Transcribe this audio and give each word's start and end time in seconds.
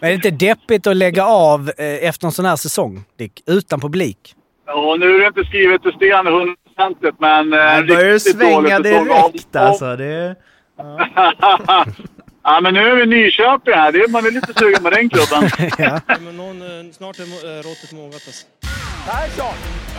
Men 0.00 0.06
är 0.08 0.10
det 0.10 0.14
inte 0.28 0.30
deppigt 0.46 0.86
att 0.86 0.96
lägga 0.96 1.24
av 1.26 1.70
eh, 1.78 2.08
efter 2.08 2.26
en 2.26 2.32
sån 2.32 2.44
här 2.44 2.56
säsong, 2.56 3.04
Dick? 3.18 3.42
Utan 3.46 3.80
publik? 3.80 4.34
Ja, 4.66 4.96
nu 5.00 5.14
är 5.14 5.18
det 5.20 5.26
inte 5.26 5.44
skrivet 5.44 5.86
i 5.86 5.92
sten 5.92 6.26
hundraprocentigt, 6.26 7.20
men... 7.20 7.52
eh, 7.52 7.58
Det 7.58 7.82
börjar 7.94 8.12
riktigt 8.14 8.36
svänga 8.36 8.78
direkt 8.80 9.56
alltså. 9.56 9.96
Det, 9.96 10.36
ja, 12.44 12.60
men 12.62 12.74
nu 12.74 12.80
är 12.80 12.94
vi 12.96 13.02
i 13.02 13.06
Nyköping 13.06 13.74
här. 13.74 13.92
Det 13.92 13.98
är, 13.98 14.08
man 14.08 14.26
är 14.26 14.30
lite 14.30 14.52
sugen 14.58 14.82
på 14.82 14.90
den 14.90 15.08
klubben. 15.10 15.50
ja. 15.78 16.00
Men 16.24 16.36
någon, 16.36 16.62
eh, 16.62 16.92
snart 16.92 17.18
är 17.18 17.62
råttet 17.62 17.92
mogat 17.92 18.22
alltså. 18.26 18.46
Persson! 19.08 19.54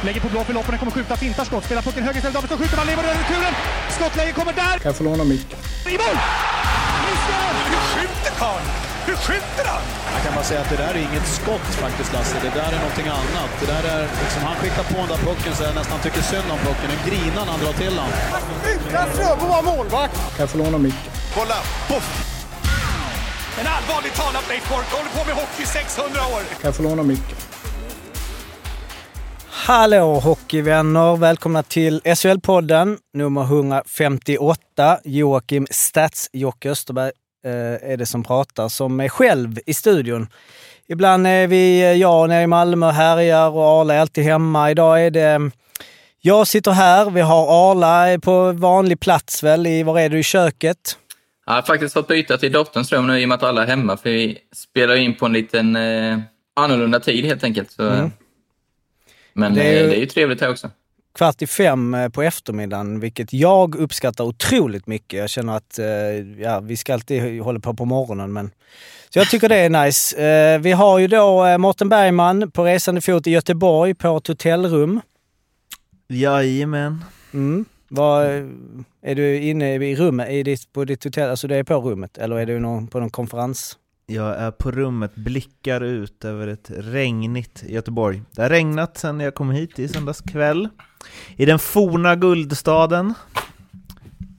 Lägger 0.05 0.21
på 0.21 0.27
blå 0.27 0.43
för 0.43 0.53
loppen, 0.53 0.69
den 0.71 0.79
kommer 0.79 0.91
skjuta, 0.91 1.15
fintar 1.15 1.43
skott, 1.43 1.63
spelar 1.65 1.81
pucken 1.81 2.03
höger 2.03 2.17
istället, 2.17 2.33
Davidsson 2.35 2.57
skjuter, 2.57 2.77
man 2.77 2.87
lever 2.87 3.03
över 3.03 3.15
returen! 3.23 3.53
Skottläge 3.89 4.31
kommer 4.31 4.53
där! 4.53 4.77
Kan 4.79 4.89
jag 4.91 4.95
få 4.95 5.03
låna 5.03 5.23
micken? 5.23 5.59
I 5.93 5.95
mål! 6.03 6.15
Missar! 7.05 7.51
Hur 7.71 7.81
skjuter 7.93 8.31
karln? 8.39 8.67
Hur 9.07 9.15
skjuter 9.25 9.65
han? 9.73 9.83
Jag 10.13 10.21
kan 10.25 10.33
bara 10.37 10.47
säga 10.51 10.61
att 10.61 10.69
det 10.73 10.79
där 10.83 10.93
är 10.97 11.01
inget 11.09 11.27
skott 11.39 11.67
faktiskt 11.85 12.13
Lasse. 12.13 12.35
Det 12.47 12.53
där 12.59 12.71
är 12.75 12.79
någonting 12.85 13.07
annat. 13.21 13.51
Det 13.61 13.67
där 13.73 13.83
är 13.93 14.01
liksom, 14.23 14.41
han 14.49 14.55
skickar 14.55 14.83
på 14.91 14.97
den 15.03 15.09
där 15.13 15.21
pucken 15.27 15.51
så 15.57 15.63
jag 15.63 15.75
nästan 15.75 15.99
tycker 16.05 16.21
synd 16.21 16.49
om 16.55 16.59
pucken. 16.67 16.89
En 16.95 17.01
grinar 17.09 17.43
när 17.45 17.51
han 17.55 17.61
drar 17.65 17.75
till 17.83 17.95
den. 17.99 18.09
Utan 18.73 19.07
Fröbo 19.15 19.45
var 19.55 19.63
målvakt! 19.71 20.15
Kan 20.35 20.39
jag 20.43 20.49
få 20.49 20.57
låna 20.57 20.77
micken? 20.77 21.11
Kolla! 21.35 21.57
Poff! 21.89 22.07
En 23.59 23.67
allvarligt 23.75 24.15
talat 24.21 24.45
Leif 24.49 24.69
Boork 24.69 24.89
håller 24.97 25.11
på 25.17 25.21
med 25.29 25.35
hockey 25.41 25.63
i 25.63 25.65
600 25.65 26.19
år! 26.33 26.41
Kan 26.61 26.67
jag 26.69 26.75
få 26.75 26.83
låna 26.83 27.03
micken? 27.03 27.37
Hallå 29.49 30.19
hockeyvänner! 30.19 31.15
Välkomna 31.15 31.63
till 31.63 32.01
SHL-podden 32.05 32.97
nummer 33.13 33.41
158. 33.41 34.99
Joakim 35.03 35.67
Stats, 35.71 36.29
Jocke 36.33 36.69
Österberg 36.69 37.11
är 37.43 37.97
det 37.97 38.05
som 38.05 38.23
pratar, 38.23 38.69
som 38.69 38.99
är 38.99 39.09
själv 39.09 39.59
i 39.65 39.73
studion. 39.73 40.27
Ibland 40.87 41.27
är 41.27 41.47
vi, 41.47 41.81
eh, 41.81 41.91
jag 41.93 42.29
nere 42.29 42.43
i 42.43 42.47
Malmö 42.47 42.87
och 42.87 42.93
härjar 42.93 43.49
och 43.49 43.63
Arla 43.81 43.93
är 43.93 43.99
alltid 43.99 44.23
hemma. 44.23 44.71
Idag 44.71 45.05
är 45.05 45.11
det 45.11 45.51
jag 46.21 46.47
sitter 46.47 46.71
här, 46.71 47.09
vi 47.09 47.21
har 47.21 47.71
Arla 47.71 48.19
på 48.19 48.51
vanlig 48.51 48.99
plats 48.99 49.43
väl, 49.43 49.67
i, 49.67 49.83
var 49.83 49.99
är 49.99 50.09
du, 50.09 50.19
i 50.19 50.23
köket? 50.23 50.97
Jag 51.45 51.53
har 51.53 51.61
faktiskt 51.61 51.93
fått 51.93 52.07
byta 52.07 52.37
till 52.37 52.51
dotterns 52.51 52.91
rum 52.91 53.07
nu 53.07 53.19
i 53.19 53.25
och 53.25 53.29
med 53.29 53.35
att 53.35 53.43
alla 53.43 53.63
är 53.63 53.67
hemma, 53.67 53.97
för 53.97 54.09
vi 54.09 54.37
spelar 54.55 54.95
in 54.95 55.15
på 55.15 55.25
en 55.25 55.33
liten 55.33 55.75
eh, 55.75 56.19
annorlunda 56.55 56.99
tid 56.99 57.25
helt 57.25 57.43
enkelt. 57.43 57.71
Så, 57.71 57.83
Mm. 57.83 58.11
Men 59.33 59.53
Det 59.53 59.61
är 59.63 59.73
är, 59.77 59.81
ju- 59.83 59.87
det 59.89 59.95
är 59.95 59.99
ju 59.99 60.05
trevligt 60.05 60.41
här 60.41 60.49
också. 60.51 60.69
Kvart 61.17 61.41
i 61.41 61.47
fem 61.47 61.93
eh, 61.93 62.09
på 62.09 62.21
eftermiddagen, 62.21 62.99
vilket 62.99 63.33
jag 63.33 63.75
uppskattar 63.75 64.23
otroligt 64.23 64.87
mycket. 64.87 65.19
Jag 65.19 65.29
känner 65.29 65.57
att 65.57 65.79
eh, 65.79 65.85
ja, 66.41 66.59
vi 66.59 66.77
ska 66.77 66.93
alltid 66.93 67.41
hålla 67.41 67.59
på 67.59 67.73
på 67.73 67.85
morgonen, 67.85 68.33
men 68.33 68.51
så 69.09 69.19
jag 69.19 69.29
tycker 69.29 69.49
det 69.49 69.55
är 69.55 69.69
nice. 69.85 70.17
Eh, 70.23 70.59
Vi 70.59 70.71
har 70.71 70.99
ju 70.99 71.07
då 71.07 71.57
Mårten 71.57 71.89
Bergman 71.89 72.51
på 72.51 72.65
resande 72.65 73.01
fot 73.01 73.27
i 73.27 73.31
Göteborg 73.31 73.93
på 73.93 74.17
ett 74.17 74.27
hotellrum. 74.27 75.01
jajamän. 76.09 77.03
Mm. 77.33 77.65
Var, 77.89 78.23
är 79.01 79.15
du 79.15 79.37
inne 79.37 79.75
i 79.75 79.95
rummet, 79.95 80.29
i 80.29 80.43
ditt, 80.43 80.73
på 80.73 80.85
ditt 80.85 81.03
hotell, 81.03 81.29
alltså 81.29 81.47
det 81.47 81.55
är 81.55 81.63
på 81.63 81.75
rummet, 81.75 82.17
eller 82.17 82.35
är 82.35 82.45
du 82.45 82.59
någon, 82.59 82.87
på 82.87 82.99
någon 82.99 83.09
konferens? 83.09 83.77
Jag 84.05 84.35
är 84.37 84.51
på 84.51 84.71
rummet, 84.71 85.15
blickar 85.15 85.81
ut 85.81 86.25
över 86.25 86.47
ett 86.47 86.71
regnigt 86.77 87.63
Göteborg. 87.67 88.21
Det 88.31 88.41
har 88.41 88.49
regnat 88.49 88.97
sedan 88.97 89.19
jag 89.19 89.35
kom 89.35 89.51
hit 89.51 89.79
i 89.79 89.87
söndags 89.87 90.21
kväll. 90.21 90.69
I 91.35 91.45
den 91.45 91.59
forna 91.59 92.15
guldstaden. 92.15 93.13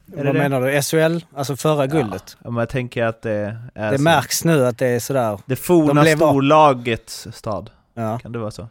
Vad 0.06 0.24
det 0.26 0.32
det? 0.32 0.38
menar 0.38 0.60
du? 0.60 0.82
SHL? 0.82 1.24
Alltså 1.36 1.56
förra 1.56 1.86
guldet? 1.86 2.36
Ja, 2.44 2.50
men 2.50 2.58
jag 2.60 2.68
tänker 2.68 3.04
att 3.04 3.22
det 3.22 3.56
är 3.74 3.90
Det 3.92 3.98
så. 3.98 4.02
märks 4.04 4.44
nu 4.44 4.66
att 4.66 4.78
det 4.78 4.86
är 4.86 5.00
sådär. 5.00 5.38
Det 5.46 5.56
forna 5.56 5.94
De 5.94 6.00
blev 6.00 6.22
av. 6.22 6.30
storlagets 6.32 7.28
stad. 7.32 7.70
Ja. 7.94 8.18
Kan 8.18 8.32
det 8.32 8.38
vara 8.38 8.50
så? 8.50 8.68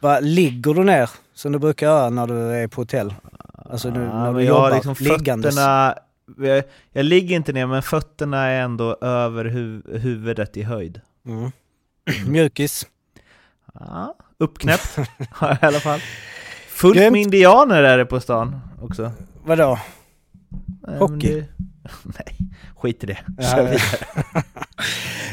Va, 0.00 0.20
ligger 0.20 0.74
du 0.74 0.84
ner 0.84 1.10
som 1.34 1.52
du 1.52 1.58
brukar 1.58 1.86
göra 1.86 2.10
när 2.10 2.26
du 2.26 2.34
är 2.40 2.68
på 2.68 2.80
hotell? 2.80 3.14
Alltså 3.70 3.90
nu, 3.90 4.00
Ja, 4.04 4.24
när 4.24 4.32
du 4.32 4.42
jag 4.42 4.54
har 4.54 4.66
jobbar 4.66 4.74
liksom 4.76 4.96
liggandes. 5.00 5.54
fötterna... 5.54 5.94
Jag, 6.38 6.62
jag 6.92 7.04
ligger 7.04 7.36
inte 7.36 7.52
ner, 7.52 7.66
men 7.66 7.82
fötterna 7.82 8.46
är 8.46 8.60
ändå 8.60 8.96
över 9.00 9.44
hu- 9.44 9.98
huvudet 9.98 10.56
i 10.56 10.62
höjd. 10.62 11.00
Mm. 11.26 11.50
Mjukis. 12.26 12.86
Ja, 13.74 14.14
uppknäppt 14.38 14.96
har 15.30 15.48
jag 15.48 15.62
i 15.62 15.66
alla 15.66 15.80
fall. 15.80 16.00
Fullt 16.78 16.96
Grymt. 16.96 17.12
med 17.12 17.20
indianer 17.22 17.82
är 17.82 17.98
det 17.98 18.04
på 18.06 18.20
stan 18.20 18.60
också. 18.82 19.12
Vadå? 19.44 19.78
Nej, 20.48 20.60
men 20.86 20.98
Hockey? 20.98 21.34
det- 21.34 21.46
Nej, 22.04 22.36
skit 22.76 23.04
i 23.04 23.06
det. 23.06 23.18
Kör 23.42 23.58
ja. 23.58 23.62
vidare. 23.62 24.42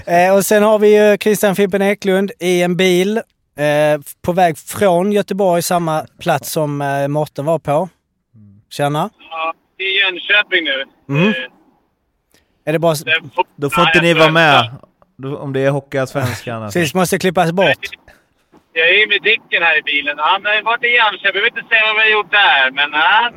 Eh, 0.07 0.35
och 0.35 0.45
sen 0.45 0.63
har 0.63 0.79
vi 0.79 0.97
ju 1.11 1.17
Christian 1.17 1.55
Fimpen 1.55 1.81
Eklund 1.81 2.31
i 2.39 2.61
en 2.61 2.75
bil 2.77 3.17
eh, 3.17 4.01
på 4.21 4.31
väg 4.31 4.57
från 4.57 5.11
Göteborg, 5.11 5.61
samma 5.61 6.05
plats 6.19 6.51
som 6.51 6.81
eh, 6.81 7.07
Morten 7.07 7.45
var 7.45 7.59
på. 7.59 7.89
Tjena. 8.69 9.09
Ja, 9.29 9.53
I 9.77 9.99
Jönköping 9.99 10.63
nu. 10.63 10.85
Mm. 11.15 11.27
Eh, 11.29 11.33
Är 12.65 12.73
det 12.73 12.79
bara... 12.79 12.95
Då 13.55 13.69
får 13.69 13.83
inte 13.87 14.01
ni 14.01 14.13
vara 14.13 14.31
med, 14.31 14.69
om 15.39 15.53
det 15.53 15.59
är 15.59 15.69
Hockeyallsvenskan. 15.69 16.61
Precis, 16.71 16.93
måste 16.93 17.19
klippas 17.19 17.51
bort. 17.51 17.89
Jag 18.77 18.89
är 18.89 19.07
med 19.07 19.21
Dicken 19.21 19.63
här 19.63 19.79
i 19.79 19.81
bilen. 19.81 20.15
Han 20.19 20.45
har 20.45 20.63
varit 20.63 20.83
i 20.83 20.87
Jönköping. 20.87 21.31
Jag 21.33 21.41
vill 21.41 21.53
inte 21.55 21.69
säga 21.69 21.83
vad 21.87 21.95
vi 21.95 22.01
har 22.01 22.17
gjort 22.17 22.31
där, 22.31 22.71
men... 22.77 22.89
Ja. 23.03 23.31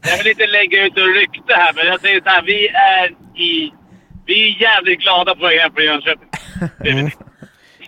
jag 0.10 0.18
vill 0.18 0.26
inte 0.34 0.46
lägga 0.46 0.86
ut 0.86 0.92
ett 0.92 1.16
rykte 1.20 1.54
här, 1.54 1.72
men 1.74 1.86
jag 1.86 2.00
säger 2.00 2.20
så 2.20 2.28
här. 2.28 2.42
Vi 2.42 2.68
är 2.68 3.06
i... 3.48 3.72
Vi 4.26 4.36
är 4.48 4.62
jävligt 4.62 5.00
glada 5.00 5.34
på 5.34 5.42
väg 5.42 5.60
hem 5.60 5.72
från 5.74 5.84
Jönköping. 5.84 6.28
Vi. 6.78 7.12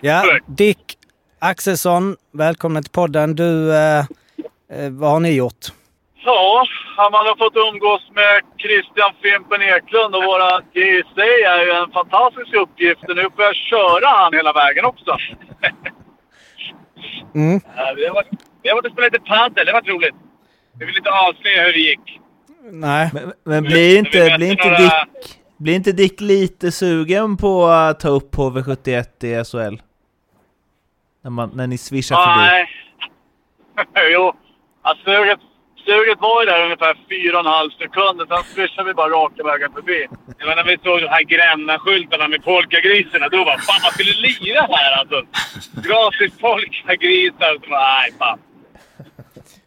Ja, 0.01 0.39
Dick 0.47 0.97
Axelsson, 1.39 2.15
välkommen 2.33 2.83
till 2.83 2.91
podden. 2.91 3.35
Du, 3.35 3.75
eh, 3.75 3.99
eh, 4.73 4.89
vad 4.89 5.11
har 5.11 5.19
ni 5.19 5.31
gjort? 5.35 5.65
Ja, 6.25 6.65
man 7.11 7.25
har 7.27 7.35
fått 7.43 7.55
umgås 7.67 8.03
med 8.19 8.33
Christian 8.63 9.11
Fimpen 9.21 9.61
Eklund 9.61 10.15
och 10.15 10.23
våra 10.23 10.51
GC 10.73 11.17
är 11.55 11.61
ju 11.65 11.71
en 11.71 11.91
fantastisk 11.91 12.53
uppgift. 12.63 13.01
Nu 13.07 13.23
får 13.35 13.43
jag 13.49 13.55
köra 13.55 14.07
han 14.17 14.33
hela 14.33 14.53
vägen 14.53 14.85
också. 14.85 15.17
Mm. 17.35 17.59
Vi, 17.95 18.05
har 18.07 18.13
varit, 18.13 18.27
vi 18.61 18.69
har 18.69 18.75
varit 18.75 18.85
och 18.85 18.91
spelat 18.91 19.13
lite 19.13 19.25
padel, 19.25 19.65
det 19.65 19.73
var 19.73 19.81
roligt. 19.81 20.15
Vi 20.79 20.85
vill 20.85 20.97
inte 20.97 21.09
avslöja 21.11 21.63
hur 21.65 21.73
det 21.73 21.79
gick. 21.79 22.19
Nej. 22.71 23.09
Men, 23.13 23.33
men 23.43 23.63
blir 23.63 23.97
inte, 23.99 24.33
blir 24.37 24.51
inte 24.51 24.63
några- 24.65 24.77
Dick, 24.77 25.39
blir 25.57 25.75
inte 25.75 25.91
Dick 25.91 26.21
lite 26.21 26.71
sugen 26.71 27.37
på 27.37 27.65
att 27.65 27.99
ta 27.99 28.07
upp 28.09 28.35
HV71 28.35 29.25
i 29.25 29.45
SHL? 29.45 29.81
När, 31.23 31.31
man, 31.31 31.51
när 31.53 31.67
ni 31.67 31.77
swishar 31.77 32.15
förbi? 32.15 32.37
Nej. 32.37 32.69
jo, 34.13 34.33
alltså, 34.81 35.11
suget, 35.85 36.19
var 36.25 36.41
ju 36.41 36.45
där 36.51 36.65
ungefär 36.67 36.93
fyra 37.09 37.33
och 37.39 37.45
en 37.45 37.51
halv 37.59 37.71
sekunder. 37.83 38.25
Sen 38.25 38.43
swishade 38.53 38.87
vi 38.87 38.93
bara 38.93 39.09
raka 39.09 39.43
vägen 39.43 39.71
förbi. 39.77 39.99
Det 40.37 40.45
var 40.45 40.55
när 40.55 40.63
vi 40.63 40.77
såg 40.83 40.97
de 41.01 41.07
här 41.07 41.23
Gränna-skyltarna 41.33 42.27
med 42.27 42.43
polkagrisarna. 42.43 43.29
Då 43.29 43.45
bara 43.45 43.57
fan 43.57 43.81
man 43.85 43.91
skulle 43.91 44.15
lira 44.27 44.61
här 44.75 44.91
alltså. 44.99 45.19
Gratis 45.87 46.31
polkagrisar. 46.45 47.53
Så 47.63 47.69
bara, 47.69 47.87
nej 47.97 48.09
fan. 48.19 48.39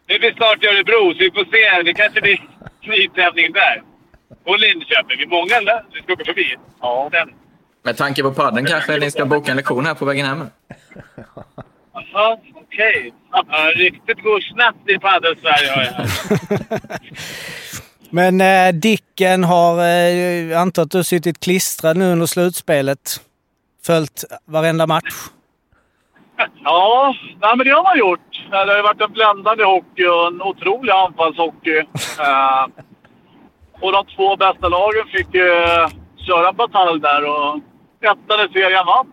Det 0.07 0.19
blir 0.19 0.33
snart 0.33 0.63
i 0.63 0.67
Örebro, 0.67 1.13
så 1.13 1.19
vi 1.25 1.31
får 1.31 1.45
se. 1.53 1.83
Det 1.83 1.93
kanske 1.93 2.21
blir 2.21 2.39
knivtävling 2.81 3.51
där. 3.51 3.81
Och 4.45 4.59
Linköping. 4.59 5.17
Vi 5.17 5.23
är 5.23 5.27
många 5.27 5.61
där. 5.61 5.83
Vi 5.93 6.01
ska 6.01 6.13
åka 6.13 6.25
förbi. 6.25 6.55
Ja. 6.81 7.09
Sen. 7.13 7.29
Med 7.83 7.97
tanke 7.97 8.23
på 8.23 8.33
padden 8.33 8.65
kanske 8.65 8.97
ni 8.97 9.11
ska 9.11 9.25
boka 9.25 9.51
en 9.51 9.57
lektion 9.57 9.85
här 9.85 9.93
på 9.93 10.05
vägen 10.05 10.25
hem. 10.25 10.49
Jaha, 11.97 12.37
okej. 12.55 13.13
Ja, 13.31 13.71
riktigt 13.75 14.23
går 14.23 14.41
snabbt 14.41 14.89
i 14.89 14.99
padel-Sverige 14.99 15.71
har 15.71 15.83
jag. 15.83 16.07
Men 18.09 18.41
eh, 18.41 18.73
Dicken 18.73 19.43
har, 19.43 19.79
eh, 19.79 20.45
jag 20.49 20.61
antar 20.61 20.83
att 20.83 20.91
du 20.91 20.97
har 20.97 21.03
suttit 21.03 21.39
klistrad 21.39 21.97
nu 21.97 22.11
under 22.11 22.25
slutspelet. 22.25 23.21
Följt 23.85 24.23
varenda 24.45 24.87
match. 24.87 25.29
Ja, 26.63 27.15
nej, 27.41 27.57
men 27.57 27.65
det 27.65 27.71
har 27.71 27.83
man 27.83 27.97
gjort. 27.97 28.47
Det 28.49 28.57
har 28.57 28.75
ju 28.75 28.81
varit 28.81 29.01
en 29.01 29.11
bländande 29.11 29.63
hockey 29.63 30.05
och 30.05 30.27
en 30.27 30.41
otrolig 30.41 30.91
anfallshockey. 30.91 31.77
Eh, 32.19 32.67
och 33.81 33.91
de 33.91 34.05
två 34.15 34.35
bästa 34.35 34.69
lagen 34.69 35.07
fick 35.07 35.35
eh, 35.35 35.89
köra 36.27 36.49
en 36.49 36.55
batalj 36.55 37.01
där 37.01 37.23
och 37.25 37.59
ettan 38.01 38.45
i 38.45 38.53
serien 38.53 38.85
vann. 38.85 39.07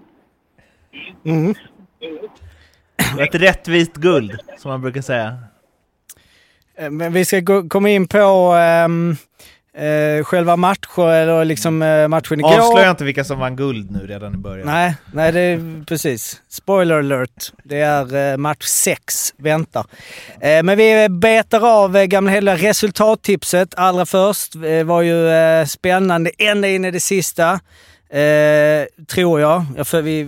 Mm. 1.25 1.55
Ett 3.21 3.35
rättvist 3.35 3.95
guld, 3.95 4.39
som 4.59 4.71
man 4.71 4.81
brukar 4.81 5.01
säga. 5.03 5.39
Eh, 6.79 6.91
Men 6.91 7.13
vi 7.13 7.25
ska 7.25 7.41
gå, 7.41 7.69
komma 7.69 7.89
in 7.91 8.09
på 8.09 8.19
ehm, 8.59 9.17
eh, 9.77 10.25
själva 10.25 10.57
matchen, 10.57 11.09
eller 11.09 11.45
liksom 11.45 11.83
eh, 11.83 12.09
matchen 12.09 12.41
igår. 12.41 12.59
Avslöja 12.59 12.91
inte 12.91 13.05
vilka 13.05 13.25
som 13.25 13.39
vann 13.39 13.57
guld 13.57 13.91
nu 13.91 14.07
redan 14.07 14.35
i 14.35 14.37
början. 14.37 14.67
Nej, 14.67 14.95
nej 15.13 15.33
det 15.33 15.41
är 15.41 15.85
precis. 15.85 16.43
Spoiler 16.49 16.99
alert. 16.99 17.53
Det 17.65 17.81
är 17.81 18.33
eh, 18.33 18.37
match 18.37 18.65
6 18.65 19.35
väntar. 19.39 19.87
Men 20.41 20.79
vi 20.79 21.09
betar 21.09 21.83
av 21.85 22.05
gamla 22.05 22.33
hela 22.33 22.57
resultattipset 22.57 23.75
allra 23.77 24.07
först. 24.07 24.53
Det 24.63 24.85
var 24.85 25.03
ju 25.03 25.29
spännande 25.67 26.31
ända 26.39 26.69
in 26.69 26.85
i 26.85 26.91
det 26.91 27.01
sista. 27.01 27.61
Tror 29.09 29.41
jag. 29.41 29.65
Ja, 29.77 29.85
för 29.85 30.03
vi, 30.03 30.23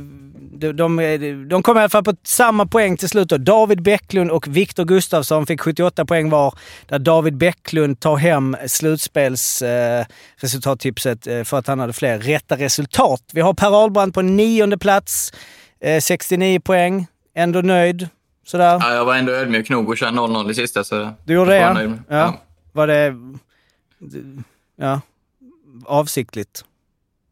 de, 0.58 0.72
de, 0.72 1.48
de 1.48 1.62
kom 1.62 1.76
i 1.76 1.80
alla 1.80 1.88
fall 1.88 2.04
på 2.04 2.14
samma 2.22 2.66
poäng 2.66 2.96
till 2.96 3.08
slut. 3.08 3.28
Då. 3.28 3.36
David 3.36 3.82
Bäcklund 3.82 4.30
och 4.30 4.48
Viktor 4.48 4.84
Gustafsson 4.84 5.46
fick 5.46 5.60
78 5.60 6.04
poäng 6.04 6.30
var. 6.30 6.54
Där 6.86 6.98
David 6.98 7.36
Bäcklund 7.36 8.00
tar 8.00 8.16
hem 8.16 8.56
slutspelsresultattipset 8.66 11.26
eh, 11.26 11.44
för 11.44 11.58
att 11.58 11.66
han 11.66 11.80
hade 11.80 11.92
fler 11.92 12.18
rätta 12.18 12.56
resultat. 12.56 13.22
Vi 13.32 13.40
har 13.40 13.54
Per 13.54 13.82
Ahlbrand 13.82 14.14
på 14.14 14.22
nionde 14.22 14.78
plats. 14.78 15.32
Eh, 15.80 16.00
69 16.00 16.60
poäng. 16.60 17.06
Ändå 17.34 17.60
nöjd. 17.60 18.08
Sådär. 18.46 18.78
Ja, 18.80 18.94
jag 18.94 19.04
var 19.04 19.16
ändå 19.16 19.32
ödmjuk 19.32 19.68
nog 19.68 19.92
att 19.92 19.98
köra 19.98 20.10
0-0 20.10 20.50
i 20.50 20.54
sista. 20.54 20.84
Så 20.84 21.12
Du 21.24 21.34
gjorde 21.34 21.50
det 21.50 21.56
ja. 21.56 21.94
ja. 22.08 22.34
Var 22.72 22.86
det... 22.86 23.14
Ja. 24.76 25.00
Avsiktligt. 25.86 26.64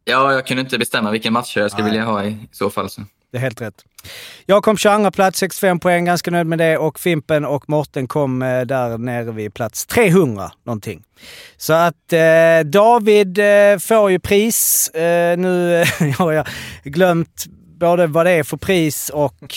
Ja, 0.03 0.33
jag 0.33 0.47
kunde 0.47 0.61
inte 0.61 0.77
bestämma 0.77 1.11
vilken 1.11 1.33
match 1.33 1.57
jag 1.57 1.71
skulle 1.71 1.83
Nej. 1.83 1.91
vilja 1.91 2.05
ha 2.05 2.23
i, 2.23 2.27
i 2.27 2.47
så 2.51 2.69
fall. 2.69 2.89
Så. 2.89 3.01
Det 3.31 3.37
är 3.37 3.41
helt 3.41 3.61
rätt. 3.61 3.73
Jag 4.45 4.63
kom 4.63 4.77
22 4.77 5.11
plats, 5.11 5.39
65 5.39 5.79
poäng, 5.79 6.05
ganska 6.05 6.31
nöjd 6.31 6.47
med 6.47 6.57
det. 6.59 6.77
Och 6.77 6.99
Fimpen 6.99 7.45
och 7.45 7.69
Morten 7.69 8.07
kom 8.07 8.41
eh, 8.41 8.61
där 8.61 8.97
nere 8.97 9.31
vid 9.31 9.53
plats 9.53 9.85
300 9.85 10.51
någonting. 10.63 11.03
Så 11.57 11.73
att 11.73 12.13
eh, 12.13 12.59
David 12.65 13.39
eh, 13.39 13.77
får 13.79 14.11
ju 14.11 14.19
pris. 14.19 14.89
Eh, 14.89 15.37
nu 15.37 15.83
har 16.17 16.31
jag 16.31 16.47
glömt 16.83 17.45
både 17.79 18.07
vad 18.07 18.25
det 18.25 18.31
är 18.31 18.43
för 18.43 18.57
pris 18.57 19.09
och 19.09 19.55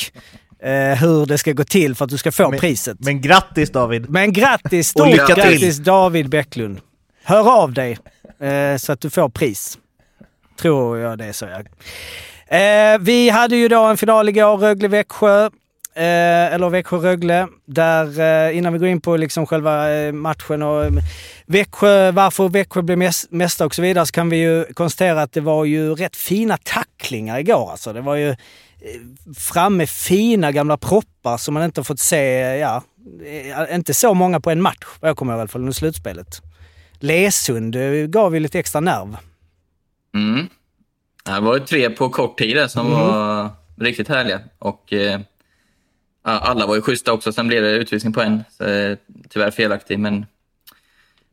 eh, 0.62 0.94
hur 0.99 1.26
det 1.26 1.38
ska 1.38 1.53
gå 1.53 1.64
till 1.64 1.94
för 1.94 2.05
att 2.05 2.11
du 2.11 2.19
ska 2.19 2.32
få 2.32 2.50
Men- 2.50 2.61
priset. 2.61 2.97
Men 3.00 3.21
grattis 3.21 3.71
David! 3.71 4.11
Men 4.11 4.32
grattis! 4.32 4.94
Och 4.94 5.00
Stort 5.00 5.09
lycka 5.09 5.26
till. 5.26 5.35
grattis 5.37 5.79
David 5.79 6.29
Bäcklund! 6.29 6.81
Hör 7.25 7.62
av 7.62 7.73
dig 7.73 7.99
eh, 8.41 8.76
så 8.76 8.93
att 8.93 9.00
du 9.00 9.11
får 9.11 9.29
pris. 9.29 9.79
Tror 10.61 10.99
jag 10.99 11.19
det 11.19 11.25
är 11.25 11.32
så. 11.32 11.44
Jag. 11.44 11.69
Eh, 12.50 12.99
vi 13.00 13.31
hade 13.31 13.56
ju 13.56 13.69
då 13.69 13.85
en 13.85 13.97
final 13.97 14.29
igår, 14.29 14.56
Rögle-Växjö. 14.56 15.50
Eh, 15.95 16.55
eller 16.55 16.69
Växjö-Rögle. 16.69 17.49
Där, 17.67 18.21
eh, 18.21 18.56
innan 18.56 18.73
vi 18.73 18.79
går 18.79 18.89
in 18.89 19.00
på 19.00 19.17
liksom 19.17 19.47
själva 19.47 19.91
eh, 19.93 20.12
matchen 20.12 20.62
och 20.62 20.85
eh, 20.85 20.93
Växjö, 21.47 22.11
varför 22.11 22.49
Växjö 22.49 22.83
blev 22.83 22.99
mäs- 22.99 23.27
mästare 23.31 23.67
och 23.67 23.75
så 23.75 23.83
vidare, 23.83 24.06
så 24.06 24.12
kan 24.12 24.31
vi 24.31 24.37
ju 24.37 24.65
konstatera 24.65 25.23
att 25.23 25.33
det 25.33 25.41
var 25.41 25.65
ju 25.65 25.95
rätt 25.95 26.17
fina 26.17 26.59
tacklingar 26.62 27.39
igår. 27.39 27.71
Alltså. 27.71 27.93
Det 27.93 28.00
var 28.00 28.15
ju 28.15 28.29
eh, 28.29 28.37
framme 29.37 29.87
fina 29.87 30.53
gamla 30.53 30.77
proppar 30.77 31.37
som 31.37 31.55
man 31.55 31.62
inte 31.62 31.81
har 31.81 31.85
fått 31.85 32.00
se, 32.00 32.23
ja, 32.59 32.83
eh, 33.69 33.75
inte 33.75 33.95
så 33.95 34.15
många 34.15 34.41
på 34.41 34.50
en 34.50 34.62
match, 34.62 34.87
vad 35.00 35.09
jag 35.09 35.17
kommer 35.17 35.33
ihåg 35.33 35.39
i 35.39 35.41
alla 35.41 35.49
fall, 35.49 35.61
under 35.61 35.73
slutspelet. 35.73 36.43
Lesund 36.99 37.77
gav 38.11 38.35
ju 38.35 38.41
lite 38.41 38.59
extra 38.59 38.81
nerv. 38.81 39.17
Mm. 40.15 40.49
Det 41.25 41.41
var 41.41 41.55
ju 41.59 41.65
tre 41.65 41.91
på 41.91 42.09
kort 42.09 42.38
tid 42.38 42.56
där 42.56 42.69
som 42.69 42.87
Mm. 42.87 42.99
var 42.99 43.50
riktigt 43.81 44.09
härliga. 44.09 44.41
Och 44.59 44.93
eh, 44.93 45.20
alla 46.23 46.67
var 46.67 46.75
ju 46.75 46.82
schyssta 46.82 47.12
också. 47.12 47.32
Sen 47.32 47.49
blev 47.49 47.62
det 47.62 47.70
utvisning 47.70 48.12
på 48.12 48.20
en. 48.23 48.44
Så, 48.50 48.65
eh, 48.65 48.97
tyvärr 49.29 49.50
felaktig, 49.50 49.99
men 49.99 50.26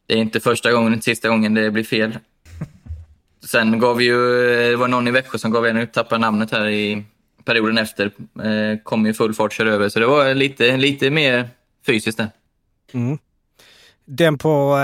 det 0.07 0.13
är 0.13 0.17
inte 0.17 0.39
första 0.39 0.71
gången, 0.71 0.93
inte 0.93 1.05
sista 1.05 1.29
gången 1.29 1.53
det 1.53 1.71
blir 1.71 1.83
fel. 1.83 2.17
Sen 3.45 3.79
gav 3.79 3.97
vi 3.97 4.05
ju, 4.05 4.51
eh, 4.53 4.69
det 4.69 4.75
var 4.75 4.87
någon 4.87 5.07
i 5.07 5.11
Växjö 5.11 5.37
som 5.37 5.51
gav 5.51 5.65
en 5.67 5.77
ut, 5.77 5.93
tappade 5.93 6.21
namnet 6.21 6.51
här 6.51 6.67
i 6.69 7.03
perioden 7.45 7.77
efter. 7.77 8.05
Eh, 8.43 8.79
kom 8.83 9.07
i 9.07 9.13
full 9.13 9.33
fart, 9.33 9.53
körde 9.53 9.71
över. 9.71 9.89
Så 9.89 9.99
det 9.99 10.05
var 10.07 10.33
lite, 10.33 10.77
lite 10.77 11.09
mer 11.09 11.49
fysiskt 11.85 12.17
där. 12.17 12.29
Mm. 12.93 13.17
Den 14.05 14.37
på 14.37 14.77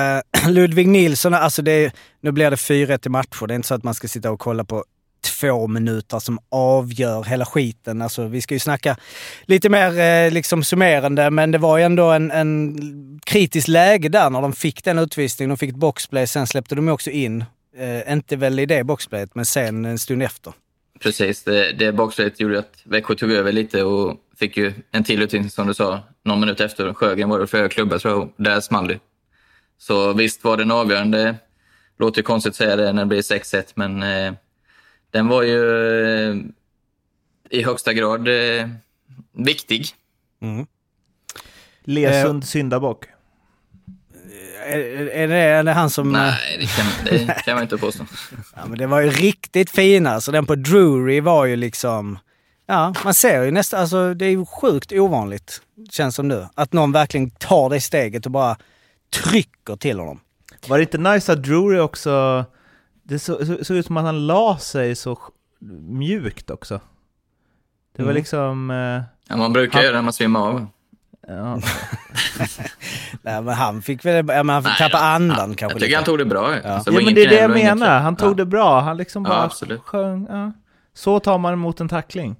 eh, 0.43 0.49
Ludvig 0.51 0.87
Nilsson, 0.87 1.33
alltså 1.33 1.61
det 1.61 1.91
nu 2.21 2.31
blir 2.31 2.49
det 2.49 2.55
4-1 2.55 3.05
i 3.05 3.09
matcher. 3.09 3.47
Det 3.47 3.53
är 3.53 3.55
inte 3.55 3.67
så 3.67 3.73
att 3.75 3.83
man 3.83 3.93
ska 3.93 4.07
sitta 4.07 4.31
och 4.31 4.39
kolla 4.39 4.63
på 4.63 4.85
två 5.21 5.67
minuter 5.67 6.19
som 6.19 6.39
avgör 6.49 7.23
hela 7.23 7.45
skiten. 7.45 8.01
Alltså, 8.01 8.27
vi 8.27 8.41
ska 8.41 8.55
ju 8.55 8.59
snacka 8.59 8.97
lite 9.45 9.69
mer 9.69 9.99
eh, 9.99 10.31
liksom 10.31 10.63
summerande, 10.63 11.29
men 11.29 11.51
det 11.51 11.57
var 11.57 11.77
ju 11.77 11.83
ändå 11.83 12.11
en, 12.11 12.31
en 12.31 13.19
kritisk 13.25 13.67
läge 13.67 14.09
där 14.09 14.29
när 14.29 14.41
de 14.41 14.53
fick 14.53 14.83
den 14.83 14.99
utvisningen. 14.99 15.49
De 15.49 15.57
fick 15.57 15.69
ett 15.69 15.75
boxplay, 15.75 16.27
sen 16.27 16.47
släppte 16.47 16.75
de 16.75 16.89
också 16.89 17.09
in. 17.09 17.45
Eh, 17.77 18.13
inte 18.13 18.35
väl 18.35 18.59
i 18.59 18.65
det 18.65 18.83
boxplayet, 18.83 19.35
men 19.35 19.45
sen 19.45 19.85
en 19.85 19.99
stund 19.99 20.23
efter. 20.23 20.53
Precis, 20.99 21.43
det, 21.43 21.71
det 21.71 21.93
boxplayet 21.93 22.39
gjorde 22.39 22.59
att 22.59 22.81
Växjö 22.83 23.15
tog 23.15 23.31
över 23.31 23.51
lite 23.51 23.83
och 23.83 24.17
fick 24.39 24.57
ju 24.57 24.73
en 24.91 25.03
till 25.03 25.21
utvisning 25.21 25.49
som 25.49 25.67
du 25.67 25.73
sa, 25.73 25.99
någon 26.25 26.39
minut 26.39 26.61
efter. 26.61 26.93
Sjögren 26.93 27.29
var 27.29 27.39
det 27.39 27.47
för 27.47 27.57
hög 27.57 27.71
klubba 27.71 27.99
tror 27.99 28.13
jag, 28.13 28.45
där 28.45 28.59
small 28.59 28.87
det. 28.87 28.99
Så 29.77 30.13
visst 30.13 30.43
var 30.43 30.57
den 30.57 30.71
avgörande. 30.71 31.35
Låter 31.99 32.19
ju 32.19 32.23
konstigt 32.23 32.49
att 32.49 32.55
säga 32.55 32.75
det 32.75 32.93
när 32.93 33.01
det 33.01 33.07
blir 33.07 33.21
6-1, 33.21 33.71
men 33.75 34.03
eh, 34.03 34.33
den 35.11 35.27
var 35.27 35.43
ju 35.43 36.29
eh, 36.29 36.35
i 37.49 37.63
högsta 37.63 37.93
grad 37.93 38.27
eh, 38.27 38.67
viktig. 39.37 39.85
Lesund 41.83 42.43
syndabock. 42.47 43.05
Är, 44.65 44.79
är, 45.09 45.27
det, 45.27 45.35
är 45.35 45.63
det 45.63 45.71
han 45.73 45.89
som... 45.89 46.15
eh, 46.15 46.21
Nej, 46.21 46.57
det 46.59 46.65
kan, 46.65 46.85
det 47.05 47.41
kan 47.45 47.53
man 47.55 47.63
inte 47.63 47.77
påstå. 47.77 48.05
Ja, 48.55 48.61
men 48.67 48.77
det 48.77 48.87
var 48.87 48.99
ju 49.01 49.09
riktigt 49.09 49.69
fina. 49.69 50.21
Så 50.21 50.31
den 50.31 50.45
på 50.45 50.55
Drury 50.55 51.19
var 51.19 51.45
ju 51.45 51.55
liksom... 51.55 52.19
Ja, 52.67 52.93
man 53.03 53.13
ser 53.13 53.43
ju 53.43 53.51
nästan... 53.51 53.79
Alltså 53.79 54.13
det 54.13 54.25
är 54.25 54.29
ju 54.29 54.45
sjukt 54.45 54.91
ovanligt, 54.91 55.61
känns 55.89 56.15
som 56.15 56.27
nu. 56.27 56.47
Att 56.55 56.73
någon 56.73 56.91
verkligen 56.91 57.29
tar 57.29 57.69
det 57.69 57.81
steget 57.81 58.25
och 58.25 58.31
bara 58.31 58.57
trycker 59.23 59.75
till 59.75 59.99
honom. 59.99 60.19
Var 60.67 60.77
det 60.77 60.81
inte 60.81 60.97
nice 60.97 61.33
att 61.33 61.43
Drury 61.43 61.79
också... 61.79 62.45
Det 63.03 63.19
så- 63.19 63.45
så- 63.45 63.65
såg 63.65 63.77
ut 63.77 63.85
som 63.85 63.97
att 63.97 64.03
han 64.05 64.27
la 64.27 64.57
sig 64.57 64.95
så 64.95 65.17
mjukt 65.87 66.49
också. 66.49 66.79
Det 67.95 68.01
var 68.03 68.09
Mm. 68.11 68.15
liksom... 68.15 68.71
eh, 68.71 69.01
Ja, 69.27 69.37
man 69.37 69.53
brukar 69.53 69.73
Han- 69.73 69.83
göra 69.83 69.91
det 69.91 69.97
när 69.97 70.03
man 70.03 70.13
svimmar 70.13 70.39
av. 70.47 70.67
ja. 71.27 71.55
Nej, 73.21 73.41
men 73.41 73.53
han 73.53 73.81
fick 73.81 74.05
väl... 74.05 74.15
Ja, 74.27 74.43
men 74.43 74.49
han 74.49 74.63
fick 74.63 74.79
Nej, 74.79 74.89
tappa 74.91 75.03
andan 75.03 75.37
ja, 75.49 75.55
kanske 75.57 75.63
Jag 75.63 75.71
tycker 75.71 75.85
lite. 75.85 75.95
han 75.97 76.03
tog 76.05 76.17
det 76.17 76.25
bra. 76.25 76.55
Ja. 76.63 76.69
Alltså, 76.73 76.91
ja 76.91 76.95
var 76.95 77.01
men 77.05 77.13
det 77.15 77.23
är 77.23 77.29
det 77.29 77.35
jag 77.35 77.51
menar, 77.51 77.85
så. 77.99 78.03
han 78.03 78.15
tog 78.15 78.29
Ja. 78.29 78.33
det 78.33 78.45
bra. 78.45 78.79
Han 78.79 78.97
liksom 78.97 79.23
Ja, 79.23 79.29
bara 79.29 79.43
absolut. 79.43 79.81
sjöng. 79.81 80.27
Ja. 80.29 80.51
Så 80.93 81.19
tar 81.19 81.37
man 81.37 81.53
emot 81.53 81.79
en 81.79 81.89
tackling. 81.89 82.35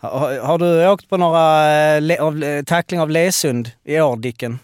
Har, 0.00 0.40
har 0.46 0.58
du 0.58 0.88
åkt 0.88 1.08
på 1.08 1.16
några 1.16 1.70
eh, 1.74 2.00
le, 2.02 2.18
av, 2.18 2.42
eh, 2.42 2.62
tackling 2.64 3.00
av 3.00 3.10
Lesund 3.10 3.70
i 3.84 4.00
år, 4.00 4.16
Dicken? 4.16 4.58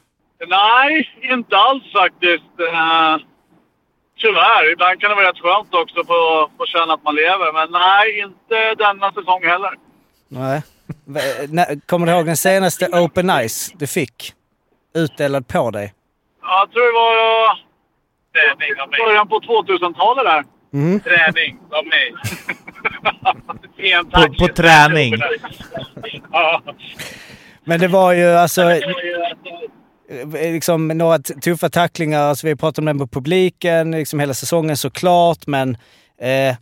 Nej, 0.48 1.08
inte 1.32 1.56
alls 1.56 1.82
faktiskt. 1.92 2.60
Uh, 2.60 3.26
tyvärr. 4.24 4.72
Ibland 4.72 5.00
kan 5.00 5.10
det 5.10 5.16
vara 5.16 5.28
rätt 5.28 5.42
skönt 5.44 5.74
också 5.74 6.00
att 6.00 6.06
få, 6.06 6.50
få 6.58 6.64
känna 6.66 6.94
att 6.94 7.04
man 7.04 7.14
lever. 7.14 7.48
Men 7.58 7.68
nej, 7.70 8.06
inte 8.26 8.74
denna 8.84 9.12
säsong 9.12 9.42
heller. 9.52 9.72
Nej. 10.28 10.62
Kommer 11.86 12.06
du 12.06 12.12
ihåg 12.12 12.26
den 12.26 12.36
senaste 12.36 12.86
Open 12.86 13.30
Ice 13.48 13.72
du 13.74 13.86
fick? 13.86 14.32
Utdelad 14.94 15.48
på 15.48 15.70
dig? 15.70 15.94
Jag 16.42 16.72
tror 16.72 16.84
det 16.90 16.96
var 17.02 17.14
uh, 18.74 19.06
början 19.06 19.28
på 19.28 19.40
2000-talet 19.40 20.24
där. 20.24 20.44
Mm. 20.74 21.00
Träning 21.00 21.58
av 21.70 21.86
mig. 21.92 22.14
På, 24.02 24.46
på 24.46 24.54
träning. 24.54 25.14
Ja. 26.32 26.62
Men 27.64 27.80
det 27.80 27.88
var 27.88 28.12
ju 28.12 28.26
alltså... 28.26 28.62
Eh, 30.12 30.52
liksom 30.52 30.88
några 30.88 31.18
tuffa 31.18 31.68
tacklingar. 31.68 32.20
Alltså, 32.20 32.46
vi 32.46 32.56
pratade 32.56 32.80
om 32.80 32.86
det 32.86 33.04
med 33.04 33.10
publiken, 33.10 33.90
liksom 33.90 34.20
hela 34.20 34.34
säsongen 34.34 34.76
såklart, 34.76 35.46
men 35.46 35.76
eh, 36.20 36.56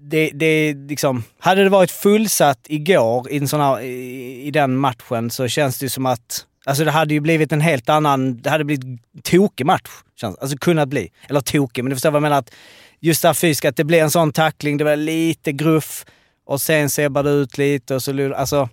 det, 0.00 0.30
det 0.34 0.74
liksom, 0.74 1.24
hade 1.38 1.62
det 1.62 1.68
varit 1.68 1.90
fullsatt 1.90 2.66
igår 2.68 3.30
i, 3.30 3.36
en 3.36 3.48
sån 3.48 3.60
här, 3.60 3.80
i, 3.80 4.42
i 4.46 4.50
den 4.50 4.76
matchen 4.76 5.30
så 5.30 5.48
känns 5.48 5.78
det 5.78 5.84
ju 5.84 5.90
som 5.90 6.06
att 6.06 6.44
Alltså 6.64 6.84
det 6.84 6.90
hade 6.90 7.14
ju 7.14 7.20
blivit 7.20 7.52
en 7.52 7.60
helt 7.60 7.88
annan, 7.88 8.36
det 8.42 8.50
hade 8.50 8.64
blivit 8.64 9.00
tokig 9.22 9.66
match. 9.66 9.90
Känns, 10.20 10.38
alltså 10.38 10.56
kunnat 10.56 10.88
bli. 10.88 11.10
Eller 11.28 11.40
tokig, 11.40 11.84
men 11.84 11.90
du 11.90 11.96
förstår 11.96 12.10
vad 12.10 12.16
jag 12.16 12.22
menar. 12.22 12.38
Att 12.38 12.54
just 13.00 13.22
det 13.22 13.28
här 13.28 13.34
fysiska, 13.34 13.68
att 13.68 13.76
det 13.76 13.84
blev 13.84 14.04
en 14.04 14.10
sån 14.10 14.32
tackling, 14.32 14.76
det 14.76 14.84
var 14.84 14.96
lite 14.96 15.52
gruff 15.52 16.04
och 16.46 16.60
sen 16.60 16.90
sebbar 16.90 17.22
det 17.22 17.30
ut 17.30 17.58
lite 17.58 17.94
och 17.94 18.02
så... 18.02 18.34
Alltså, 18.34 18.68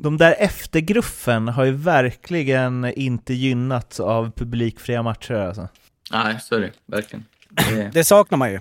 de 0.00 0.16
där 0.16 0.34
eftergruffen 0.38 1.48
har 1.48 1.64
ju 1.64 1.72
verkligen 1.72 2.84
inte 2.84 3.34
gynnats 3.34 4.00
av 4.00 4.30
publikfria 4.30 5.02
matcher 5.02 5.34
alltså. 5.34 5.68
Nej, 6.12 6.38
så 6.40 6.54
är 6.54 6.60
det 6.60 6.72
verkligen. 6.86 7.24
Det, 7.48 7.90
Det 7.92 8.04
saknar 8.04 8.38
man 8.38 8.50
ju. 8.50 8.60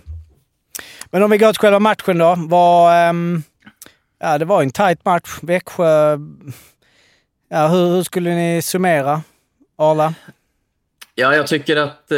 Men 1.12 1.24
om 1.24 1.32
vi 1.32 1.38
går 1.38 1.54
till 1.54 1.60
själva 1.60 1.80
matchen 1.80 2.18
då. 2.18 2.36
Var, 2.38 2.96
ehm, 2.96 3.44
ja, 4.20 4.38
det 4.38 4.46
var 4.46 4.62
en 4.62 4.72
tight 4.72 5.06
match. 5.06 5.40
Växjö... 5.42 6.18
Ja, 7.50 7.68
hur, 7.68 7.90
hur 7.96 8.04
skulle 8.04 8.36
ni 8.36 8.62
summera, 8.62 9.22
Arla? 9.78 10.14
Ja, 11.16 11.36
jag 11.36 11.48
tycker 11.48 11.76
att 11.78 12.12
eh, 12.12 12.18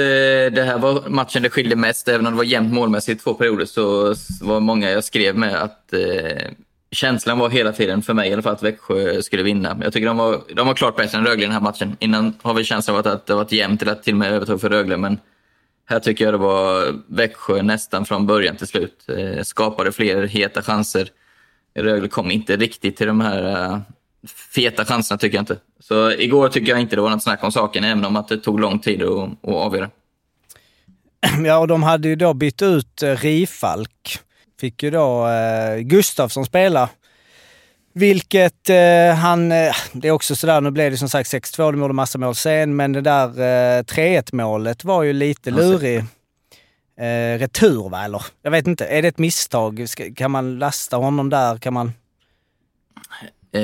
det 0.52 0.64
här 0.66 0.78
var 0.78 1.10
matchen 1.10 1.44
det 1.44 1.50
skilde 1.50 1.76
mest. 1.76 2.08
Även 2.08 2.26
om 2.28 2.34
det 2.34 2.38
var 2.38 2.44
jämnt 2.44 2.74
målmässigt 2.74 3.22
i 3.22 3.24
två 3.24 3.34
perioder 3.34 3.66
så 3.66 4.16
var 4.42 4.60
många 4.60 4.90
jag 4.90 5.04
skrev 5.04 5.36
med 5.38 5.56
att 5.64 5.94
eh, 5.94 6.52
känslan 6.92 7.40
var 7.40 7.50
hela 7.50 7.72
tiden, 7.72 8.02
för 8.02 8.14
mig 8.14 8.30
i 8.30 8.34
alla 8.34 8.42
fall, 8.42 8.54
att 8.54 8.64
Växjö 8.64 9.22
skulle 9.22 9.44
vinna. 9.44 9.78
Jag 9.84 9.94
tycker 9.94 10.08
de 10.08 10.18
var, 10.18 10.42
de 10.56 10.68
var 10.68 10.74
klart 10.74 10.96
bättre 10.96 11.18
än 11.18 11.26
Rögle 11.26 11.44
i 11.44 11.46
den 11.46 11.54
här 11.54 11.62
matchen. 11.62 11.98
Innan 12.00 12.34
har 12.42 12.54
vi 12.54 12.64
känslan 12.64 12.98
av 12.98 13.08
att, 13.08 13.26
det 13.26 13.34
har 13.34 13.38
varit 13.38 13.52
jämnt 13.52 13.82
eller 13.82 13.96
till 13.96 14.14
och 14.14 14.18
med 14.18 14.32
övertag 14.34 14.62
för 14.62 14.70
Rögle, 14.70 14.98
men 14.98 15.20
Här 15.86 16.00
tycker 16.00 16.26
jag 16.26 16.34
det 16.34 16.38
var 16.38 16.96
Växjö 17.08 17.62
nästan 17.62 18.06
från 18.06 18.28
början 18.28 18.56
till 18.56 18.68
slut. 18.68 19.06
Eh, 19.18 19.44
skapade 19.44 19.92
fler 19.92 20.28
heta 20.28 20.62
chanser. 20.62 21.10
Rögle 21.76 22.08
kom 22.08 22.32
inte 22.32 22.58
riktigt 22.58 22.98
till 22.98 23.08
de 23.08 23.22
här 23.22 23.44
eh, 23.44 23.80
feta 24.56 24.86
chanserna 24.86 25.18
tycker 25.18 25.38
jag 25.38 25.42
inte. 25.42 25.58
Så 25.80 26.12
igår 26.12 26.50
tycker 26.50 26.72
jag 26.72 26.82
inte 26.82 26.96
det 26.96 27.02
var 27.02 27.10
något 27.10 27.24
snack 27.24 27.44
om 27.44 27.52
saken, 27.52 27.84
även 27.84 28.06
om 28.06 28.16
att 28.16 28.28
det 28.28 28.38
tog 28.38 28.60
lång 28.60 28.80
tid 28.80 29.04
att, 29.04 29.30
att 29.30 29.56
avgöra. 29.56 29.90
Ja, 31.46 31.58
och 31.58 31.68
de 31.68 31.84
hade 31.84 32.08
ju 32.08 32.16
då 32.16 32.34
bytt 32.34 32.62
ut 32.62 33.04
eh, 33.04 33.16
Rifalk. 33.16 34.20
Fick 34.60 34.84
ju 34.84 34.92
då 34.92 35.28
eh, 35.28 35.80
Gustafsson 35.80 36.46
spela. 36.46 36.90
Vilket 37.94 38.70
eh, 38.70 39.16
han... 39.16 39.52
Eh, 39.52 39.76
det 39.94 40.08
är 40.08 40.12
också 40.12 40.36
sådär, 40.36 40.62
nu 40.62 40.72
blev 40.72 40.92
det 40.92 40.98
som 40.98 41.10
sagt 41.10 41.34
6-2, 41.34 41.72
de 41.72 41.82
gjorde 41.82 41.94
massa 41.94 42.18
mål 42.18 42.36
sen, 42.36 42.76
men 42.76 42.94
det 42.94 43.02
där 43.02 43.28
eh, 43.28 43.84
3-1 43.84 44.36
målet 44.36 44.84
var 44.84 45.04
ju 45.04 45.14
lite 45.14 45.52
lurig. 45.52 45.98
Eh, 47.00 47.40
retur 47.40 47.90
va, 47.90 48.06
eller? 48.06 48.26
Jag 48.42 48.52
vet 48.52 48.68
inte. 48.68 48.86
Är 48.86 49.02
det 49.02 49.08
ett 49.08 49.18
misstag? 49.18 49.90
Ska, 49.90 50.14
kan 50.16 50.32
man 50.32 50.60
lasta 50.60 50.98
honom 50.98 51.30
där? 51.30 51.58
Kan 51.58 51.74
man... 51.74 51.94
Eh, 53.52 53.62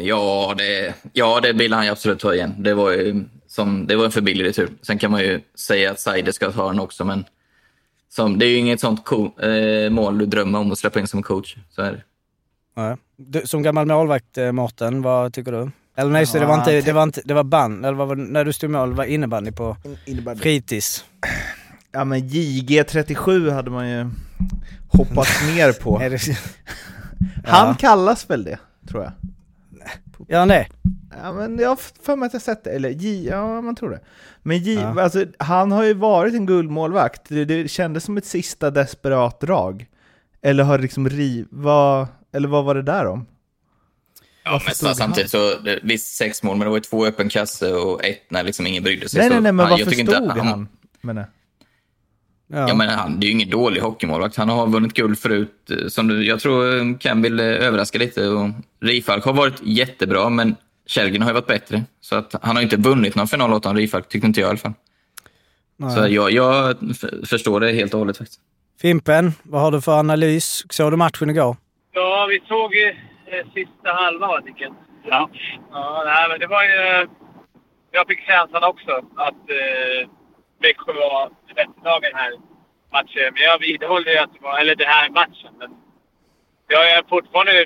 ja, 0.00 0.54
det, 0.58 0.94
ja, 1.12 1.40
det 1.40 1.52
vill 1.52 1.72
han 1.72 1.84
ju 1.84 1.90
absolut 1.90 2.20
ta 2.20 2.34
igen. 2.34 2.54
Det 2.58 2.74
var 2.74 2.90
ju 2.90 3.24
som, 3.48 3.86
det 3.86 3.96
var 3.96 4.04
en 4.04 4.10
för 4.10 4.20
billig 4.20 4.44
retur. 4.44 4.68
Sen 4.82 4.98
kan 4.98 5.10
man 5.10 5.20
ju 5.20 5.40
säga 5.54 5.90
att 5.90 6.00
Seider 6.00 6.32
ska 6.32 6.52
ta 6.52 6.68
den 6.68 6.80
också, 6.80 7.04
men 7.04 7.24
som, 8.16 8.38
det 8.38 8.46
är 8.46 8.48
ju 8.50 8.56
inget 8.56 8.80
sånt 8.80 9.04
co- 9.04 9.40
eh, 9.42 9.90
mål 9.90 10.18
du 10.18 10.26
drömmer 10.26 10.58
om 10.58 10.72
att 10.72 10.78
släppa 10.78 11.00
in 11.00 11.06
som 11.06 11.22
coach. 11.22 11.56
Så 11.70 11.82
är 11.82 11.92
det. 11.92 12.02
Nej. 12.76 12.96
Du, 13.16 13.42
som 13.44 13.62
gammal 13.62 13.86
målvakt, 13.86 14.38
eh, 14.38 14.52
Mårten, 14.52 15.02
vad 15.02 15.32
tycker 15.32 15.52
du? 15.52 15.70
Eller 15.96 16.10
nej, 16.10 16.22
just 16.22 16.32
det, 16.32 16.46
var 16.46 16.54
inte, 16.58 16.80
det 16.80 16.92
var 16.92 17.02
inte, 17.02 17.20
det 17.24 17.34
var 17.34 17.44
band, 17.44 17.86
eller 17.86 17.96
vad 17.96 18.18
när 18.18 18.44
du 18.44 18.52
stod 18.52 18.70
mål, 18.70 18.92
var 18.94 19.04
innebandy 19.04 19.52
på 19.52 19.76
Innebandy. 20.04 20.42
fritids. 20.42 21.04
Ja 21.92 22.04
men 22.04 22.20
JG37 22.28 23.50
hade 23.52 23.70
man 23.70 23.90
ju 23.90 24.10
hoppats 24.88 25.42
ner 25.56 25.72
på. 25.72 25.98
Han 27.44 27.68
Ja. 27.68 27.76
kallas 27.78 28.30
väl 28.30 28.44
det, 28.44 28.58
tror 28.88 29.02
jag. 29.02 29.12
Gör 30.28 30.38
han 30.38 30.48
det? 30.48 30.66
Ja 31.22 31.32
men 31.32 31.58
jag 31.58 31.68
har 31.68 31.78
för 32.02 32.16
mig 32.16 32.26
att 32.26 32.32
jag 32.32 32.42
sett 32.42 32.64
det, 32.64 32.70
eller 32.70 32.88
J, 32.88 33.28
ja 33.30 33.60
man 33.60 33.74
tror 33.76 33.90
det. 33.90 34.00
Men 34.42 34.58
J, 34.58 34.74
Ja. 34.74 35.02
alltså 35.02 35.24
han 35.38 35.72
har 35.72 35.84
ju 35.84 35.94
varit 35.94 36.34
en 36.34 36.46
guldmålvakt, 36.46 37.22
det, 37.28 37.44
det 37.44 37.68
kändes 37.68 38.04
som 38.04 38.16
ett 38.16 38.26
sista 38.26 38.70
desperat 38.70 39.40
drag. 39.40 39.86
Eller 40.42 40.64
har 40.64 40.78
liksom 40.78 41.08
riv, 41.08 41.46
vad, 41.50 42.06
eller 42.32 42.48
vad 42.48 42.64
var 42.64 42.74
det 42.74 42.82
där 42.82 43.06
om? 43.06 43.26
Ja, 44.44 44.60
han? 44.82 44.94
samtidigt 44.94 45.30
så, 45.30 45.58
det, 45.64 45.80
visst 45.82 46.16
sex 46.16 46.42
mål, 46.42 46.56
men 46.56 46.64
det 46.64 46.70
var 46.70 46.76
ju 46.76 46.80
två 46.82 47.06
öppen 47.06 47.28
kasse 47.28 47.72
och 47.72 48.04
ett 48.04 48.30
när 48.30 48.42
liksom 48.42 48.66
ingen 48.66 48.82
brydde 48.82 49.08
sig. 49.08 49.18
Nej 49.18 49.28
så, 49.28 49.34
nej 49.34 49.42
nej 49.42 49.52
men 49.52 49.70
varför 49.70 49.84
stod 49.84 49.98
inte, 49.98 50.40
han? 50.40 50.68
Men, 52.48 52.68
Ja, 52.68 52.74
men 52.74 52.88
han, 52.88 53.20
det 53.20 53.24
är 53.24 53.28
ju 53.28 53.32
ingen 53.34 53.50
dålig 53.50 53.80
hockeymålvakt. 53.80 54.36
Han 54.36 54.48
har 54.48 54.66
vunnit 54.66 54.92
guld 54.94 55.18
förut. 55.18 55.70
eh, 55.70 55.88
Som 55.88 56.08
du, 56.08 56.26
jag 56.26 56.40
tror 56.40 56.76
eh, 56.78 56.96
Ken 56.98 57.22
vill 57.22 57.40
eh, 57.40 57.46
överraska 57.46 57.98
lite. 57.98 58.28
Och 58.28 58.48
Rifalk 58.80 59.24
har 59.24 59.32
varit 59.32 59.60
jättebra, 59.62 60.28
men 60.28 60.56
Källgren 60.86 61.22
har 61.22 61.30
ju 61.30 61.34
varit 61.34 61.46
bättre. 61.46 61.82
Så 62.00 62.16
att 62.16 62.34
han 62.42 62.56
har 62.56 62.62
inte 62.62 62.76
vunnit 62.76 63.14
någon 63.14 63.26
final 63.28 63.52
åt 63.52 63.64
honom, 63.64 63.76
Rifalk, 63.76 64.08
tyckte 64.08 64.26
inte 64.26 64.40
jag 64.40 64.46
i 64.46 64.50
alla 64.50 64.58
fall. 64.58 64.72
Så 65.94 66.06
jag, 66.08 66.30
jag 66.30 66.76
förstår 67.26 67.60
det 67.60 67.72
helt 67.72 67.94
och 67.94 67.98
hållet 68.00 68.18
faktiskt. 68.18 68.40
Fimpen, 68.82 69.32
vad 69.42 69.60
har 69.60 69.70
du 69.72 69.80
för 69.80 69.98
analys? 69.98 70.64
Såg 70.70 70.92
du 70.92 70.96
matchen 70.96 71.30
igår? 71.30 71.56
Ja, 71.92 72.26
vi 72.30 72.40
såg 72.48 72.74
ju 72.74 72.88
eh, 72.88 73.46
sista 73.54 73.88
halvan 73.92 74.28
va, 74.28 74.40
Dicken? 74.40 74.72
Ja. 75.04 75.30
Ja, 75.72 76.02
nej, 76.06 76.28
men 76.30 76.40
det 76.40 76.46
var 76.46 76.62
ju... 76.62 77.08
Jag 77.90 78.06
fick 78.08 78.20
känslan 78.26 78.64
också 78.64 78.90
att 79.16 79.42
eh, 79.60 80.08
Växjö 80.58 80.92
var 80.92 81.30
det 81.48 81.54
den 82.00 82.14
här 82.14 82.32
matchen. 82.92 83.34
Men 83.34 83.42
jag 83.42 83.58
vidhåller 83.58 84.12
ju 84.12 84.18
att 84.18 84.32
det 84.32 84.40
var... 84.40 84.58
Eller 84.58 84.74
den 84.74 84.88
här 84.88 85.10
matchen. 85.10 85.52
Men 85.58 85.70
jag 86.68 86.90
är 86.90 87.02
fortfarande... 87.08 87.64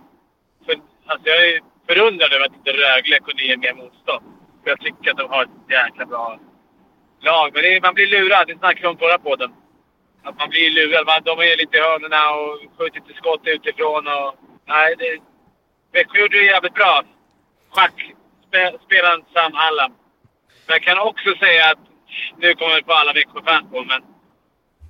För, 0.66 0.74
alltså 1.06 1.28
jag 1.28 1.48
är 1.48 1.60
förundrad 1.86 2.32
över 2.32 2.46
att 2.46 2.54
inte 2.54 2.72
Rögle 2.72 3.18
kunde 3.18 3.42
ge 3.42 3.56
mer 3.56 3.74
motstånd. 3.74 4.24
För 4.62 4.70
jag 4.70 4.80
tycker 4.80 5.10
att 5.10 5.16
de 5.16 5.30
har 5.30 5.42
ett 5.42 5.70
jäkla 5.70 6.06
bra 6.06 6.38
lag. 7.20 7.50
Men 7.54 7.62
det 7.62 7.76
är, 7.76 7.80
man 7.80 7.94
blir 7.94 8.06
lurad. 8.06 8.46
Det 8.46 8.58
snackade 8.58 8.80
vi 8.80 8.86
om 8.86 8.98
förra 8.98 9.18
podden. 9.18 9.50
Att 10.22 10.38
man 10.38 10.48
blir 10.48 10.70
lurad. 10.70 11.06
Man, 11.06 11.22
de 11.24 11.38
är 11.38 11.56
lite 11.56 11.76
i 11.76 11.80
hörnorna 11.80 12.30
och 12.30 12.78
skjuter 12.78 13.00
till 13.00 13.14
skott 13.14 13.40
utifrån. 13.44 14.06
Och, 14.06 14.34
nej, 14.66 14.94
det, 14.98 15.18
Växjö 15.92 16.20
gjorde 16.20 16.38
det 16.38 16.44
jävligt 16.44 16.74
bra. 16.74 17.02
Schack, 17.70 18.14
spe, 18.46 18.78
spelaren 18.86 19.24
Sam 19.34 19.52
Hallam. 19.52 19.92
Men 20.66 20.74
jag 20.74 20.82
kan 20.82 20.98
också 20.98 21.34
säga 21.34 21.70
att, 21.70 21.78
nu 22.38 22.54
kommer 22.54 22.74
vi 22.76 22.82
på 22.82 22.92
alla 22.92 23.12
Växjö-fans 23.12 23.70
på, 23.70 23.84
men 23.84 24.02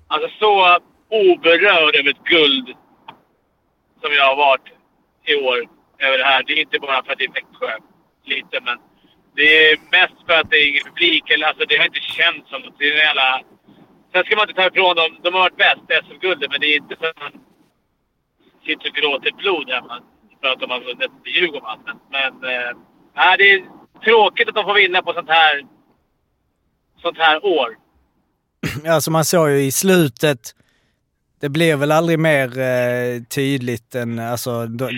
alltså 0.09 0.29
så 0.39 0.79
oberörd 1.09 1.95
över 1.97 2.11
ett 2.11 2.25
guld 2.25 2.67
som 4.01 4.13
jag 4.13 4.25
har 4.25 4.37
varit 4.37 4.69
i 5.25 5.35
år 5.35 5.69
över 5.99 6.19
det 6.19 6.25
här. 6.25 6.43
Det 6.43 6.53
är 6.53 6.61
inte 6.61 6.79
bara 6.79 7.03
för 7.05 7.13
att 7.13 7.19
det 7.19 7.25
är 7.25 7.33
Växjö, 7.33 7.79
lite, 8.25 8.61
men 8.61 8.79
det 9.37 9.71
är 9.71 9.79
mest 9.91 10.27
för 10.27 10.35
att 10.41 10.51
det 10.51 10.57
är 10.57 10.69
ingen 10.69 10.85
publik. 10.85 11.31
Eller, 11.31 11.47
alltså, 11.47 11.65
det 11.65 11.77
har 11.77 11.85
inte 11.85 12.01
känts 12.01 12.51
som 12.51 12.63
något. 12.63 12.79
Det 12.79 12.85
är 12.85 12.97
jävla... 12.97 13.41
Sen 14.13 14.25
ska 14.25 14.37
man 14.37 14.49
inte 14.49 14.61
ta 14.61 14.69
ifrån 14.69 14.97
dem. 14.97 15.19
De 15.23 15.35
har 15.35 15.41
varit 15.41 15.57
bäst 15.57 16.07
SM-guldet, 16.07 16.51
men 16.51 16.61
det 16.61 16.67
är 16.67 16.77
inte 16.77 16.97
för 16.97 17.07
att 17.07 17.21
man 17.21 17.33
sitter 18.67 18.89
och 18.89 18.95
gråter 18.95 19.33
blod 19.33 19.71
hemma 19.71 20.03
för 20.41 20.49
att 20.49 20.61
de 20.61 20.71
har 20.71 20.81
vunnit 20.81 21.11
Djurgården. 21.25 21.79
Men, 21.87 21.99
men 22.11 22.51
äh, 22.55 22.77
nej, 23.15 23.35
det 23.39 23.51
är 23.53 23.65
tråkigt 24.05 24.49
att 24.49 24.55
de 24.55 24.65
får 24.65 24.75
vinna 24.75 25.03
på 25.03 25.13
sånt 25.13 25.29
här, 25.29 25.67
sånt 27.03 27.19
här 27.19 27.45
år. 27.45 27.69
Alltså 28.89 29.11
man 29.11 29.25
såg 29.25 29.51
ju 29.51 29.63
i 29.63 29.73
slutet, 29.73 30.55
det 31.41 31.49
blev 31.49 31.79
väl 31.79 31.93
aldrig 31.93 32.19
mer 32.19 32.59
eh, 32.59 33.23
tydligt 33.23 33.95
än, 33.95 34.19
alltså, 34.19 34.67
då, 34.67 34.91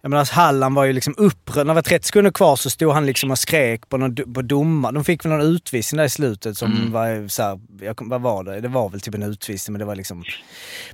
jag 0.00 0.10
menar 0.10 0.32
Halland 0.34 0.74
var 0.74 0.84
ju 0.84 0.92
liksom 0.92 1.14
upprörd. 1.18 1.66
När 1.66 1.74
det 1.74 1.74
var 1.74 1.82
30 1.82 2.06
sekunder 2.06 2.30
kvar 2.30 2.56
så 2.56 2.70
stod 2.70 2.92
han 2.92 3.06
liksom 3.06 3.30
och 3.30 3.38
skrek 3.38 3.88
på, 3.88 3.96
någon, 3.96 4.14
på 4.34 4.42
domar. 4.42 4.92
De 4.92 5.04
fick 5.04 5.24
väl 5.24 5.32
någon 5.32 5.40
utvisning 5.40 5.96
där 5.96 6.04
i 6.04 6.10
slutet 6.10 6.58
som 6.58 6.72
Mm. 6.72 6.92
var 6.92 7.28
så 7.28 7.42
här, 7.42 7.60
jag, 7.80 7.96
kom- 7.96 8.08
vad 8.08 8.20
var 8.22 8.44
det? 8.44 8.60
Det 8.60 8.68
var 8.68 8.88
väl 8.88 9.00
typ 9.00 9.14
en 9.14 9.22
utvisning 9.22 9.72
men 9.72 9.78
det 9.78 9.84
var 9.84 9.96
liksom... 9.96 10.24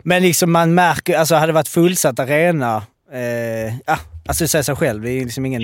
Men 0.03 0.23
liksom 0.23 0.53
man 0.53 0.75
märker, 0.75 1.19
alltså 1.19 1.35
hade 1.35 1.47
det 1.47 1.53
varit 1.53 1.69
fullsatt 1.69 2.19
arena, 2.19 2.83
eh, 3.13 3.75
ja, 3.87 3.99
alltså 4.27 4.45
det 4.45 4.49
säger 4.49 4.63
sig 4.63 4.77
själv, 4.77 5.03
det 5.03 5.11
är 5.11 5.25
liksom 5.25 5.47
ingen 5.47 5.63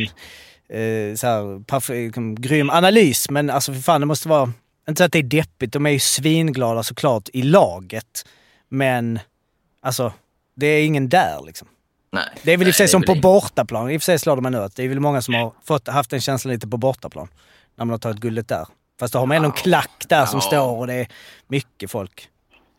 eh, 0.71 1.15
så 1.17 1.27
här, 1.27 2.05
liksom, 2.07 2.35
grym 2.35 2.71
analys, 2.71 3.31
men 3.31 3.51
alltså 3.51 3.73
för 3.75 3.81
fan 3.81 4.01
det 4.01 4.07
måste 4.07 4.29
vara, 4.29 4.53
inte 4.89 4.99
så 5.01 5.05
att 5.05 5.13
det 5.13 5.19
är 5.19 5.23
deppigt, 5.23 5.73
de 5.73 5.87
är 5.87 5.91
ju 5.91 5.99
svinglada 5.99 6.83
såklart 6.83 7.29
i 7.33 7.43
laget, 7.43 8.27
men 8.69 9.19
alltså 9.83 10.13
det 10.55 10.67
är 10.67 10.85
ingen 10.85 11.09
där 11.09 11.43
liksom. 11.47 11.69
Nej, 12.13 12.25
Det 12.43 12.53
är 12.53 12.57
väl 12.57 12.69
i 12.69 12.71
och 12.71 12.75
för 12.75 12.79
sig 12.79 12.89
som 12.89 13.01
det 13.01 13.07
på 13.07 13.13
väl 13.13 13.23
bortaplan, 13.23 13.91
i 13.91 13.97
och 13.97 14.03
för 14.03 14.05
sig 14.05 14.19
slår 14.19 14.37
de 14.37 14.43
mig 14.43 14.53
nu 14.53 14.59
att 14.59 14.77
det 14.77 14.83
är 14.85 14.89
väl 14.89 15.01
många 15.01 15.23
som 15.23 15.35
har 15.35 15.53
fått, 15.65 15.89
haft 15.89 16.11
den 16.11 16.21
känslan 16.21 16.55
lite 16.55 16.69
på 16.69 16.77
bortaplan, 16.77 17.29
när 17.77 17.85
man 17.85 17.91
har 17.91 17.99
tagit 17.99 18.19
guldet 18.19 18.49
där. 18.49 18.67
Fast 19.01 19.13
då 19.13 19.19
har 19.19 19.27
man 19.27 19.37
ändå 19.37 19.47
en 19.49 19.53
klack 19.53 20.05
där 20.09 20.27
som 20.27 20.37
Ja. 20.37 20.41
står 20.47 20.77
och 20.79 20.87
det 20.87 20.95
är 20.95 21.09
mycket 21.49 21.91
folk. 21.91 22.29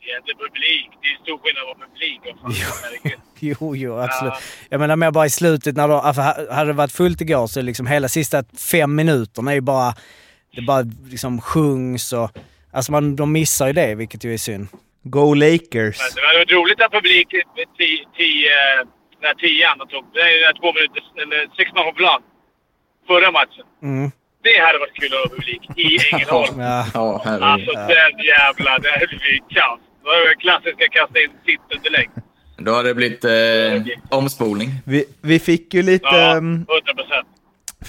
Det 0.01 0.11
är 0.11 0.17
inte 0.17 0.33
publik. 0.43 0.89
Det 1.01 1.07
är 1.07 1.23
stor 1.23 1.37
skillnad 1.37 1.63
på 1.75 1.85
publik 1.85 2.19
och 2.43 2.53
herregud. 2.83 3.19
Jo, 3.41 3.75
jo, 3.75 3.97
absolut. 3.99 4.33
Jag 4.69 4.79
menar 4.79 4.95
mer 4.95 5.11
bara 5.11 5.25
i 5.25 5.29
slutet 5.29 5.75
när 5.75 5.87
de, 5.87 5.99
alltså, 5.99 6.21
ha- 6.21 6.53
hade 6.53 6.69
det 6.69 6.73
varit 6.73 6.91
fullt 6.91 7.21
igår 7.21 7.47
så 7.47 7.61
liksom 7.61 7.87
hela 7.87 8.07
sista 8.09 8.43
fem 8.57 8.95
minuterna 8.95 9.51
är 9.51 9.55
ju 9.55 9.61
bara, 9.61 9.95
det 10.55 10.61
bara 10.61 10.85
liksom 11.09 11.41
sjungs 11.41 12.13
och, 12.13 12.29
alltså 12.71 12.91
man, 12.91 13.15
de 13.15 13.31
missar 13.31 13.67
ju 13.67 13.73
det 13.73 13.95
vilket 13.95 14.23
ju 14.23 14.33
är 14.33 14.37
synd. 14.37 14.67
Go 15.03 15.33
Lakers! 15.33 15.97
Det 16.15 16.21
hade 16.27 16.37
varit 16.39 16.51
roligt 16.51 16.81
att 16.81 16.91
publik 16.91 17.27
med 17.33 17.67
tio, 17.77 18.05
tio, 18.17 18.49
den 19.19 19.25
här 19.29 19.33
tian 19.33 19.77
de 19.77 19.87
tog. 19.87 20.05
Det 20.13 20.19
är 20.19 20.53
två 20.61 20.73
minuter, 20.73 21.01
eller 21.21 21.39
sex 21.57 21.71
man 21.75 21.85
på 21.85 21.93
plan. 22.01 22.21
Förra 23.07 23.31
matchen. 23.31 23.65
Mm. 23.83 24.11
Det 24.43 24.57
hade 24.65 24.79
varit 24.79 24.93
kul 25.01 25.13
att 25.13 25.19
ha 25.23 25.29
publik 25.35 25.61
i 25.85 25.87
Ängelholm. 26.13 26.59
Ja. 26.59 26.85
Ja, 26.93 27.21
herregud. 27.25 27.43
Alltså 27.43 27.71
den 27.71 28.13
jävla... 28.33 28.79
Det 28.83 28.91
hade 28.91 29.07
blivit 29.07 29.49
kaos. 29.55 29.79
Det 30.01 30.05
var 30.09 30.39
klassiska 30.45 30.85
kasta 30.91 31.19
in 31.23 31.31
sittunderlägg. 31.45 32.09
Då 32.57 32.71
har 32.71 32.83
det 32.83 32.93
blivit 32.93 33.23
eh, 33.25 34.19
omspolning. 34.19 34.69
Vi, 34.85 35.05
vi 35.21 35.39
fick 35.39 35.73
ju 35.73 35.81
lite, 35.81 36.07
Ja, 36.11 36.37
ehm, 36.37 36.53
100 36.53 36.93
procent 36.95 37.27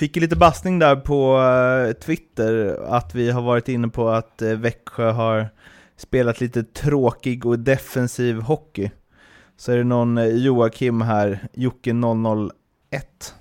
fick 0.00 0.16
ju 0.16 0.23
lite 0.23 0.37
bastning 0.37 0.78
där 0.78 0.97
på 0.97 1.38
eh, 1.38 1.92
Twitter, 1.92 2.78
att 2.88 3.14
vi 3.14 3.30
har 3.30 3.42
varit 3.42 3.69
inne 3.69 3.88
på 3.88 4.09
att 4.09 4.42
eh, 4.42 4.52
Växjö 4.52 5.11
har 5.11 5.49
spelat 5.97 6.40
lite 6.40 6.62
tråkig 6.62 7.47
och 7.47 7.59
defensiv 7.59 8.40
hockey. 8.40 8.90
Så 9.57 9.73
är 9.73 9.76
det 9.76 9.85
någon 9.85 10.19
eh, 10.19 10.26
Joakim 10.26 11.00
här, 11.00 11.38
Jocke 11.52 11.92
001, 11.92 13.35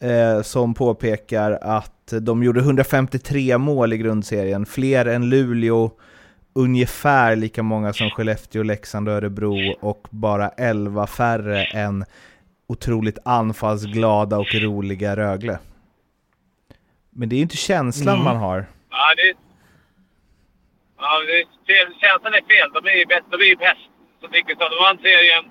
eh, 0.00 0.42
som 0.42 0.74
påpekar 0.74 1.58
att 1.62 2.12
de 2.20 2.42
gjorde 2.42 2.60
153 2.60 3.58
mål 3.58 3.92
i 3.92 3.98
grundserien, 3.98 4.66
fler 4.66 5.06
än 5.06 5.28
Luleå, 5.28 5.90
ungefär 6.52 7.36
lika 7.36 7.62
många 7.62 7.92
som 7.92 8.10
Skellefteå, 8.10 8.62
Leksand 8.62 9.08
och 9.08 9.14
Örebro 9.14 9.74
och 9.80 10.08
bara 10.10 10.48
11 10.48 11.06
färre 11.06 11.64
än 11.64 12.04
otroligt 12.66 13.18
anfallsglada 13.24 14.38
och 14.38 14.54
roliga 14.54 15.16
Rögle. 15.16 15.58
Men 17.18 17.28
det 17.28 17.34
är 17.34 17.40
ju 17.42 17.42
inte 17.50 17.56
känslan 17.70 18.14
Mm. 18.14 18.24
man 18.24 18.36
har. 18.36 18.58
Ja, 18.90 19.14
det... 19.16 19.28
Ja, 20.98 21.10
det 21.28 21.34
är 21.40 21.44
fel. 21.70 21.88
Känslan 22.04 22.32
är 22.40 22.44
fel. 22.52 22.68
De 22.76 22.80
är 22.92 22.96
ju 23.02 23.06
bäst. 23.12 23.26
De 23.32 23.36
är 23.46 23.50
ju 23.54 23.56
bäst. 23.66 23.84
Som 24.20 24.28
Nicke 24.30 24.52
sa, 24.58 24.64
de 24.74 24.76
vann 24.86 24.98
serien. 25.08 25.44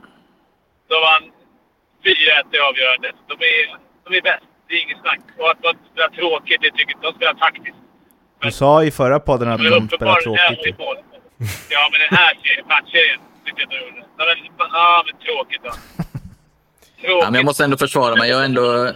De 0.91 0.95
vann 1.09 1.23
4-1 2.03 2.55
i 2.55 2.59
avgörandet. 2.69 3.15
De 3.31 3.33
är, 3.53 3.61
de 4.05 4.09
är 4.17 4.21
bäst. 4.29 4.45
Det 4.67 4.73
är 4.77 4.81
inget 4.85 5.01
snack. 5.05 5.21
Och 5.39 5.47
att 5.51 5.61
de 5.65 5.71
spelar 5.91 6.09
tråkigt, 6.19 6.59
det 6.65 6.71
tycker 6.77 6.93
jag 7.01 7.13
De 7.13 7.17
spelar 7.17 7.33
taktiskt. 7.33 7.77
Du 8.41 8.51
sa 8.51 8.83
i 8.83 8.91
förra 8.91 9.19
podden 9.19 9.47
att 9.51 9.59
de 9.59 9.87
spelar 9.87 10.17
är 10.17 10.21
tråkigt. 10.21 10.75
Ja, 11.75 11.81
men 11.91 11.99
den 12.05 12.13
här 12.19 12.31
serien, 12.43 12.65
matchserien, 12.73 13.19
tycker 13.45 13.61
jag 13.61 13.69
de 13.69 13.75
gjorde. 13.85 14.01
Ja, 14.17 15.03
men- 15.07 15.17
tråkigt 15.27 15.61
då. 15.63 15.71
Ja, 17.01 17.21
men 17.25 17.33
jag 17.35 17.45
måste 17.45 17.63
ändå 17.63 17.77
försvara 17.77 18.15
mig. 18.15 18.29
Jag 18.29 18.37
har 18.37 18.43
ändå 18.43 18.91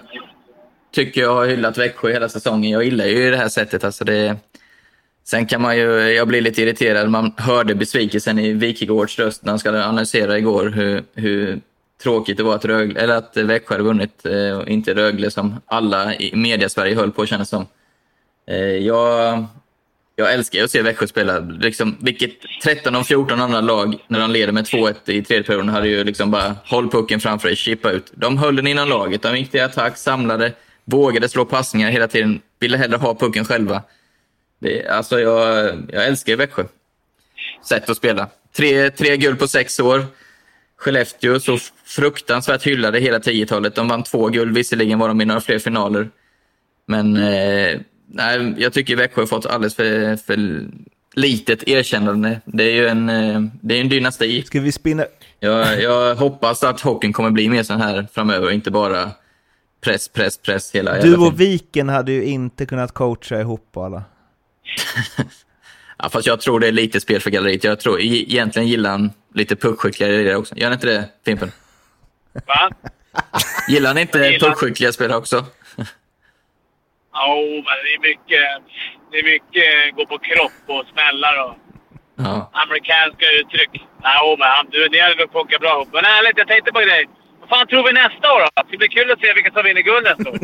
tycker 0.98 1.22
jag 1.22 1.36
har 1.36 1.46
hyllat 1.46 1.78
Växjö 1.78 2.12
hela 2.12 2.30
säsongen. 2.30 2.72
Jag 2.72 2.84
gillar 2.84 3.06
ju 3.06 3.32
det 3.32 3.38
här 3.38 3.50
sättet. 3.50 3.84
Alltså 3.84 4.04
det... 4.06 4.38
Sen 5.24 5.46
kan 5.46 5.62
man 5.62 5.78
ju, 5.78 5.90
jag 6.00 6.28
blir 6.28 6.42
lite 6.42 6.62
irriterad. 6.62 7.10
Man 7.10 7.34
hörde 7.38 7.76
besvikelsen 7.76 8.40
i 8.40 8.54
Wikegårds 8.54 9.20
röst 9.20 9.46
när 9.46 9.52
han 9.52 9.60
skulle 9.60 9.86
analysera 9.86 10.38
igår 10.38 10.66
hur, 10.70 11.04
hur 11.16 11.60
tråkigt 12.04 12.38
det 12.38 12.44
var 12.44 12.56
att, 12.56 12.66
Rögle, 12.66 13.00
eller 13.00 13.16
att 13.16 13.38
Växjö 13.38 13.74
hade 13.74 13.84
vunnit 13.84 14.26
och 14.58 14.68
inte 14.68 14.94
Rögle 14.94 15.32
som 15.32 15.56
alla 15.66 16.16
i 16.16 16.36
media-Sverige 16.36 16.96
höll 16.96 17.12
på 17.12 17.26
kändes 17.26 17.50
som. 17.50 17.66
Eh, 18.48 18.58
jag, 18.58 19.46
jag 20.16 20.34
älskar 20.34 20.60
ju 20.60 20.66
att 20.66 20.72
se 20.72 20.82
Växjö 20.82 21.08
spela. 21.08 21.40
Liksom, 21.40 21.98
vilket 22.00 22.32
13 22.64 22.96
av 22.96 23.04
14 23.04 23.42
andra 23.42 23.62
lag, 23.62 23.96
när 24.08 24.20
de 24.20 24.32
leder 24.32 24.54
med 24.54 24.66
2-1 24.66 24.94
i 25.06 25.24
tredje 25.24 25.44
perioden, 25.44 25.70
hade 25.70 25.88
ju 25.88 26.04
liksom 26.04 26.32
bara 26.32 26.56
håll 26.66 26.90
pucken 26.90 27.20
framför 27.20 27.48
dig, 27.48 27.58
chippa 27.58 27.92
ut. 27.92 28.12
De 28.16 28.38
höll 28.38 28.56
den 28.56 28.68
innan 28.68 28.90
laget, 28.90 29.22
de 29.22 29.38
gick 29.38 29.52
till 29.52 29.64
attack, 29.64 29.98
samlade, 29.98 30.54
vågade 30.88 31.30
slå 31.30 31.46
passningar 31.46 31.92
hela 31.92 32.08
tiden, 32.08 32.42
ville 32.60 32.78
hellre 32.78 32.98
ha 32.98 33.16
pucken 33.16 33.46
själva. 33.46 33.84
Det, 34.60 34.88
alltså 34.88 35.20
jag, 35.20 35.74
jag 35.90 36.06
älskar 36.06 36.36
Växjö. 36.36 36.64
Sätt 37.66 37.90
att 37.90 37.98
spela. 37.98 38.30
Tre, 38.56 38.90
tre 38.90 39.18
guld 39.18 39.40
på 39.40 39.48
sex 39.48 39.80
år. 39.80 40.06
Skellefteå 40.78 41.40
så 41.40 41.58
fruktansvärt 41.86 42.68
hyllade 42.68 43.00
hela 43.00 43.20
10-talet. 43.20 43.76
De 43.76 43.88
vann 43.88 44.04
två 44.04 44.28
guld, 44.28 44.56
visserligen 44.56 45.00
var 45.00 45.08
de 45.08 45.22
i 45.22 45.26
några 45.26 45.42
fler 45.42 45.60
finaler. 45.60 46.10
Men 46.86 47.16
eh, 47.18 47.80
nej, 48.08 48.56
jag 48.58 48.74
tycker 48.74 48.96
Växjö 48.96 49.22
har 49.22 49.28
fått 49.28 49.46
alldeles 49.46 49.76
för, 49.76 50.16
för 50.16 50.66
litet 51.14 51.68
erkännande. 51.68 52.42
Det 52.46 52.64
är 52.64 52.74
ju 52.74 52.88
en, 52.88 53.10
eh, 53.10 53.42
det 53.62 53.78
är 53.78 53.82
en 53.82 53.90
dynasti. 53.90 54.44
Ska 54.44 54.60
vi 54.60 54.72
spinna... 54.72 55.06
Jag, 55.40 55.82
jag 55.82 56.16
hoppas 56.16 56.64
att 56.64 56.82
hockeyn 56.82 57.14
kommer 57.14 57.30
bli 57.30 57.50
mer 57.50 57.64
sån 57.64 57.82
här 57.82 58.08
framöver, 58.14 58.52
inte 58.52 58.72
bara 58.72 59.12
press, 59.84 60.08
press, 60.10 60.38
press 60.38 60.76
hela 60.76 61.00
Du 61.00 61.18
och 61.18 61.40
Viken 61.40 61.90
hade 61.90 62.12
ju 62.12 62.24
inte 62.26 62.66
kunnat 62.66 62.94
coacha 62.94 63.40
ihop 63.40 63.78
alla. 63.78 64.04
Ja, 66.00 66.10
fast 66.10 66.28
jag 66.28 66.42
tror 66.42 66.60
det 66.60 66.68
är 66.68 66.72
lite 66.72 67.00
spel 67.02 67.22
för 67.22 67.30
galleriet. 67.30 67.64
Jag 67.64 67.80
tror 67.80 68.02
egentligen 68.02 68.68
gillar 68.68 68.90
han 68.90 69.12
lite 69.34 69.56
puckskickligare 69.56 70.14
i 70.16 70.24
det 70.24 70.36
också. 70.36 70.56
Gör 70.56 70.66
han 70.68 70.74
inte 70.74 70.88
det, 70.88 71.10
Fimpen? 71.26 71.52
Va? 72.34 72.70
Gillar 73.68 73.90
han 73.90 73.98
inte 73.98 74.18
Gillar. 74.20 74.50
puckskickliga 74.50 74.92
spelare 74.94 75.18
också? 75.18 75.46
Ja, 77.14 77.36
men 77.68 77.78
det 77.84 77.92
är 77.98 78.02
mycket... 78.10 78.44
Det 79.12 79.18
är 79.20 79.24
mycket 79.34 79.96
gå 79.96 80.06
på 80.06 80.18
kropp 80.18 80.62
och 80.68 80.86
smällar 80.92 81.36
och 81.46 81.56
Ja. 82.16 82.50
amerikanska 82.54 83.26
uttryck. 83.42 83.74
Ja, 84.04 84.36
men 84.40 84.48
han, 84.48 84.66
du, 84.72 84.90
ni 84.90 85.00
hade 85.00 85.16
nog 85.16 85.32
funkat 85.32 85.62
bra 85.62 85.72
ihop. 85.76 85.90
Men 85.94 86.06
ärligt, 86.06 86.38
jag 86.38 86.48
tänkte 86.48 86.72
på 86.72 86.80
en 86.80 86.86
grej. 86.88 87.06
Vad 87.50 87.60
fan 87.60 87.68
tror 87.68 87.84
vi 87.88 87.94
nästa 87.94 88.34
år 88.34 88.40
då? 88.42 88.64
Det 88.72 88.78
blir 88.78 88.88
kul 88.88 89.12
att 89.12 89.20
se 89.20 89.34
vilka 89.34 89.52
som 89.52 89.64
vinner 89.64 89.82
guld 89.82 90.04
nästa 90.04 90.30
år. 90.30 90.38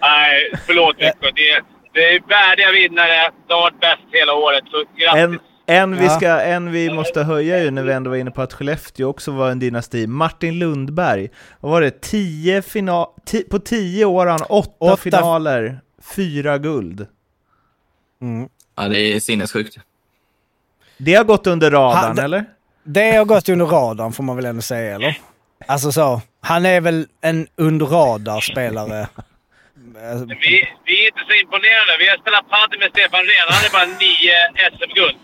Nej, 0.00 0.50
förlåt 0.66 0.96
Växjö. 1.00 1.30
Det, 1.34 1.50
är- 1.50 1.62
det 1.94 2.00
är 2.14 2.20
värdiga 2.28 2.70
vinnare. 2.72 3.30
De 3.48 3.54
har 3.54 3.60
varit 3.60 3.80
bäst 3.80 4.02
hela 4.12 4.34
året. 4.34 4.64
Så 4.70 4.84
grattis! 4.98 5.22
En, 5.66 5.76
en, 5.76 5.96
vi 5.96 6.04
Ja. 6.04 6.10
ska, 6.10 6.40
en 6.40 6.72
vi 6.72 6.90
måste 6.90 7.22
höja 7.22 7.62
ju 7.64 7.70
när 7.70 7.82
vi 7.82 7.92
ändå 7.92 8.10
var 8.10 8.16
inne 8.16 8.30
på 8.30 8.42
att 8.42 8.52
Skellefteå 8.52 9.08
också 9.08 9.30
var 9.30 9.50
en 9.50 9.58
dynasti. 9.58 10.06
Martin 10.06 10.58
Lundberg. 10.58 11.28
Vad 11.60 11.72
var 11.72 11.80
det? 11.80 12.00
Tio 12.02 12.62
fina, 12.62 13.06
ti, 13.26 13.42
på 13.50 13.58
tio 13.58 14.04
år 14.04 14.26
har 14.26 14.32
han 14.32 14.42
åtta, 14.48 14.70
Åtta- 14.80 14.96
finaler, 14.96 15.78
fyra 16.16 16.58
guld. 16.58 17.06
Mm. 18.22 18.48
ja, 18.76 18.88
det 18.88 18.98
är 19.00 19.20
sinnessjukt. 19.20 19.76
Det 20.98 21.14
har 21.14 21.24
gått 21.24 21.46
under 21.46 21.70
radarn, 21.70 22.04
Han- 22.04 22.18
eller? 22.18 22.44
Det 22.86 23.10
har 23.16 23.24
gått 23.24 23.48
under 23.48 23.66
radarn 23.66 24.12
får 24.12 24.22
man 24.24 24.36
väl 24.36 24.44
ändå 24.44 24.62
säga, 24.62 24.94
eller? 24.94 25.18
Alltså 25.66 25.92
så. 25.92 26.20
Han 26.40 26.66
är 26.66 26.80
väl 26.80 27.06
en 27.20 27.46
under 27.56 27.86
radar-spelare. 27.86 29.08
Vi, 30.26 30.68
vi 30.84 30.94
är 31.02 31.06
inte 31.06 31.22
så 31.28 31.34
imponerade. 31.42 31.92
Vi 31.98 32.08
har 32.08 32.16
spelat 32.16 32.48
padel 32.50 32.78
med 32.78 32.90
Stefan 32.90 33.20
Rehn. 33.20 33.46
Han 33.48 33.64
är 33.66 33.72
bara 33.78 33.86
nio 34.02 34.36
SM-guld. 34.76 35.16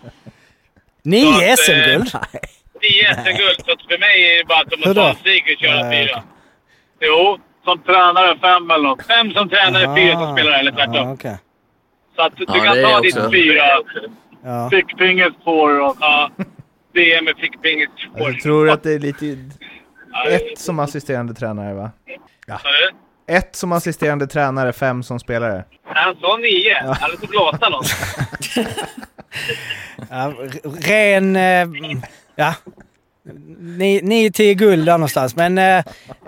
Nio 1.03 1.49
eh, 1.49 1.55
SM-guld? 1.55 2.07
Nio 2.83 3.07
SM-guld. 3.23 3.59
Så 3.65 3.71
att 3.71 3.81
för 3.89 3.99
mig 4.05 4.15
är 4.31 4.37
det 4.37 4.45
bara 4.45 4.59
att 4.59 4.69
då? 4.69 4.93
ta 4.93 5.09
en 5.09 5.53
och 5.53 5.59
köra 5.59 5.91
fyra. 5.91 6.23
Jo, 7.01 7.39
som 7.63 7.79
tränare 7.79 8.37
fem 8.39 8.71
eller 8.71 8.83
något. 8.89 9.05
Fem 9.07 9.31
som 9.31 9.49
tränare, 9.49 9.95
fyra 9.95 10.13
som 10.13 10.35
spelare 10.35 10.59
eller 10.59 10.71
tvärtom. 10.71 11.11
okej. 11.11 11.37
Så 12.15 12.21
att 12.21 12.37
du 12.37 12.45
Ja, 12.47 12.53
kan 12.63 12.83
ta 12.83 12.99
ditt 13.01 13.15
fyra. 13.33 13.65
Ja. 14.43 14.69
Fickpingis 14.69 15.33
tvår 15.43 15.79
och... 15.81 15.97
Ja. 15.99 16.31
DM 16.93 17.25
med 17.25 17.33
fickpingis 17.37 17.89
tvår. 18.17 18.31
Jag 18.31 18.39
tror 18.41 18.69
att 18.69 18.83
det 18.83 18.93
är 18.93 18.99
lite... 18.99 19.25
Ja, 20.11 20.29
Ett 20.29 20.59
som 20.59 20.79
assisterande 20.79 21.33
tränare, 21.33 21.73
va? 21.73 21.91
Du? 22.47 23.33
Ett 23.35 23.55
som 23.55 23.71
assisterande 23.71 24.27
tränare, 24.27 24.73
fem 24.73 25.03
som 25.03 25.19
spelare. 25.19 25.65
Han 25.85 26.15
sa 26.15 26.37
nio. 26.37 26.75
Han 26.83 26.93
hade 26.95 27.17
fått 27.17 27.29
blåsa 27.29 27.69
någon. 27.69 27.83
Ja, 30.09 30.33
ren... 30.63 31.35
eh, 31.35 31.67
Ja. 32.35 32.53
Ni, 33.59 34.01
ni 34.03 34.25
är 34.25 34.29
till 34.29 34.55
guld 34.55 34.85
där 34.85 34.97
någonstans. 34.97 35.35
Men 35.35 35.57
eh, 35.57 35.77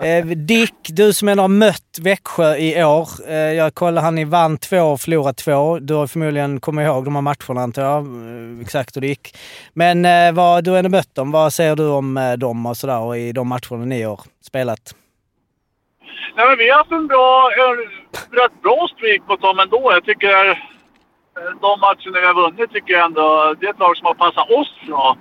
eh, 0.00 0.26
Dick, 0.26 0.74
du 0.88 1.12
som 1.12 1.28
ändå 1.28 1.42
har 1.42 1.48
mött 1.48 1.98
Växjö 2.02 2.56
i 2.56 2.84
år. 2.84 3.08
Eh, 3.28 3.34
jag 3.34 3.74
kollar, 3.74 4.02
han 4.02 4.14
ni 4.14 4.24
vann 4.24 4.58
två 4.58 4.80
och 4.80 5.00
förlorade 5.00 5.34
två. 5.34 5.78
Du 5.78 5.94
har 5.94 6.06
förmodligen 6.06 6.60
kommit 6.60 6.86
ihåg 6.86 7.04
de 7.04 7.14
här 7.14 7.22
matcherna 7.22 7.62
antar 7.62 7.82
jag. 7.82 8.06
Eh, 8.06 8.60
exakt 8.60 8.96
hur 8.96 9.00
det 9.00 9.06
gick. 9.06 9.36
Men 9.72 10.04
eh, 10.04 10.32
vad, 10.32 10.64
du 10.64 10.70
har 10.70 10.78
ändå 10.78 10.90
mött 10.90 11.14
dem. 11.14 11.32
Vad 11.32 11.52
säger 11.52 11.76
du 11.76 11.88
om 11.88 12.16
eh, 12.16 12.32
dem 12.32 12.66
och 12.66 12.76
sådär 12.76 13.00
och 13.00 13.18
i 13.18 13.32
de 13.32 13.48
matcherna 13.48 13.84
ni 13.84 14.02
har 14.02 14.20
spelat? 14.42 14.94
Nej, 16.36 16.48
men 16.48 16.58
vi 16.58 16.70
har 16.70 16.78
haft 16.78 16.92
en 16.92 17.06
bra, 17.06 17.50
en 17.58 17.76
rätt 18.40 18.62
bra 18.62 18.88
streak 18.96 19.28
mot 19.28 19.40
dem 19.42 19.58
ändå. 19.58 19.92
Jag 19.92 20.04
tycker 20.04 20.48
eh, 20.48 20.56
de 21.60 21.80
matcherna 21.80 22.20
vi 22.20 22.26
har 22.26 22.34
vunnit 22.34 22.70
tycker 22.72 22.92
jag 22.92 23.04
ändå 23.04 23.54
det 23.60 23.66
är 23.66 23.70
ett 23.70 23.78
lag 23.78 23.96
som 23.96 24.06
har 24.06 24.14
passat 24.14 24.50
oss 24.50 24.72
bra. 24.86 25.16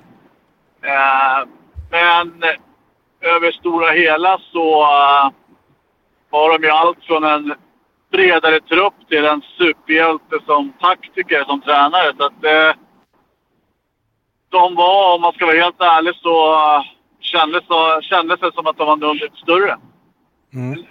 Eh, 0.84 1.48
men 1.96 2.44
över 3.22 3.52
stora 3.52 3.92
hela 3.92 4.40
så 4.52 4.82
eh, 4.82 5.30
har 6.32 6.60
de 6.60 6.68
ju 6.68 6.72
allt 6.72 7.04
från 7.08 7.24
en 7.24 7.54
bredare 8.12 8.60
trupp 8.60 8.94
till 9.10 9.26
en 9.26 9.42
superhjälte 9.58 10.36
som 10.46 10.74
taktiker, 10.82 11.44
som 11.44 11.62
tränare. 11.62 12.14
Så 12.18 12.24
att 12.26 12.44
eh, 12.44 12.72
de 14.50 14.76
var, 14.76 15.16
om 15.16 15.22
man 15.22 15.34
ska 15.34 15.46
vara 15.46 15.64
helt 15.64 15.82
ärlig, 15.82 16.16
så 16.16 16.54
eh, 16.54 16.82
kändes, 17.20 17.64
kändes 18.02 18.40
det 18.40 18.52
som 18.54 18.68
att 18.68 18.78
de 18.78 18.88
var 18.88 18.96
numret 18.96 19.36
större. 19.36 19.78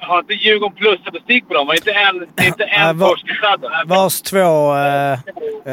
Har 0.00 0.18
inte 0.18 0.32
Djurgården 0.34 0.76
plusstatistik 0.76 1.48
på 1.48 1.54
dem? 1.54 1.66
Var 1.66 1.74
inte 1.74 1.92
en, 1.92 2.46
inte 2.46 2.64
en 2.64 2.98
var-? 2.98 3.86
Vars 3.86 4.22
två 4.22 4.74
eh, 4.74 5.12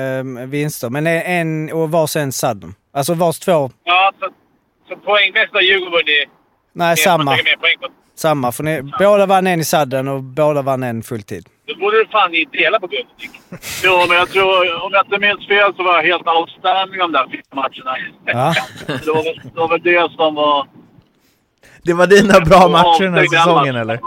eh, 0.01 0.47
vinster, 0.47 0.89
men 0.89 1.07
en 1.07 1.71
och 1.73 1.91
vars 1.91 2.15
en 2.15 2.31
sudden. 2.31 2.75
Alltså 2.93 3.13
vars 3.13 3.39
två... 3.39 3.69
Ja, 3.83 4.11
så, 4.19 4.29
så 4.91 4.97
poängmässigt 4.97 5.53
har 5.53 5.61
Djurgården 5.61 5.91
vunnit. 5.91 6.29
Nej, 6.73 6.97
samma. 6.97 7.37
Samma. 8.15 8.51
För 8.51 8.63
ni, 8.63 8.81
båda 8.99 9.25
vann 9.25 9.47
en 9.47 9.59
i 9.59 9.63
sudden 9.63 10.07
och 10.07 10.23
båda 10.23 10.61
vann 10.61 10.83
en 10.83 11.03
fulltid. 11.03 11.45
Då 11.67 11.75
borde 11.75 11.97
du 11.97 12.05
fan 12.05 12.31
ni 12.31 12.45
dela 12.45 12.79
på 12.79 12.87
guldet. 12.87 13.11
Jo, 13.83 14.05
men 14.07 14.17
jag 14.17 14.29
tror, 14.29 14.83
om 14.85 14.91
jag 14.93 15.05
inte 15.05 15.19
minns 15.19 15.47
fel 15.47 15.73
så 15.75 15.83
var 15.83 15.95
jag 15.95 16.03
helt 16.03 16.27
outstanding 16.27 16.99
de 16.99 17.11
där 17.11 17.27
fyra 17.31 17.41
matcherna. 17.53 17.97
Ja. 18.25 18.55
det, 18.87 19.11
var, 19.11 19.23
det 19.43 19.59
var 19.59 19.67
väl 19.69 19.81
det 19.81 20.11
som 20.11 20.35
var... 20.35 20.67
Det 21.83 21.93
var 21.93 22.07
dina 22.07 22.39
bra 22.39 22.67
matcher 22.67 23.03
den 23.03 23.13
här 23.13 23.25
säsongen, 23.25 23.75
eller? 23.75 23.99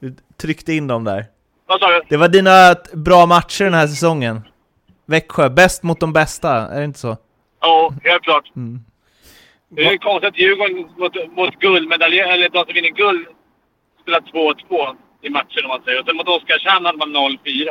Du 0.00 0.16
tryckte 0.40 0.72
in 0.72 0.86
dem 0.86 1.04
där. 1.04 1.24
Vad 1.66 1.80
sa 1.80 1.88
du? 1.88 2.00
Det 2.08 2.16
var 2.16 2.28
dina 2.28 2.74
bra 2.92 3.26
matcher 3.26 3.64
den 3.64 3.74
här 3.74 3.86
säsongen. 3.86 4.42
Växjö, 5.06 5.48
bäst 5.48 5.82
mot 5.82 6.00
de 6.00 6.12
bästa, 6.12 6.50
är 6.52 6.78
det 6.78 6.84
inte 6.84 6.98
så? 6.98 7.16
Ja, 7.60 7.92
helt 8.04 8.22
klart. 8.22 8.44
Mm. 8.56 8.84
Det 9.76 9.84
är 9.84 9.96
konstigt 9.96 10.28
att 10.28 10.38
Djurgården 10.38 10.76
mot, 10.98 11.14
mot 11.36 11.54
guldmedalj, 11.60 12.18
eller 12.20 12.48
de 12.48 12.64
som 12.64 12.74
vinner 12.74 12.88
guld, 12.88 13.26
spelar 14.02 14.20
2-2 14.20 14.96
i 15.22 15.30
matchen 15.30 15.64
om 15.64 15.68
man 15.68 15.82
säger. 15.84 16.00
Och 16.00 16.06
sen 16.06 16.16
mot 16.16 16.28
Oskarshamn 16.28 16.86
hade 16.86 16.98
man 16.98 17.16
0-4. 17.16 17.68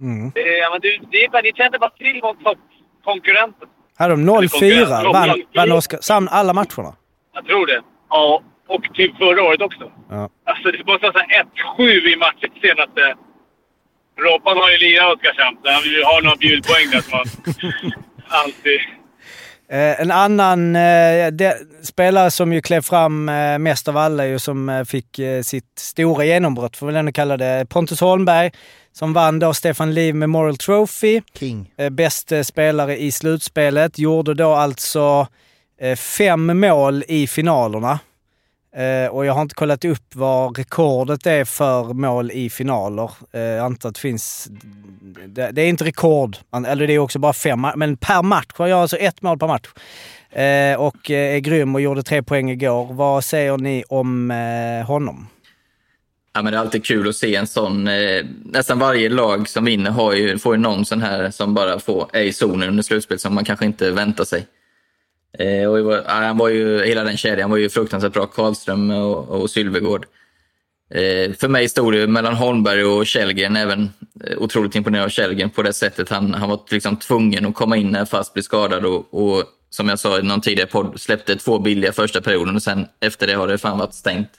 Mm. 0.00 0.30
Det, 0.34 0.58
är- 0.58 0.70
men 0.70 0.80
det, 0.80 1.00
det 1.12 1.24
är 1.24 1.28
bara, 1.28 1.42
ni 1.42 1.52
kände 1.52 1.78
bara 1.78 1.90
till 1.90 2.20
mot 2.22 2.36
toppkonkurrenten. 2.44 3.68
Hade 3.98 4.12
de 4.16 4.30
0-4? 4.30 5.12
Vann, 5.12 5.42
vann 5.54 5.72
Oskar, 5.72 5.98
sam, 6.02 6.28
alla 6.30 6.52
matcherna? 6.52 6.92
Jag 7.34 7.46
tror 7.46 7.66
det. 7.66 7.82
Ja, 8.10 8.42
och 8.68 8.84
typ 8.94 9.16
förra 9.18 9.42
året 9.42 9.60
också. 9.62 9.92
Ja. 10.10 10.28
Alltså 10.46 10.70
det 10.70 10.82
var 10.86 10.98
så 10.98 11.18
här 11.18 11.44
1-7 11.78 12.08
i 12.12 12.16
matchen 12.16 12.50
senaste... 12.62 13.14
Roppan 14.18 14.56
har 14.56 14.70
ju 14.70 14.78
lirat 14.78 15.14
Oskarshamn, 15.14 15.56
så 15.64 15.70
han 15.72 15.82
vill 15.82 15.92
ju 15.92 16.04
ha 16.04 16.20
några 16.22 16.36
bjudpoäng 16.36 16.90
där 16.92 17.00
som 17.00 17.12
han 17.18 17.26
alltid... 18.42 18.80
Eh, 19.68 20.00
en 20.00 20.10
annan 20.10 20.76
eh, 20.76 21.52
spelare 21.82 22.30
som 22.30 22.52
ju 22.52 22.62
klev 22.62 22.82
fram 22.82 23.28
eh, 23.28 23.58
mest 23.58 23.88
av 23.88 23.96
alla, 23.96 24.26
ju, 24.26 24.38
som 24.38 24.84
fick 24.88 25.20
sitt 25.42 25.78
stora 25.78 26.24
genombrott, 26.24 26.76
får 26.76 26.86
vi 26.86 26.98
ändå 26.98 27.12
kalla 27.12 27.36
det, 27.36 27.66
Pontus 27.68 28.00
Holmberg, 28.00 28.50
som 28.92 29.12
vann 29.12 29.38
då 29.38 29.54
Stefan 29.54 29.94
Liv 29.94 30.14
Memorial 30.14 30.56
Trophy. 30.56 31.20
King. 31.38 31.70
Bäste 31.90 32.44
spelare 32.44 32.96
i 32.96 33.12
slutspelet. 33.12 33.98
Gjorde 33.98 34.34
då 34.34 34.54
alltså 34.54 35.26
fem 35.96 36.60
mål 36.60 37.04
i 37.08 37.26
finalerna. 37.26 37.98
Eh, 38.76 39.08
och 39.08 39.26
jag 39.26 39.32
har 39.32 39.42
inte 39.42 39.54
kollat 39.54 39.84
upp 39.84 40.14
vad 40.14 40.58
rekordet 40.58 41.26
är 41.26 41.44
för 41.44 41.94
mål 41.94 42.30
i 42.30 42.50
finaler. 42.50 43.10
Eh, 43.32 43.40
jag 43.40 43.64
antar 43.64 43.88
att 43.88 43.94
det 43.94 44.00
finns... 44.00 44.48
Det, 45.26 45.50
det 45.50 45.62
är 45.62 45.68
inte 45.68 45.84
rekord, 45.84 46.36
eller 46.66 46.86
det 46.86 46.92
är 46.92 46.98
också 46.98 47.18
bara 47.18 47.32
fem, 47.32 47.66
men 47.76 47.96
per 47.96 48.22
match. 48.22 48.46
Jag 48.58 48.68
gör 48.68 48.82
alltså 48.82 48.96
ett 48.96 49.22
mål 49.22 49.38
per 49.38 49.46
match. 49.46 49.68
Eh, 50.30 50.80
och 50.80 51.10
eh, 51.10 51.34
är 51.34 51.38
grym 51.38 51.74
och 51.74 51.80
gjorde 51.80 52.02
tre 52.02 52.22
poäng 52.22 52.50
igår. 52.50 52.92
Vad 52.92 53.24
säger 53.24 53.58
ni 53.58 53.84
om 53.88 54.30
eh, 54.30 54.86
honom? 54.86 55.26
Ja, 56.32 56.42
men 56.42 56.52
det 56.52 56.58
är 56.58 56.60
alltid 56.60 56.84
kul 56.84 57.08
att 57.08 57.16
se 57.16 57.36
en 57.36 57.46
sån. 57.46 57.88
Eh, 57.88 58.24
nästan 58.44 58.78
varje 58.78 59.08
lag 59.08 59.48
som 59.48 59.64
vinner 59.64 59.90
har 59.90 60.12
ju, 60.12 60.38
får 60.38 60.54
ju 60.54 60.60
någon 60.60 60.84
sån 60.84 61.02
här 61.02 61.30
som 61.30 61.54
bara 61.54 61.78
får, 61.78 62.08
är 62.12 62.22
i 62.22 62.32
zonen 62.32 62.68
under 62.68 62.82
slutspel 62.82 63.18
som 63.18 63.34
man 63.34 63.44
kanske 63.44 63.66
inte 63.66 63.90
väntar 63.90 64.24
sig. 64.24 64.46
Eh, 65.38 65.68
och 65.68 65.84
var, 65.84 65.94
ja, 65.94 66.12
han 66.12 66.38
var 66.38 66.48
ju, 66.48 66.84
hela 66.84 67.04
den 67.04 67.16
kedjan 67.16 67.50
var 67.50 67.56
ju 67.56 67.68
fruktansvärt 67.68 68.12
bra. 68.12 68.26
Karlström 68.26 68.90
och, 68.90 69.28
och 69.28 69.50
Sylvegård. 69.50 70.06
Eh, 70.90 71.32
för 71.32 71.48
mig 71.48 71.68
stod 71.68 71.92
det 71.92 72.06
mellan 72.06 72.34
Holmberg 72.34 72.84
och 72.84 73.06
Källgren. 73.06 73.56
Även 73.56 73.90
eh, 74.24 74.38
otroligt 74.38 74.74
imponerad 74.74 75.04
av 75.04 75.08
Källgren 75.08 75.50
på 75.50 75.62
det 75.62 75.72
sättet. 75.72 76.08
Han, 76.08 76.34
han 76.34 76.48
var 76.48 76.60
liksom 76.70 76.96
tvungen 76.96 77.46
att 77.46 77.54
komma 77.54 77.76
in 77.76 77.90
när 77.90 78.04
fast 78.04 78.32
blev 78.32 78.42
skadad 78.42 78.84
och, 78.84 79.14
och 79.14 79.44
som 79.70 79.88
jag 79.88 79.98
sa 79.98 80.18
i 80.18 80.22
någon 80.22 80.40
tidigare 80.40 80.68
podd, 80.68 81.00
släppte 81.00 81.36
två 81.36 81.58
billiga 81.58 81.92
första 81.92 82.20
perioden 82.20 82.56
och 82.56 82.62
sen 82.62 82.86
efter 83.00 83.26
det 83.26 83.34
har 83.34 83.48
det 83.48 83.58
fan 83.58 83.78
varit 83.78 83.94
stängt. 83.94 84.30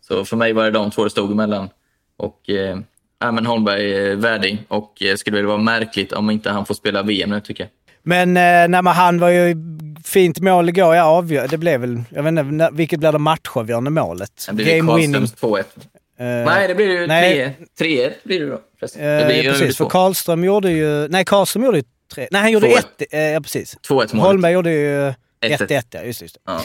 Så 0.00 0.24
för 0.24 0.36
mig 0.36 0.52
var 0.52 0.64
det 0.64 0.70
de 0.70 0.90
två 0.90 1.04
det 1.04 1.10
stod 1.10 1.32
emellan. 1.32 1.68
Och 2.16 2.50
eh, 2.50 2.78
ja, 3.20 3.32
men 3.32 3.46
Holmberg 3.46 3.94
är 3.94 4.16
värdig 4.16 4.64
och 4.68 5.02
eh, 5.02 5.16
skulle 5.16 5.36
väl 5.36 5.46
vara 5.46 5.58
märkligt 5.58 6.12
om 6.12 6.30
inte 6.30 6.50
han 6.50 6.66
får 6.66 6.74
spela 6.74 7.02
VM 7.02 7.30
nu 7.30 7.40
tycker 7.40 7.64
jag. 7.64 7.70
Men, 8.02 8.28
eh, 8.28 8.68
nej, 8.68 8.82
men 8.82 8.86
han 8.86 9.18
var 9.18 9.28
ju 9.28 9.54
fint 10.04 10.40
mål 10.40 10.68
igår. 10.68 10.94
Ja, 10.94 11.04
avgör, 11.04 11.48
det 11.48 11.58
blev 11.58 11.80
väl... 11.80 12.02
Jag 12.08 12.22
vet 12.22 12.30
inte, 12.30 12.70
vilket 12.72 13.00
blir 13.00 13.12
det 13.12 13.18
matchavgörande 13.18 13.90
målet? 13.90 14.46
Det 14.48 14.54
blir 14.54 14.74
ju 14.74 14.86
Karlströms 14.86 15.34
2-1. 15.34 15.58
Eh, 15.58 15.64
Nej, 16.26 16.68
det 16.68 16.74
blir 16.74 17.00
ju 17.00 17.06
nej. 17.06 17.56
3 17.78 18.08
3-1 18.08 18.12
blir 18.24 18.40
det 18.40 18.46
då. 18.46 18.54
Eh, 18.54 19.18
det 19.18 19.24
blir 19.26 19.36
ju 19.36 19.42
ja, 19.42 19.52
precis, 19.52 19.76
för. 19.76 19.88
Karlström 19.88 20.44
gjorde 20.44 20.70
ju... 20.70 21.08
Nej, 21.08 21.24
Karlström 21.24 21.64
gjorde 21.64 21.78
ju 21.78 21.84
tre... 22.14 22.28
Nej, 22.30 22.42
han 22.42 22.52
gjorde 22.52 22.68
Två 22.68 22.76
ett. 22.76 23.12
Eh, 23.12 23.20
ja, 23.20 23.40
precis. 23.40 23.76
2-1 23.76 23.90
målet. 23.90 24.12
Holmberg 24.12 24.52
gjorde 24.52 24.70
ju 24.70 25.08
1-1. 25.08 25.14
1-1, 25.42 25.82
ja. 25.90 26.02
Just, 26.02 26.22
just. 26.22 26.36
Ja. 26.46 26.60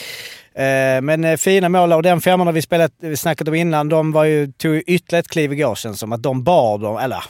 Eh, 0.64 1.02
men 1.02 1.24
eh, 1.24 1.38
fina 1.38 1.70
mål 1.70 1.94
och 1.94 2.04
den 2.04 2.22
femman 2.22 2.54
vi 2.54 2.62
spelat, 2.62 2.92
vi 3.00 3.18
snackat 3.18 3.48
om 3.48 3.56
innan, 3.56 3.90
de 3.90 4.12
var 4.12 4.24
ju, 4.24 4.52
tog 4.52 4.76
ju 4.76 4.82
ytterligare 4.82 5.20
ett 5.20 5.28
kliv 5.28 5.54
igår 5.54 5.76
känns 5.76 6.00
som. 6.00 6.14
Att 6.14 6.24
de 6.24 6.44
bar 6.44 6.78
dem, 6.78 6.98
eller 6.98 7.24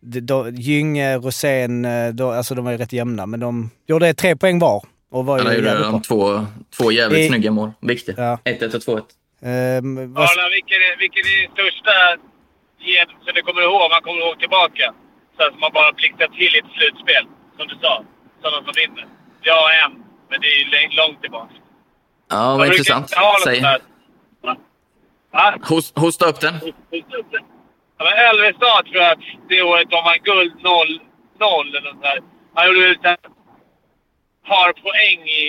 de, 0.00 0.20
de, 0.20 0.54
Gynge, 0.54 1.16
Rosén, 1.18 1.84
eh, 1.84 2.08
de, 2.08 2.30
alltså 2.30 2.54
de 2.54 2.64
var 2.64 2.72
ju 2.72 2.78
rätt 2.78 2.92
jämna. 2.92 3.26
Men 3.26 3.40
de 3.40 3.70
gjorde 3.86 4.14
tre 4.14 4.36
poäng 4.36 4.58
var. 4.58 4.84
Och 5.14 5.22
var 5.26 5.34
Han 5.38 5.54
gjorde 5.56 5.78
de 5.92 6.02
två, 6.02 6.46
två 6.76 6.86
jävligt 6.92 7.24
I- 7.24 7.28
snygga 7.28 7.50
mål. 7.58 7.70
Viktigt. 7.92 8.18
Ja. 8.18 8.38
1-1 8.44 8.74
och 8.76 8.82
2-1. 8.86 8.96
Eh, 8.98 9.80
vad, 10.14 10.24
Arla, 10.30 10.44
vilken 10.56 10.78
är, 10.88 10.94
vilken 11.04 11.22
är 11.30 11.34
din 11.40 11.50
största 11.56 11.94
gen 12.88 13.08
som 13.24 13.32
du 13.36 13.40
kommer 13.48 13.62
ihåg? 13.68 13.86
Man 13.94 14.02
kommer 14.06 14.20
ihåg 14.26 14.36
tillbaka. 14.44 14.86
Så 15.36 15.40
att 15.46 15.54
man 15.62 15.70
bara 15.78 15.90
blixtrar 15.98 16.28
till 16.38 16.52
i 16.56 16.58
ett 16.62 16.70
slutspel, 16.76 17.24
som 17.56 17.64
du 17.70 17.74
sa. 17.84 17.94
Sådana 18.42 18.60
som 18.66 18.72
vinner. 18.82 19.06
Ja, 19.48 19.58
en. 19.84 19.92
Men 20.30 20.36
det 20.42 20.48
är 20.54 20.58
ju 20.62 20.66
lång- 20.74 20.94
långt 21.00 21.20
tillbaka. 21.24 21.54
Ja, 22.30 22.56
vad 22.58 22.66
intressant. 22.66 23.06
Säg. 23.44 23.60
Va? 23.62 23.76
Va? 25.32 25.54
Host, 25.70 25.98
hosta 25.98 26.24
upp 26.30 26.40
den. 26.40 26.54
Ja, 27.98 28.02
men 28.06 28.14
Elvestad 28.28 28.82
tror 28.86 29.02
jag 29.04 29.12
att 29.12 29.24
det 29.48 29.62
året 29.62 29.88
de 29.90 29.98
vann 30.08 30.20
guld 30.30 30.52
0, 30.62 31.00
0 31.40 31.76
eller 31.76 31.92
nåt 31.92 32.02
där. 32.02 32.18
Han 32.54 32.66
gjorde 32.66 32.80
väl 32.80 32.92
ett 32.92 33.20
par 34.50 34.70
poäng 34.86 35.20
i, 35.42 35.44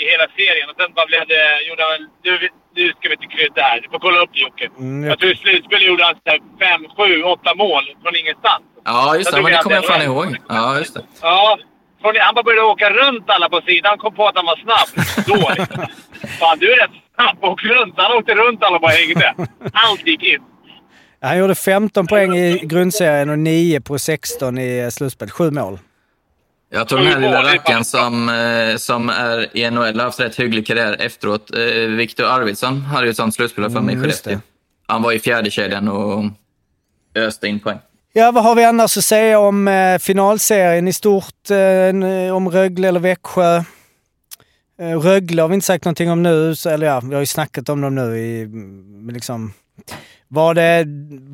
i 0.00 0.02
hela 0.12 0.26
serien 0.38 0.66
och 0.70 0.76
sen 0.80 0.90
bara 0.96 1.06
blev 1.12 1.24
det... 1.34 1.44
Gjorde 1.68 1.82
han. 1.90 2.00
Nu, 2.26 2.32
nu 2.78 2.84
ska 2.96 3.04
vi 3.10 3.14
inte 3.18 3.30
krydda 3.36 3.62
här. 3.68 3.76
Du 3.82 3.88
får 3.92 3.98
kolla 4.06 4.18
upp 4.24 4.34
Jocke. 4.44 4.66
Mm, 4.78 5.02
ja. 5.02 5.08
Jag 5.10 5.18
tror 5.18 5.30
i 5.32 5.36
slutspel 5.36 5.82
gjorde 5.88 6.04
han 6.08 6.16
fem, 6.64 6.82
sju, 6.96 7.10
åtta 7.34 7.50
mål 7.64 7.84
från 8.02 8.14
ingenstans. 8.22 8.64
Ja, 8.84 9.16
just 9.16 9.30
det. 9.32 9.42
Men 9.42 9.52
det 9.52 9.58
kommer 9.62 9.76
jag 9.76 9.86
fan 9.92 10.02
ihåg. 10.02 10.36
Ja, 10.48 10.78
just 10.78 10.94
det. 10.94 11.02
Ja. 11.22 11.58
Från, 12.00 12.14
han 12.26 12.34
bara 12.34 12.42
började 12.48 12.66
åka 12.74 12.90
runt 12.90 13.24
alla 13.34 13.48
på 13.54 13.60
sidan. 13.68 13.88
Han 13.92 13.98
kom 13.98 14.14
på 14.14 14.26
att 14.28 14.36
han 14.40 14.46
var 14.46 14.58
snabb. 14.66 14.90
Då 15.30 15.48
liksom. 15.58 15.86
Fan, 16.40 16.58
du 16.58 16.72
är 16.72 16.76
rätt 16.82 16.96
snabb. 17.14 17.36
Åk 17.40 17.64
runt. 17.64 17.94
Han 17.96 18.12
åkte 18.18 18.34
runt 18.34 18.62
alla 18.64 18.76
och 18.76 18.82
bara 18.82 18.92
hängde. 18.92 19.34
Allt 19.72 20.06
gick 20.06 20.22
in. 20.22 20.42
han 21.20 21.38
gjorde 21.38 21.54
15 21.54 22.06
poäng 22.06 22.36
i 22.36 22.60
grundserien 22.62 23.30
och 23.30 23.38
9 23.38 23.80
på 23.80 23.98
16 23.98 24.58
i 24.58 24.78
eh, 24.78 24.88
slutspel. 24.88 25.30
Sju 25.30 25.50
mål. 25.50 25.78
Jag 26.74 26.88
tror 26.88 26.98
den 26.98 27.08
här 27.08 27.20
lilla 27.20 27.42
rackaren 27.42 27.84
som, 27.84 28.28
eh, 28.28 28.76
som 28.76 29.08
är 29.08 29.56
i 29.56 29.70
NHL 29.70 29.98
har 29.98 30.04
haft 30.04 30.20
rätt 30.20 30.36
hygglig 30.36 30.66
karriär 30.66 30.96
efteråt. 31.00 31.50
Eh, 31.56 31.74
Viktor 31.74 32.24
Arvidsson 32.24 32.80
hade 32.80 33.06
ju 33.06 33.10
ett 33.10 33.16
sånt 33.16 33.34
slutspel 33.34 33.70
för 33.70 33.80
mig 33.80 33.92
i 33.94 33.96
Mm, 33.96 34.02
Skellefteå. 34.02 34.38
Han 34.86 35.02
var 35.02 35.12
i 35.12 35.18
fjärde 35.18 35.50
kedjan 35.50 35.88
och 35.88 36.24
öste 37.14 37.48
in 37.48 37.60
poäng. 37.60 37.78
Ja, 38.12 38.30
vad 38.30 38.44
har 38.44 38.54
vi 38.54 38.64
annars 38.64 38.96
att 38.96 39.04
säga 39.04 39.38
om 39.38 39.68
eh, 39.68 39.98
finalserien 39.98 40.88
i 40.88 40.92
stort? 40.92 41.50
Eh, 41.50 42.36
om 42.36 42.50
Rögle 42.50 42.88
eller 42.88 43.00
Växjö? 43.00 43.56
Eh, 44.78 44.98
Rögle 45.00 45.42
har 45.42 45.48
vi 45.48 45.54
inte 45.54 45.66
sagt 45.66 45.84
någonting 45.84 46.10
om 46.10 46.22
nu, 46.22 46.56
så, 46.56 46.70
eller 46.70 46.86
ja, 46.86 47.00
vi 47.00 47.14
har 47.14 47.20
ju 47.20 47.26
snackat 47.26 47.68
om 47.68 47.80
dem 47.80 47.94
nu 47.94 48.18
i, 48.18 48.46
men 48.46 49.14
liksom... 49.14 49.52
Var 50.34 50.54
det, 50.54 50.84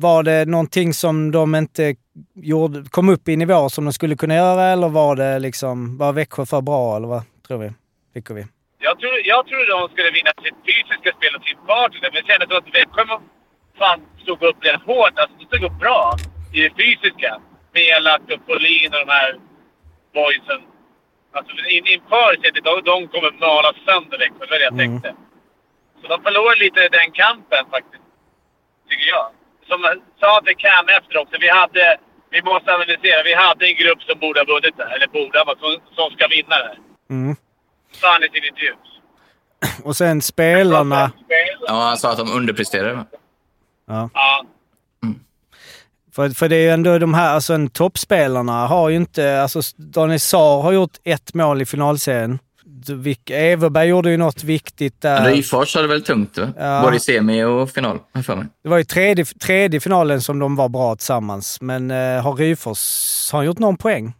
var 0.07 0.23
det 0.23 0.45
någonting 0.45 0.93
som 0.93 1.31
de 1.31 1.55
inte 1.55 1.95
gjorde, 2.33 2.89
kom 2.89 3.09
upp 3.09 3.29
i 3.29 3.35
nivå 3.37 3.69
som 3.69 3.85
de 3.85 3.93
skulle 3.93 4.15
kunna 4.15 4.35
göra 4.35 4.63
eller 4.73 4.89
var 4.89 5.15
det 5.15 5.39
liksom, 5.39 5.97
var 5.97 6.13
Växjö 6.13 6.45
för 6.45 6.61
bra 6.61 6.95
eller 6.95 7.07
vad 7.07 7.23
tror 7.47 7.57
vi? 7.57 7.69
Tycker 8.13 8.33
vi? 8.33 8.43
Jag 8.87 8.99
tror, 8.99 9.15
jag 9.33 9.41
tror 9.47 9.63
de 9.75 9.93
skulle 9.93 10.11
vinna 10.17 10.31
sitt 10.43 10.59
fysiska 10.67 11.09
spel 11.17 11.31
och 11.37 11.43
sin 11.47 11.59
fart. 11.67 11.93
Men 12.01 12.11
jag 12.19 12.25
kände 12.29 12.57
att 12.57 12.75
Växjö 12.79 13.03
fan 13.79 13.99
stod 14.23 14.43
upp 14.49 14.59
rätt 14.69 14.83
hårt. 14.91 15.15
Alltså, 15.19 15.35
de 15.39 15.45
stod 15.45 15.63
upp 15.69 15.77
bra 15.85 16.01
i 16.55 16.59
det 16.65 16.73
fysiska. 16.81 17.31
Med 17.73 17.83
Elak 17.95 18.21
och 18.33 18.41
Folin 18.47 18.89
och 18.95 19.01
de 19.05 19.11
här 19.19 19.29
boysen. 20.17 20.61
Alltså 21.37 21.51
in, 21.75 21.85
inför 21.95 22.31
sättet, 22.41 22.63
de, 22.69 22.73
de 22.91 22.97
kommer 23.11 23.31
mala 23.45 23.71
sönder 23.85 24.17
Växjö. 24.23 24.41
Det 24.45 24.51
var 24.53 24.59
det 24.61 24.69
jag 24.71 24.77
tänkte. 24.83 25.09
Så 25.99 26.05
de 26.13 26.17
förlorade 26.25 26.59
lite 26.65 26.81
den 26.99 27.09
kampen 27.23 27.63
faktiskt. 27.75 28.00
Tycker 28.91 29.09
jag. 29.15 29.27
Som 29.69 29.79
sa 30.19 30.41
till 30.45 30.57
Cam 30.63 30.87
efter 30.97 31.13
också. 31.21 31.35
Vi 31.45 31.49
hade, 31.59 31.83
vi 32.33 32.41
måste 32.49 32.67
analysera. 32.77 33.19
Vi 33.23 33.33
hade 33.45 33.63
en 33.69 33.77
grupp 33.83 34.01
som 34.07 34.19
borde 34.19 34.39
ha 34.39 34.45
vunnit 34.53 34.75
det 34.77 34.85
här. 34.87 34.95
Eller 34.95 35.07
borde 35.07 35.39
ha, 35.39 35.55
som, 35.63 35.71
som 35.97 36.07
ska 36.15 36.23
vinna 36.27 36.55
det 36.61 36.67
här. 36.71 36.79
Mm. 37.09 37.35
Sa 37.99 38.11
han 38.11 38.23
i 38.23 38.29
sin 38.35 38.45
intervju. 38.49 38.73
Och 39.87 39.95
sen 39.97 40.21
spelarna. 40.21 41.11
Ja, 41.67 41.73
han 41.73 41.97
sa 41.97 42.11
att 42.11 42.17
de 42.17 42.31
underpresterade. 42.31 43.05
Ja. 43.87 44.09
Ja. 44.13 44.45
För, 46.15 46.29
för 46.29 46.49
det 46.49 46.55
är 46.55 46.61
ju 46.61 46.69
ändå 46.69 46.97
de 46.99 47.13
här, 47.13 47.33
alltså 47.33 47.53
en 47.53 47.69
toppspelarna 47.69 48.67
har 48.67 48.89
ju 48.89 48.95
inte, 48.95 49.41
alltså 49.41 49.61
Daniel 49.75 50.19
Saar 50.19 50.61
har 50.61 50.71
gjort 50.71 50.97
ett 51.03 51.33
mål 51.33 51.61
i 51.61 51.65
finalserien. 51.65 52.39
Everberg 53.31 53.87
gjorde 53.87 54.11
ju 54.11 54.17
något 54.17 54.43
viktigt 54.43 55.01
där. 55.01 55.31
Ryfors 55.31 55.75
hade 55.75 55.87
väl 55.87 56.03
tungt, 56.03 56.37
va? 56.37 56.53
Ja. 56.57 56.81
både 56.81 56.97
i 56.97 56.99
semi 56.99 57.43
och 57.43 57.69
final, 57.69 57.99
för 58.23 58.35
mig. 58.35 58.45
Det 58.63 58.69
var 58.69 58.77
ju 58.77 58.83
tredje, 58.83 59.25
tredje 59.25 59.79
finalen 59.79 60.21
som 60.21 60.39
de 60.39 60.55
var 60.55 60.69
bra 60.69 60.95
tillsammans. 60.95 61.61
Men 61.61 61.91
eh, 61.91 62.23
har 62.23 62.35
Ryfors, 62.35 63.29
har 63.31 63.39
han 63.39 63.45
gjort 63.45 63.59
någon 63.59 63.77
poäng? 63.77 64.13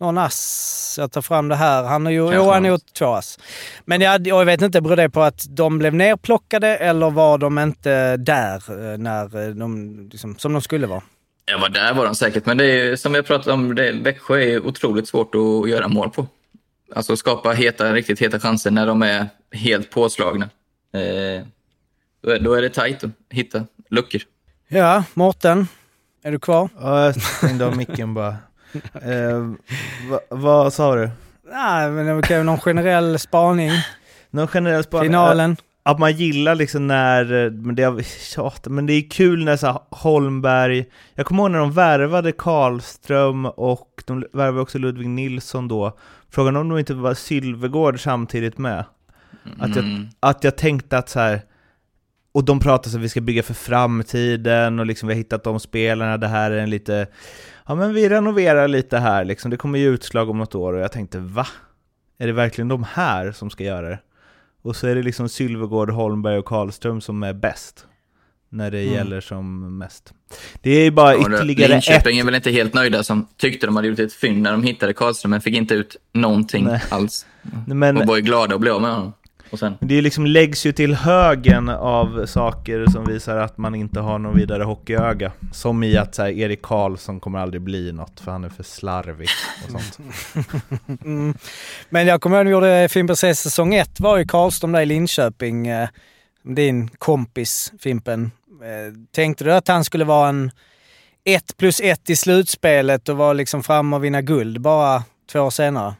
Någon 0.00 0.18
ass? 0.18 0.96
Jag 0.98 1.12
tar 1.12 1.22
fram 1.22 1.48
det 1.48 1.56
här. 1.56 1.82
Han 1.82 2.04
har 2.04 2.12
ju, 2.12 2.32
jo, 2.34 2.50
han 2.50 2.64
har 2.64 2.70
gjort 2.70 2.94
två 2.98 3.06
ass. 3.06 3.38
Men 3.84 4.00
jag, 4.00 4.26
jag 4.26 4.44
vet 4.44 4.62
inte, 4.62 4.80
beror 4.80 4.96
det 4.96 5.10
på 5.10 5.22
att 5.22 5.46
de 5.48 5.78
blev 5.78 5.94
nerplockade 5.94 6.76
eller 6.76 7.10
var 7.10 7.38
de 7.38 7.58
inte 7.58 8.16
där 8.16 8.56
eh, 8.56 8.98
när 8.98 9.48
eh, 9.48 9.54
de, 9.54 9.98
liksom, 10.12 10.38
som 10.38 10.52
de 10.52 10.62
skulle 10.62 10.86
vara? 10.86 11.02
Ja, 11.50 11.58
var 11.58 11.68
där 11.68 11.94
var 11.94 12.04
de 12.04 12.14
säkert, 12.14 12.46
men 12.46 12.56
det 12.56 12.64
är 12.64 12.96
som 12.96 13.12
vi 13.12 13.18
har 13.18 13.22
pratat 13.22 13.46
om, 13.46 13.74
det, 13.74 13.92
Växjö 13.92 14.40
är 14.40 14.66
otroligt 14.66 15.08
svårt 15.08 15.34
att 15.34 15.70
göra 15.70 15.88
mål 15.88 16.10
på. 16.10 16.26
Alltså 16.94 17.16
skapa 17.16 17.52
heta, 17.52 17.92
riktigt 17.92 18.22
heta 18.22 18.40
chanser 18.40 18.70
när 18.70 18.86
de 18.86 19.02
är 19.02 19.26
helt 19.52 19.90
påslagna. 19.90 20.44
Eh, 20.94 21.46
då, 22.22 22.30
är, 22.30 22.40
då 22.40 22.54
är 22.54 22.62
det 22.62 22.70
tajt 22.70 23.04
att 23.04 23.10
hitta 23.30 23.64
luckor. 23.90 24.20
Ja, 24.68 25.04
Mårten. 25.14 25.68
Är 26.22 26.32
du 26.32 26.38
kvar? 26.38 26.68
Ja, 26.80 27.04
jag 27.04 27.22
stängde 27.22 27.66
av 27.66 27.76
micken 27.76 28.14
bara. 28.14 28.36
Eh, 29.02 29.52
va, 30.10 30.20
vad 30.28 30.72
sa 30.72 30.94
du? 30.94 31.10
Nej, 31.52 31.90
men 31.90 32.06
det 32.06 32.14
var 32.14 32.44
någon 32.44 32.60
generell 32.60 33.18
spaning. 33.18 33.70
Någon 34.30 34.48
generell 34.48 34.84
spaning? 34.84 35.08
Finalen. 35.08 35.56
Att 35.90 35.98
man 35.98 36.12
gillar 36.12 36.54
liksom 36.54 36.86
när, 36.86 37.50
men 37.50 37.74
det, 37.74 37.82
är, 37.82 38.02
tjata, 38.34 38.70
men 38.70 38.86
det 38.86 38.92
är 38.92 39.10
kul 39.10 39.44
när 39.44 39.56
så 39.56 39.66
här, 39.66 39.78
Holmberg, 39.90 40.84
jag 41.14 41.26
kommer 41.26 41.42
ihåg 41.42 41.50
när 41.50 41.58
de 41.58 41.72
värvade 41.72 42.32
Karlström 42.32 43.46
och 43.46 44.02
de 44.06 44.24
värvade 44.32 44.60
också 44.60 44.78
Ludvig 44.78 45.08
Nilsson 45.08 45.68
då, 45.68 45.98
frågan 46.30 46.56
om 46.56 46.68
de 46.68 46.78
inte 46.78 46.94
var 46.94 47.14
Sylvegård 47.14 48.02
samtidigt 48.02 48.58
med. 48.58 48.84
Att, 49.58 49.76
jag, 49.76 49.84
Mm. 49.84 50.06
att 50.20 50.44
jag 50.44 50.56
tänkte 50.56 50.98
att 50.98 51.08
så 51.08 51.20
här, 51.20 51.42
och 52.32 52.44
de 52.44 52.60
pratar 52.60 52.90
så 52.90 52.96
att 52.96 53.02
vi 53.02 53.08
ska 53.08 53.20
bygga 53.20 53.42
för 53.42 53.54
framtiden 53.54 54.78
och 54.78 54.86
liksom 54.86 55.08
vi 55.08 55.14
har 55.14 55.18
hittat 55.18 55.44
de 55.44 55.60
spelarna, 55.60 56.16
det 56.16 56.28
här 56.28 56.50
är 56.50 56.58
en 56.58 56.70
lite, 56.70 57.06
ja 57.66 57.74
men 57.74 57.94
vi 57.94 58.08
renoverar 58.08 58.68
lite 58.68 58.98
här 58.98 59.24
liksom, 59.24 59.50
det 59.50 59.56
kommer 59.56 59.78
ju 59.78 59.88
utslag 59.88 60.30
om 60.30 60.38
något 60.38 60.54
år 60.54 60.72
och 60.72 60.80
jag 60.80 60.92
tänkte 60.92 61.18
va? 61.18 61.46
Är 62.18 62.26
det 62.26 62.32
verkligen 62.32 62.68
de 62.68 62.84
här 62.92 63.32
som 63.32 63.50
ska 63.50 63.64
göra 63.64 63.88
det? 63.88 63.98
Och 64.62 64.76
så 64.76 64.86
är 64.86 64.94
det 64.94 65.02
liksom 65.02 65.28
Sylvegård, 65.28 65.90
Holmberg 65.90 66.38
och 66.38 66.44
Karlström 66.44 67.00
som 67.00 67.22
är 67.22 67.32
bäst. 67.32 67.86
När 68.52 68.70
det 68.70 68.80
Mm. 68.80 68.94
gäller 68.94 69.20
som 69.20 69.78
mest. 69.78 70.12
Det 70.62 70.70
är 70.70 70.84
ju 70.84 70.90
bara 70.90 71.12
det- 71.12 71.20
ytterligare 71.20 71.74
ett... 71.74 71.86
Linköping 71.88 72.18
är 72.18 72.24
väl 72.24 72.34
inte 72.34 72.50
helt 72.50 72.74
nöjda 72.74 73.02
som 73.02 73.26
tyckte 73.36 73.66
de 73.66 73.76
hade 73.76 73.88
gjort 73.88 73.98
ett 73.98 74.12
fynd 74.12 74.42
när 74.42 74.52
de 74.52 74.62
hittade 74.62 74.92
Karlström, 74.92 75.30
men 75.30 75.40
fick 75.40 75.56
inte 75.56 75.74
ut 75.74 75.96
någonting 76.12 76.64
Nej. 76.64 76.82
alls. 76.90 77.26
Men 77.66 77.96
Och 77.96 78.06
var 78.06 78.16
ju 78.16 78.22
glada 78.22 78.54
att 78.54 78.60
bli 78.60 78.70
av 78.70 78.82
med 78.82 78.90
honom. 78.94 79.12
Och 79.52 79.58
sen, 79.58 79.74
det 79.80 79.98
är 79.98 80.02
liksom 80.02 80.26
läggs 80.26 80.66
ju 80.66 80.72
till 80.72 80.94
högen 80.94 81.68
av 81.68 82.26
saker 82.26 82.86
som 82.86 83.04
visar 83.04 83.36
att 83.36 83.58
man 83.58 83.74
inte 83.74 84.00
har 84.00 84.18
någon 84.18 84.36
vidare 84.36 84.62
hockeyöga. 84.62 85.32
Som 85.52 85.82
i 85.82 85.96
att 85.96 86.14
så 86.14 86.22
här, 86.22 86.30
Erik 86.30 86.62
Karlsson 86.62 87.20
kommer 87.20 87.38
aldrig 87.38 87.62
bli 87.62 87.92
något 87.92 88.20
för 88.20 88.32
han 88.32 88.44
är 88.44 88.48
för 88.48 88.62
slarvig 88.62 89.28
och 89.64 89.70
sånt. 89.70 89.98
Mm. 91.04 91.34
Men 91.88 92.06
jag 92.06 92.20
kommer 92.20 92.36
ihåg 92.36 92.44
när 92.44 92.50
vi 92.50 92.54
gjorde 92.54 92.88
Fimpen 92.88 93.16
säsong 93.16 93.74
ett 93.74 94.00
var 94.00 94.16
ju 94.18 94.24
Karlström 94.24 94.72
där 94.72 94.80
i 94.80 94.86
Linköping. 94.86 95.66
eh, 95.66 95.88
Din 96.42 96.88
kompis 96.88 97.72
Fimpen. 97.80 98.30
Eh, 98.62 98.94
Tänkte 99.14 99.44
du 99.44 99.52
att 99.52 99.68
han 99.68 99.84
skulle 99.84 100.04
vara 100.04 100.28
en 100.28 100.50
ett 101.24 101.56
plus 101.56 101.80
ett 101.80 102.10
i 102.10 102.16
slutspelet 102.16 103.08
och 103.08 103.16
vara 103.16 103.32
liksom 103.32 103.62
fram 103.62 103.92
och 103.92 104.04
vinna 104.04 104.22
guld 104.22 104.60
bara 104.60 105.02
två 105.32 105.40
år 105.40 105.50
senare? 105.50 105.94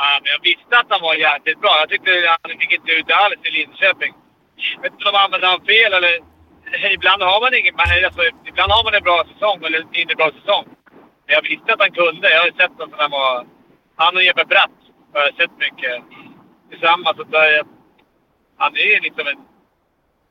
Ja, 0.00 0.20
men 0.22 0.30
jag 0.34 0.42
visste 0.50 0.78
att 0.78 0.90
han 0.94 1.06
var 1.08 1.14
jäkligt 1.14 1.60
bra. 1.60 1.74
Jag 1.80 1.88
tyckte 1.88 2.10
han 2.42 2.58
fick 2.60 2.72
inte 2.72 2.92
ut 2.92 3.06
det 3.06 3.14
alls 3.14 3.40
i 3.48 3.50
Linköping. 3.50 4.12
Jag 4.74 4.82
vet 4.82 4.92
inte 4.92 5.08
om 5.08 5.14
han 5.14 5.24
använde 5.24 5.46
han 5.46 5.64
fel 5.72 5.92
eller... 5.92 6.14
Ibland 6.96 7.22
har 7.22 7.40
man 7.40 7.54
ingen... 7.54 7.74
Alltså, 8.08 8.22
ibland 8.50 8.70
har 8.72 8.84
man 8.84 8.94
en 8.94 9.08
bra 9.08 9.18
säsong 9.32 9.58
eller 9.64 9.80
en 9.80 9.90
mindre 9.98 10.14
bra 10.20 10.30
säsong. 10.38 10.64
Men 11.24 11.32
jag 11.36 11.42
visste 11.42 11.72
att 11.72 11.84
han 11.84 11.92
kunde. 12.00 12.30
Jag 12.30 12.40
har 12.40 12.46
ju 12.50 12.56
sett 12.60 12.78
honom 12.78 12.90
när 12.90 13.04
han 13.06 13.10
var... 13.10 13.46
Han 13.96 14.16
och 14.16 14.22
Jeppe 14.22 14.44
Bratt 14.44 14.78
har 15.12 15.20
jag 15.20 15.34
sett 15.34 15.54
mycket 15.66 15.94
tillsammans. 16.70 17.16
Så 17.16 17.24
där, 17.24 17.62
han 18.56 18.72
är 18.76 18.88
ju 18.94 19.00
liksom 19.00 19.26
en... 19.30 19.40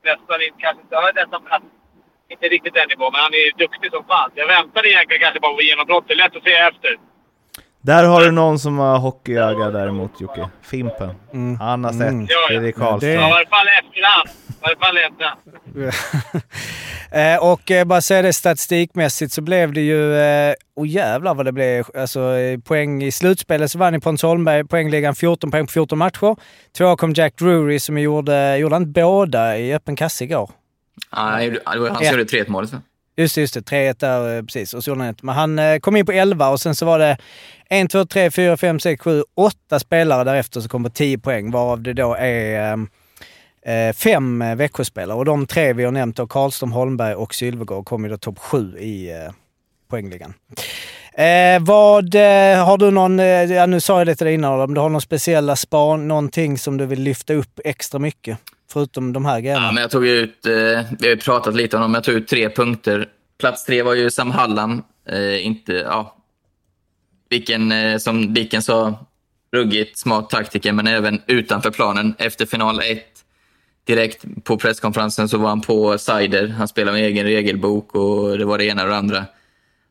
Nästan 0.08 0.42
inte... 0.46 0.60
Kanske 0.64 0.82
inte... 0.82 0.94
Ja, 0.94 1.12
nästan 1.14 1.44
Bratt. 1.44 1.62
Inte 2.32 2.48
riktigt 2.48 2.74
den 2.74 2.88
nivån, 2.88 3.12
men 3.12 3.20
han 3.26 3.34
är 3.34 3.44
ju 3.46 3.52
duktig 3.64 3.90
som 3.90 4.04
fan. 4.04 4.30
Jag 4.34 4.46
väntade 4.46 4.88
egentligen 4.88 5.22
kanske 5.22 5.40
bara 5.40 5.54
på 5.54 5.62
genombrottet. 5.62 6.10
Är 6.10 6.16
lätt 6.16 6.36
att 6.36 6.48
se 6.48 6.54
efter. 6.70 6.92
Där 7.80 8.04
har 8.04 8.20
du 8.20 8.30
någon 8.30 8.58
som 8.58 8.78
har 8.78 8.98
hockeyöga 8.98 9.70
däremot 9.70 10.20
Jocke. 10.20 10.48
Fimpen. 10.62 11.10
Han 11.60 11.84
har 11.84 11.92
sett 11.92 12.00
Mm. 12.00 12.26
Erik 12.50 12.76
Karlström. 12.76 13.12
Ja, 13.12 13.28
i 13.28 13.30
varje 13.30 13.46
fall 13.46 13.66
efterhand. 13.68 14.28
I 14.48 14.62
varje 14.62 14.76
fall 14.76 14.96
efterhand. 14.96 16.42
Eh, 17.12 17.44
och 17.52 17.70
eh, 17.70 17.84
bara 17.84 18.00
säga 18.00 18.22
det 18.22 18.32
statistikmässigt 18.32 19.32
så 19.32 19.40
blev 19.42 19.72
det 19.72 19.80
ju, 19.80 20.14
eh, 20.18 20.54
oh 20.76 20.88
jävlar 20.88 21.34
vad 21.34 21.44
det 21.44 21.52
blev, 21.52 21.84
alltså 21.96 22.20
eh, 22.36 22.58
poäng 22.60 23.02
i 23.02 23.10
slutspelet 23.12 23.70
så 23.70 23.78
vann 23.78 23.92
ni 23.92 24.00
Pontus 24.00 24.22
Holmberg 24.22 24.64
poängligan 24.64 25.14
14 25.14 25.50
poäng 25.50 25.66
på 25.66 25.72
14 25.72 25.98
matcher. 25.98 26.36
Tvåa 26.78 26.96
kom 26.96 27.12
Jack 27.12 27.36
Drury 27.38 27.78
som 27.78 27.98
gjorde, 27.98 28.56
gjorde 28.56 28.74
han 28.74 28.92
båda 28.92 29.58
i 29.58 29.74
öppen 29.74 29.96
kasse 29.96 30.24
igår? 30.24 30.50
ja, 31.10 31.18
han 31.18 31.44
gjorde- 31.44 31.60
det 31.72 31.78
var 31.78 31.88
han 31.88 31.96
som 32.04 32.18
gjorde 32.18 32.24
3-1 32.24 32.48
målet. 32.48 32.70
Just 33.18 33.34
det, 33.34 33.40
just 33.40 33.54
det. 33.54 33.60
3-1 33.60 33.96
där 33.98 34.36
eh, 34.36 34.42
precis. 34.42 34.74
Och 34.74 34.84
så. 34.84 34.94
Men 34.94 35.14
han 35.24 35.58
eh, 35.58 35.78
kom 35.78 35.96
in 35.96 36.06
på 36.06 36.12
11 36.12 36.48
och 36.48 36.60
sen 36.60 36.74
så 36.74 36.86
var 36.86 36.98
det 36.98 37.16
1, 37.70 37.90
2, 37.90 38.04
3, 38.04 38.30
4, 38.30 38.56
5, 38.56 38.80
6, 38.80 39.02
7, 39.02 39.22
8 39.34 39.78
spelare 39.78 40.24
därefter 40.24 40.60
som 40.60 40.68
kom 40.68 40.84
på 40.84 40.90
10 40.90 41.18
poäng 41.18 41.50
varav 41.50 41.82
det 41.82 41.92
då 41.92 42.14
är 42.14 42.72
eh, 43.62 43.92
fem 43.92 44.44
Växjöspelare. 44.56 45.18
Och 45.18 45.24
de 45.24 45.46
tre 45.46 45.72
vi 45.72 45.84
har 45.84 45.92
nämnt 45.92 46.16
då, 46.16 46.26
Karlström, 46.26 46.72
Holmberg 46.72 47.14
och 47.14 47.34
Sylvegård, 47.34 47.84
kom 47.84 48.04
ju 48.04 48.10
då 48.10 48.16
topp 48.16 48.38
7 48.38 48.78
i 48.78 49.10
poängligan. 49.88 50.34
Eh, 51.18 51.60
vad 51.60 52.14
eh, 52.14 52.64
har 52.64 52.78
du 52.78 52.90
någon, 52.90 53.20
eh, 53.20 53.26
ja, 53.26 53.66
nu 53.66 53.80
sa 53.80 53.98
jag 53.98 54.06
det 54.06 54.14
till 54.14 54.24
dig 54.24 54.34
innan, 54.34 54.60
om 54.60 54.74
du 54.74 54.80
har 54.80 54.88
någon 54.88 55.00
speciella 55.00 55.56
span, 55.56 56.08
någonting 56.08 56.58
som 56.58 56.76
du 56.76 56.86
vill 56.86 57.02
lyfta 57.02 57.34
upp 57.34 57.60
extra 57.64 57.98
mycket? 57.98 58.38
Förutom 58.72 59.12
de 59.12 59.24
här 59.24 59.40
grejerna. 59.40 59.66
Ja, 59.66 59.72
men 59.72 59.80
jag 59.80 59.90
tog 59.90 60.06
ut, 60.06 60.46
eh, 60.46 60.52
vi 60.98 61.06
har 61.06 61.08
ju 61.08 61.16
pratat 61.16 61.54
lite 61.54 61.76
om 61.76 61.82
dem, 61.82 61.94
jag 61.94 62.04
tog 62.04 62.14
ut 62.14 62.28
tre 62.28 62.50
punkter. 62.50 63.08
Plats 63.40 63.64
tre 63.64 63.82
var 63.82 63.94
ju 63.94 64.10
Sam 64.10 64.30
Hallam. 64.30 64.82
Eh, 65.08 65.46
inte, 65.46 65.72
ja, 65.72 66.16
vilken, 67.28 67.72
eh, 67.72 67.98
som 67.98 68.34
Dicken 68.34 68.62
sa, 68.62 69.06
ruggigt 69.52 69.98
smart 69.98 70.30
taktiker, 70.30 70.72
men 70.72 70.86
även 70.86 71.22
utanför 71.26 71.70
planen. 71.70 72.14
Efter 72.18 72.46
final 72.46 72.80
1, 72.80 73.04
direkt 73.84 74.24
på 74.44 74.58
presskonferensen 74.58 75.28
så 75.28 75.38
var 75.38 75.48
han 75.48 75.60
på 75.60 75.98
Sider. 75.98 76.48
Han 76.48 76.68
spelade 76.68 76.98
med 76.98 77.06
egen 77.06 77.26
regelbok 77.26 77.94
och 77.94 78.38
det 78.38 78.44
var 78.44 78.58
det 78.58 78.64
ena 78.64 78.82
och 78.82 78.88
det 78.88 78.96
andra. 78.96 79.24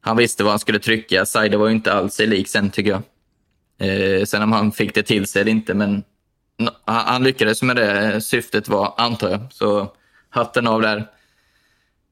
Han 0.02 0.18
visste 0.18 0.44
vad 0.44 0.52
han 0.52 0.60
skulle 0.60 0.80
trycka. 0.80 1.26
Sider 1.26 1.58
var 1.58 1.68
ju 1.68 1.74
inte 1.74 1.94
alls 1.94 2.14
sig 2.14 2.28
lik 2.28 2.48
sen, 2.48 2.70
tycker 2.70 2.92
jag. 2.92 3.02
Eh, 3.90 4.24
sen 4.24 4.44
om 4.44 4.52
han 4.52 4.72
fick 4.72 4.96
det 4.96 5.04
till 5.04 5.28
sig 5.28 5.42
eller 5.42 5.52
inte, 5.52 5.74
men 5.74 6.04
han, 6.86 7.24
lyckades 7.24 7.62
med 7.62 7.76
det 7.76 8.22
syftet 8.22 8.70
var, 8.70 8.94
antar 8.98 9.30
jag. 9.30 9.40
Så 9.52 9.94
hatten 10.30 10.68
av 10.68 10.82
där. 10.82 10.98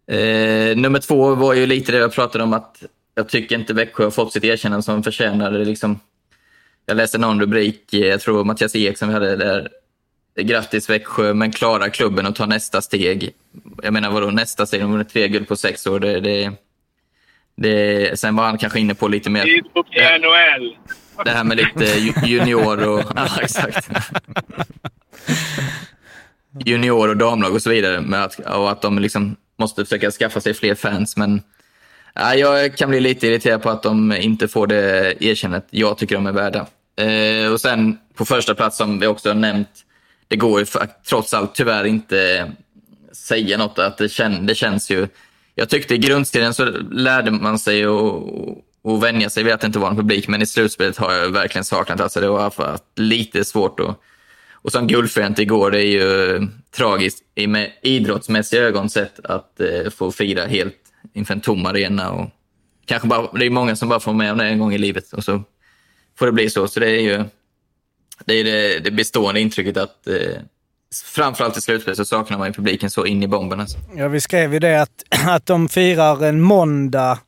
Eh, 0.08 0.78
nummer 0.78 1.00
två 1.00 1.36
var 1.36 1.54
ju 1.54 1.66
lite 1.66 1.92
det 1.92 1.98
jag 1.98 2.14
pratade 2.14 2.44
om 2.44 2.54
att 2.54 2.84
jag 3.16 3.30
tycker 3.30 3.56
inte 3.56 3.74
Växjö 3.74 4.04
har 4.04 4.12
fått 4.12 4.34
sitt 4.34 4.44
erkännande 4.44 4.84
som 4.84 5.04
förtjänade. 5.04 5.66
Liksom, 5.66 6.00
jag 6.86 6.98
läste 6.98 7.18
någon 7.18 7.42
rubrik, 7.42 7.94
eh, 7.94 8.00
jag 8.00 8.22
tror 8.22 8.44
Mattias 8.44 8.76
Ek 8.76 8.98
som 8.98 9.08
vi 9.08 9.14
hade 9.14 9.36
där. 9.36 9.70
Grattis 10.42 10.90
Växjö, 10.90 11.34
men 11.34 11.52
klara 11.52 11.90
klubben 11.90 12.26
och 12.26 12.36
ta 12.36 12.46
nästa 12.46 12.82
steg. 12.82 13.32
Jag 13.84 13.94
menar 13.94 14.12
vadå 14.12 14.28
nästa 14.28 14.66
steg? 14.66 14.80
De 14.80 14.84
har 14.84 14.92
vunnit 14.92 15.10
tre 15.10 15.28
guld 15.28 15.48
på 15.48 15.56
sex 15.56 15.88
år. 15.88 16.00
Det, 16.00 16.20
det, 16.20 16.52
det, 17.56 18.20
sen 18.20 18.36
var 18.36 18.46
han 18.46 18.58
kanske 18.58 18.80
inne 18.80 18.96
på 18.96 19.08
lite 19.08 19.30
mer... 19.30 19.46
Dit 19.46 19.66
upp 19.66 19.88
NHL. 20.22 20.78
Det 21.24 21.32
här 21.32 21.44
med 21.44 21.58
lite 21.58 21.86
junior 22.26 22.88
och... 22.88 23.04
Ja, 23.16 23.28
exakt. 23.42 23.90
Junior 26.66 27.10
och 27.10 27.18
damlag 27.18 27.54
och 27.54 27.62
så 27.62 27.70
vidare. 27.70 28.02
Med 28.02 28.24
att, 28.24 28.40
och 28.40 28.72
att 28.72 28.82
de 28.82 29.00
liksom 29.00 29.36
måste 29.58 29.86
försöka 29.86 30.12
skaffa 30.12 30.42
sig 30.42 30.54
fler 30.54 30.76
fans. 30.76 31.18
Men 31.18 31.42
ja, 32.14 32.36
jag 32.36 32.78
kan 32.78 32.90
bli 32.90 33.00
lite 33.00 33.28
irriterad 33.28 33.62
på 33.62 33.70
att 33.70 33.84
de 33.84 34.12
inte 34.12 34.48
får 34.48 34.68
det 34.68 35.16
erkännandet 35.24 35.68
jag 35.70 35.98
tycker 35.98 36.16
de 36.16 36.28
är 36.28 36.32
värda. 36.32 36.68
Eh, 36.98 37.52
och 37.52 37.62
sen 37.62 37.98
på 38.16 38.26
första 38.26 38.56
plats 38.56 38.78
som 38.78 39.00
vi 39.00 39.08
också 39.08 39.30
har 39.30 39.36
nämnt. 39.36 39.70
Det 40.28 40.36
går 40.36 40.60
ju 40.60 40.66
för, 40.66 40.88
trots 41.10 41.34
allt 41.34 41.56
tyvärr 41.56 41.86
inte 41.86 42.52
säga 43.12 43.58
något. 43.58 43.80
Att 43.80 43.98
det, 43.98 44.10
kän, 44.10 44.46
det 44.46 44.56
känns 44.56 44.92
ju... 44.92 45.08
Jag 45.56 45.70
tyckte 45.70 45.96
i 45.96 45.98
grundserien 45.98 46.54
så 46.54 46.66
lärde 46.92 47.32
man 47.32 47.60
sig 47.60 47.88
och 47.88 48.58
och 48.86 49.04
vänja 49.04 49.30
sig 49.30 49.44
vid 49.44 49.54
att 49.54 49.62
det 49.62 49.68
inte 49.68 49.80
var 49.80 49.90
en 49.90 49.96
publik, 49.96 50.28
men 50.28 50.42
i 50.42 50.46
slutspelet 50.46 50.98
har 50.98 51.14
jag 51.14 51.30
verkligen 51.30 51.66
saknat 51.66 52.00
alltså 52.00 52.20
det. 52.20 52.28
har 52.28 52.54
varit 52.58 53.00
lite 53.00 53.46
svårt 53.46 53.80
att... 53.80 54.00
Och 54.52 54.72
som 54.72 54.88
guldfirande 54.88 55.42
igår, 55.42 55.72
det 55.72 55.80
är 55.80 55.88
ju 55.88 56.36
eh, 56.36 56.42
tragiskt 56.76 57.24
i 57.36 57.48
med 57.48 57.72
idrottsmässiga 57.82 58.62
ögon 58.62 58.90
sett 58.90 59.20
att 59.24 59.60
eh, 59.60 59.92
få 59.92 60.12
fira 60.12 60.46
helt 60.46 60.76
inför 61.14 61.34
en 61.34 61.42
tom 61.42 61.66
arena. 61.66 62.12
Och 62.12 62.30
kanske 62.86 63.08
bara, 63.08 63.32
det 63.32 63.46
är 63.46 63.50
många 63.50 63.76
som 63.76 63.90
bara 63.90 64.00
får 64.00 64.14
med 64.14 64.32
om 64.32 64.38
det 64.38 64.46
en 64.46 64.60
gång 64.60 64.74
i 64.74 64.78
livet 64.78 65.14
och 65.14 65.24
så 65.24 65.44
får 66.20 66.26
det 66.26 66.32
bli 66.32 66.50
så. 66.50 66.68
Så 66.68 66.80
det 66.80 66.90
är 66.90 67.02
ju 67.02 67.24
det, 68.26 68.34
är 68.34 68.44
det, 68.44 68.80
det 68.80 68.92
bestående 68.92 69.42
intrycket 69.42 69.78
att 69.78 70.08
eh, 70.08 70.42
framförallt 71.06 71.58
i 71.58 71.62
slutspelet 71.62 71.98
så 71.98 72.06
saknar 72.06 72.38
man 72.38 72.48
ju 72.48 72.54
publiken 72.54 72.90
så 72.90 73.06
in 73.06 73.24
i 73.24 73.28
bomben. 73.28 73.60
Alltså. 73.60 73.78
Ja, 73.96 74.08
vi 74.08 74.22
skrev 74.22 74.54
ju 74.54 74.60
det 74.60 74.82
att, 74.82 75.04
att 75.28 75.46
de 75.46 75.70
firar 75.70 76.26
en 76.26 76.42
måndag 76.42 77.20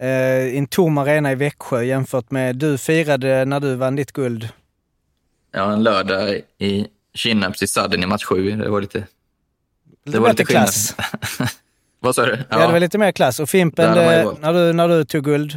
i 0.00 0.58
en 0.58 0.66
tom 0.66 0.98
arena 0.98 1.32
i 1.32 1.34
Växjö 1.34 1.82
jämfört 1.82 2.30
med 2.30 2.56
du 2.56 2.78
firade 2.78 3.44
när 3.44 3.60
du 3.60 3.74
vann 3.74 3.96
ditt 3.96 4.12
guld. 4.12 4.48
Ja, 5.52 5.72
en 5.72 5.82
lördag 5.82 6.40
i 6.58 6.86
Kinnarps 7.14 7.62
i 7.62 7.66
Sadden 7.66 8.02
i 8.02 8.06
match 8.06 8.24
sju. 8.24 8.50
Det 8.50 8.68
var 8.68 8.80
lite... 8.80 9.06
Det 10.04 10.18
var 10.18 10.28
lite 10.28 10.44
klass. 10.44 10.96
Vad 12.00 12.14
sa 12.14 12.26
du? 12.26 12.38
Ja. 12.50 12.58
det 12.58 12.72
var 12.72 12.80
lite 12.80 12.98
mer 12.98 13.12
klass. 13.12 13.40
Och 13.40 13.48
Fimpen, 13.48 13.94
Det 13.94 14.20
eh, 14.20 14.32
när 14.40 14.52
du, 14.52 14.72
när 14.72 14.88
du 14.88 15.04
tog 15.04 15.24
guld? 15.24 15.50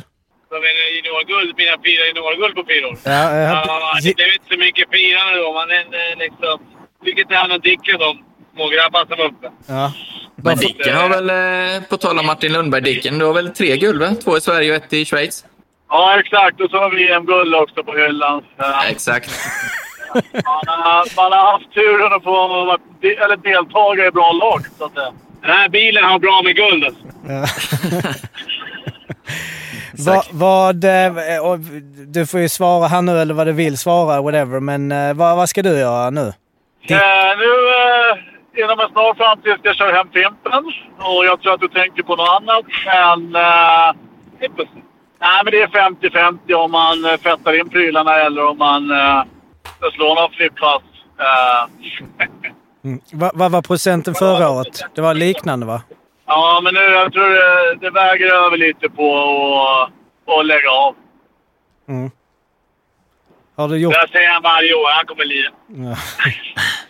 Som 0.50 0.58
en 0.70 0.78
juniorguld, 0.96 1.54
mina 1.58 1.76
fyra 1.86 2.02
juniorguld 2.08 2.56
på 2.56 2.64
fyra 2.72 2.88
år. 2.88 2.98
Ja, 3.04 3.32
eh, 3.32 3.38
Ja, 3.38 4.00
det 4.04 4.16
blev 4.16 4.28
inte 4.38 4.48
så 4.54 4.58
mycket 4.60 4.90
firande 4.92 5.38
då. 5.44 5.54
Man 5.54 5.70
eh, 5.72 6.18
liksom... 6.18 6.56
Fick 7.06 7.20
inte 7.20 7.36
han 7.36 7.52
och 7.52 7.62
Dicken 7.62 8.00
de 8.00 8.12
smågrabbarna 8.62 9.06
som 9.08 9.18
var 9.18 9.26
uppe. 9.26 9.52
ja. 9.68 9.92
Men 10.44 10.58
Dicken 10.58 10.96
har 10.96 11.10
väl, 11.10 11.30
eh, 11.30 11.84
på 11.90 11.98
tal 11.98 12.20
om 12.20 12.26
Martin 12.26 12.54
Lundberg, 12.54 12.82
Dicken, 12.82 13.20
du 13.20 13.26
har 13.26 13.34
väl 13.34 13.50
tre 13.50 13.78
guld 13.78 14.02
va? 14.02 14.16
Två 14.24 14.38
i 14.38 14.42
Sverige 14.42 14.70
och 14.72 14.84
ett 14.84 14.94
i 14.94 15.06
Schweiz? 15.06 15.46
Ja, 15.90 16.20
exakt. 16.20 16.62
Och 16.62 16.70
så 16.70 16.78
har 16.78 16.90
vi 16.90 17.12
en 17.12 17.26
guld 17.26 17.56
också 17.56 17.84
på 17.84 17.94
hyllan. 17.98 18.44
Ja. 18.58 18.84
Exakt. 18.90 19.32
Man 20.14 20.24
har, 20.68 21.16
man 21.16 21.32
har 21.32 21.52
haft 21.52 21.74
turen 21.74 22.14
att 22.14 22.24
få 22.24 22.48
vara 22.48 22.78
eller 23.26 23.38
deltagare 23.38 24.08
i 24.08 24.12
bra 24.12 24.32
lag. 24.32 24.66
Så 24.78 24.86
att, 24.86 24.96
den 25.42 25.52
här 25.52 25.70
bilen 25.70 26.04
har 26.04 26.20
bra 26.20 26.42
med 26.44 26.56
guld. 26.56 26.84
Alltså. 26.86 27.04
Va, 30.06 30.24
vad, 30.32 30.84
eh, 30.84 31.46
och 31.46 31.60
du 32.08 32.26
får 32.26 32.40
ju 32.40 32.50
svara 32.50 32.88
här 32.88 33.02
nu 33.02 33.20
eller 33.20 33.34
vad 33.34 33.48
du 33.48 33.54
vill 33.54 33.78
svara, 33.78 34.22
whatever. 34.22 34.60
Men 34.60 34.92
eh, 34.92 35.14
vad, 35.14 35.38
vad 35.38 35.50
ska 35.50 35.62
du 35.62 35.78
göra 35.80 36.10
nu? 36.10 36.34
Eh, 36.88 36.98
nu 37.38 37.52
eh, 37.54 38.31
inom 38.58 38.80
en 38.80 38.90
snar 38.90 39.14
framtid 39.14 39.54
ska 39.60 39.68
jag 39.70 39.76
köra 39.76 39.96
hem 39.96 40.08
Fimpen. 40.14 40.64
Och 40.98 41.26
jag 41.26 41.42
tror 41.42 41.54
att 41.54 41.62
du 41.62 41.68
tänker 41.68 42.04
på 42.04 42.16
något 42.16 42.30
annat. 42.30 42.66
Men, 42.86 43.36
eh, 43.36 43.94
nej, 45.20 45.42
men 45.44 45.52
det 45.52 45.62
är 45.62 45.68
50-50 45.68 46.54
om 46.54 46.72
man 46.72 47.06
eh, 47.06 47.18
fettar 47.18 47.60
in 47.60 47.70
prylarna 47.70 48.16
eller 48.16 48.46
om 48.46 48.58
man 48.58 48.92
eh, 48.92 49.24
slår 49.96 50.16
någon 50.22 50.32
flippfast. 50.32 50.86
Eh, 51.20 51.70
Mm. 52.84 53.00
Vad 53.14 53.32
vad 53.34 53.52
var 53.52 53.62
procenten 53.62 54.16
förra 54.16 54.50
året? 54.50 54.82
Det 54.96 55.02
var 55.02 55.14
liknande 55.14 55.66
va? 55.66 55.82
ja, 56.26 56.60
men 56.64 56.74
nu 56.74 56.80
jag 56.80 57.14
tror 57.14 57.30
det, 57.30 57.76
det 57.76 57.90
väger 57.90 58.34
över 58.46 58.58
lite 58.58 58.90
på 58.90 59.08
att 60.26 60.46
lägga 60.46 60.72
av. 60.72 60.96
Mm. 61.90 62.12
Har 63.56 63.68
du 63.68 63.78
gjort... 63.78 63.94
Det 63.94 64.08
säger 64.12 64.30
han 64.30 64.42
varje 64.44 64.74
år. 64.74 64.88
Han 64.98 65.06
kommer 65.06 65.26
lira. 65.26 65.50
Ja. 65.68 65.96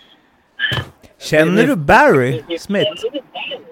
Känner 1.21 1.67
du 1.67 1.75
Barry 1.75 2.43
Smith? 2.60 2.89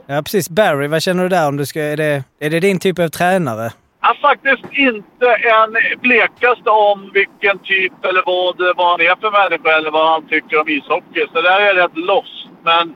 ja, 0.07 0.21
precis. 0.21 0.49
Barry, 0.49 0.87
vad 0.87 1.01
känner 1.01 1.23
du 1.23 1.29
där? 1.29 1.47
Om 1.47 1.57
du 1.57 1.65
ska, 1.65 1.81
är, 1.81 1.97
det, 1.97 2.23
är 2.39 2.49
det 2.49 2.59
din 2.59 2.79
typ 2.79 2.99
av 2.99 3.07
tränare? 3.07 3.71
Han 3.99 4.15
har 4.21 4.29
faktiskt 4.29 4.73
inte 4.77 5.25
en 5.25 5.99
blekaste 6.01 6.69
om 6.69 7.11
vilken 7.13 7.59
typ 7.59 8.05
eller 8.05 8.23
vad, 8.25 8.57
vad 8.77 8.87
han 8.91 9.01
är 9.01 9.15
för 9.21 9.31
människa 9.31 9.77
eller 9.77 9.91
vad 9.91 10.11
han 10.11 10.27
tycker 10.27 10.61
om 10.61 10.67
ishockey. 10.69 11.25
Så 11.33 11.41
där 11.41 11.59
är 11.61 11.65
jag 11.65 11.77
rätt 11.77 11.97
loss. 11.97 12.47
Men 12.63 12.93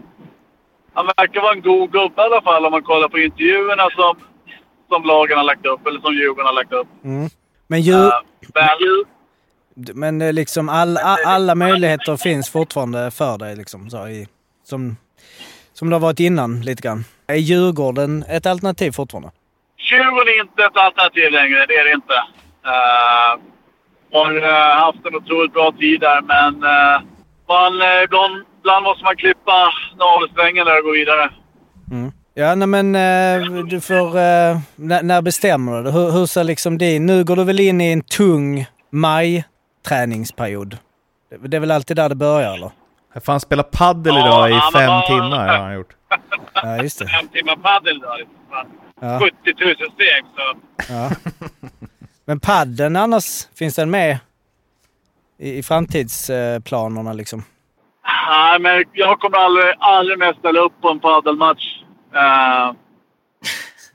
han 0.93 1.05
verkar 1.17 1.41
vara 1.41 1.53
en 1.53 1.61
god 1.61 1.91
gubbe 1.91 2.21
i 2.21 2.25
alla 2.25 2.41
fall 2.41 2.65
om 2.65 2.71
man 2.71 2.81
kollar 2.83 3.09
på 3.09 3.19
intervjuerna 3.19 3.83
som, 3.95 4.15
som 4.89 5.03
lagen 5.03 5.37
har 5.37 5.43
lagt 5.43 5.65
upp 5.65 5.87
eller 5.87 5.99
som 5.99 6.13
Djurgården 6.13 6.45
har 6.45 6.53
lagt 6.53 6.73
upp. 6.73 6.87
Mm. 7.03 7.29
Men, 7.67 7.81
djur, 7.81 8.05
Eh, 8.05 8.11
men, 9.75 9.99
men 9.99 10.21
eh, 10.21 10.33
liksom 10.33 10.69
all, 10.69 10.97
a- 10.97 11.17
alla 11.25 11.55
möjligheter 11.55 12.17
finns 12.17 12.49
fortfarande 12.49 13.11
för 13.11 13.37
dig 13.37 13.55
liksom, 13.55 13.89
så 13.89 14.07
i, 14.07 14.27
som, 14.63 14.97
som 15.73 15.89
det 15.89 15.95
har 15.95 15.99
varit 16.01 16.19
innan 16.19 16.61
lite 16.61 16.81
grann. 16.81 17.05
Är 17.27 17.35
Djurgården 17.35 18.25
ett 18.29 18.45
alternativ 18.45 18.91
fortfarande? 18.91 19.31
Djurgården 19.77 20.33
är 20.33 20.41
inte 20.41 20.63
ett 20.63 20.77
alternativ 20.77 21.31
längre. 21.31 21.65
Det 21.65 21.75
är 21.75 21.85
det 21.85 21.93
inte. 21.93 22.13
Uh, 22.65 23.31
har 24.13 24.35
eh, 24.37 24.77
haft 24.85 25.05
en 25.05 25.15
otroligt 25.15 25.53
bra 25.53 25.71
tid 25.79 25.99
där, 26.01 26.21
men 26.21 26.55
uh, 26.55 27.01
man, 27.47 27.73
uh, 27.81 28.03
ibland, 28.03 28.43
ibland 28.59 28.83
måste 28.83 29.03
man 29.03 29.15
klippa 29.15 29.69
navelsträngen 29.97 30.65
där 30.65 30.79
och 30.79 30.85
gå 30.85 30.91
vidare. 30.91 31.29
Mm. 31.91 32.11
Ja, 32.35 32.55
nej 32.55 32.67
men 32.67 32.95
eh, 32.95 33.63
du 33.63 33.81
får... 33.81 34.07
eh, 34.07 34.59
när, 34.75 35.03
när 35.03 35.21
bestämmer 35.21 35.83
du? 35.83 35.91
Hur, 35.91 36.11
hur 36.11 36.25
ser 36.25 36.43
liksom 36.43 36.77
din... 36.77 37.05
Nu 37.05 37.23
går 37.23 37.35
du 37.35 37.43
väl 37.43 37.59
in 37.59 37.81
i 37.81 37.91
en 37.91 38.01
tung 38.01 38.65
maj-träningsperiod? 38.89 40.77
Det, 41.29 41.47
det 41.47 41.57
är 41.57 41.61
väl 41.61 41.71
alltid 41.71 41.97
där 41.97 42.09
det 42.09 42.15
börjar, 42.15 42.53
eller? 42.53 42.71
Fan 43.21 43.39
spelar 43.39 43.63
paddel 43.63 44.15
Ja, 44.15 44.27
idag 44.27 44.49
i 44.49 44.53
han 44.53 44.71
fem 44.71 44.87
var- 44.87 45.01
timmar 45.07 45.47
har 45.47 45.57
han 45.57 45.73
gjort. 45.73 45.93
Ja, 46.53 46.77
just 46.77 46.99
det. 46.99 47.07
Fem 47.07 47.27
timmar 47.27 47.55
padel 47.55 47.99
då. 47.99 48.17
Fan. 48.49 48.65
Ja. 49.01 49.19
70 49.19 49.65
000 49.65 49.75
steg. 49.75 50.23
Så. 50.35 50.55
Ja. 50.93 51.09
Men 52.25 52.39
padden 52.39 52.95
annars, 52.95 53.47
finns 53.55 53.75
den 53.75 53.89
med 53.91 54.17
i, 55.39 55.57
i 55.57 55.63
framtidsplanerna 55.63 57.13
liksom? 57.13 57.43
Nej, 58.29 58.59
men 58.59 58.83
jag 58.93 59.19
kommer 59.19 59.37
aldrig, 59.37 59.73
aldrig 59.79 60.19
mer 60.19 60.33
ställa 60.33 60.59
upp 60.59 60.81
på 60.81 60.89
en 60.89 60.99
padelmatch. 60.99 61.63
Uh, 62.15 62.73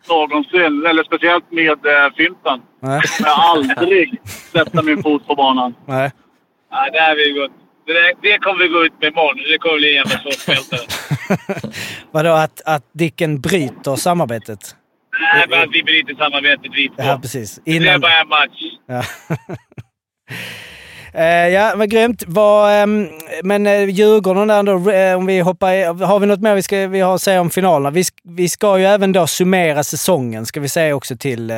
någonsin. 0.08 0.86
Eller 0.86 1.04
speciellt 1.04 1.52
med 1.52 1.86
uh, 1.86 2.14
Fimpen. 2.16 2.60
Nej. 2.80 3.00
Jag 3.02 3.26
kommer 3.26 3.42
aldrig 3.50 4.20
sätta 4.26 4.82
min 4.82 5.02
fot 5.02 5.26
på 5.26 5.34
banan. 5.34 5.74
Nej. 5.86 6.12
Nej, 6.72 6.90
det, 6.92 6.98
här 7.00 7.16
vi 7.16 7.40
gått. 7.40 7.52
Det, 7.88 7.94
där- 7.94 8.14
det 8.22 8.38
kommer 8.38 8.58
vi 8.64 8.68
gå 8.68 8.84
ut 8.84 8.92
med 9.00 9.12
imorgon. 9.12 9.36
Det 9.52 9.58
kommer 9.58 9.78
bli 9.78 9.88
en 9.88 9.94
jävla 9.96 10.18
slåssfälte. 10.18 10.76
Vadå, 12.10 12.30
att, 12.30 12.60
att 12.64 12.84
Dicken 12.92 13.40
bryter 13.40 13.96
samarbetet? 13.96 14.76
Nej, 15.34 15.46
men 15.50 15.62
att 15.62 15.68
vi 15.72 15.82
bryter 15.82 16.14
samarbetet 16.14 16.70
vi 16.74 16.88
två. 16.88 16.94
Ja, 16.96 17.18
precis. 17.22 17.60
Det 17.64 17.70
är 17.70 17.76
Innan... 17.76 18.00
bara 18.00 18.20
en 18.20 18.28
match. 18.28 18.60
Ja. 18.86 19.02
Eh, 21.14 21.48
ja, 21.48 21.74
men 21.76 21.88
grymt. 21.88 22.22
Vad, 22.26 22.82
ehm, 22.82 23.08
men 23.42 23.66
uh, 23.66 23.90
Djurgården 23.90 24.48
där 24.48 24.62
då, 24.62 24.90
eh, 24.90 25.16
om 25.16 25.26
vi 25.26 25.40
hoppar 25.40 25.72
i, 25.72 25.84
Har 25.84 26.20
vi 26.20 26.26
något 26.26 26.40
mer 26.40 26.54
vi, 26.54 26.62
ska, 26.62 26.86
vi 26.86 27.00
har 27.00 27.14
att 27.14 27.22
säga 27.22 27.40
om 27.40 27.50
finalerna? 27.50 27.90
Vi, 27.90 28.04
vi 28.24 28.48
ska 28.48 28.78
ju 28.78 28.84
även 28.84 29.12
då 29.12 29.26
summera 29.26 29.84
säsongen, 29.84 30.46
ska 30.46 30.60
vi 30.60 30.68
säga 30.68 30.94
också 30.94 31.16
till, 31.16 31.50
eh, 31.50 31.56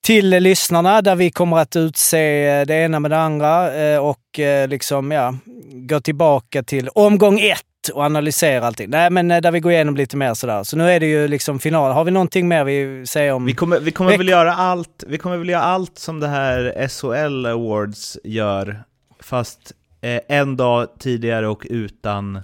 till 0.00 0.28
lyssnarna, 0.28 1.02
där 1.02 1.16
vi 1.16 1.30
kommer 1.30 1.56
att 1.56 1.76
utse 1.76 2.46
eh, 2.46 2.66
det 2.66 2.74
ena 2.74 3.00
med 3.00 3.10
det 3.10 3.18
andra 3.18 3.74
eh, 3.74 3.98
och 3.98 4.38
eh, 4.38 4.68
liksom, 4.68 5.10
ja, 5.10 5.34
gå 5.72 6.00
tillbaka 6.00 6.62
till 6.62 6.88
omgång 6.88 7.40
ett 7.40 7.88
och 7.92 8.02
analysera 8.02 8.66
allting. 8.66 8.90
Nej, 8.90 9.10
men 9.10 9.28
där 9.28 9.50
vi 9.50 9.60
går 9.60 9.72
igenom 9.72 9.96
lite 9.96 10.16
mer 10.16 10.34
sådär. 10.34 10.62
Så 10.62 10.76
nu 10.76 10.90
är 10.90 11.00
det 11.00 11.06
ju 11.06 11.28
liksom 11.28 11.58
final. 11.58 11.92
Har 11.92 12.04
vi 12.04 12.10
någonting 12.10 12.48
mer 12.48 12.64
vi 12.64 13.06
säger 13.06 13.32
om... 13.32 13.44
Vi 13.44 13.54
kommer, 13.54 13.80
vi 13.80 13.90
kommer 13.90 14.18
väl 14.18 14.28
göra 14.28 14.54
allt, 14.54 15.04
vi 15.06 15.18
kommer 15.18 15.36
väl 15.36 15.48
göra 15.48 15.62
allt 15.62 15.98
som 15.98 16.20
det 16.20 16.28
här 16.28 16.88
SHL 16.88 17.46
Awards 17.46 18.18
gör, 18.24 18.82
fast 19.20 19.72
eh, 20.00 20.20
en 20.28 20.56
dag 20.56 20.88
tidigare 20.98 21.48
och 21.48 21.66
utan 21.70 22.36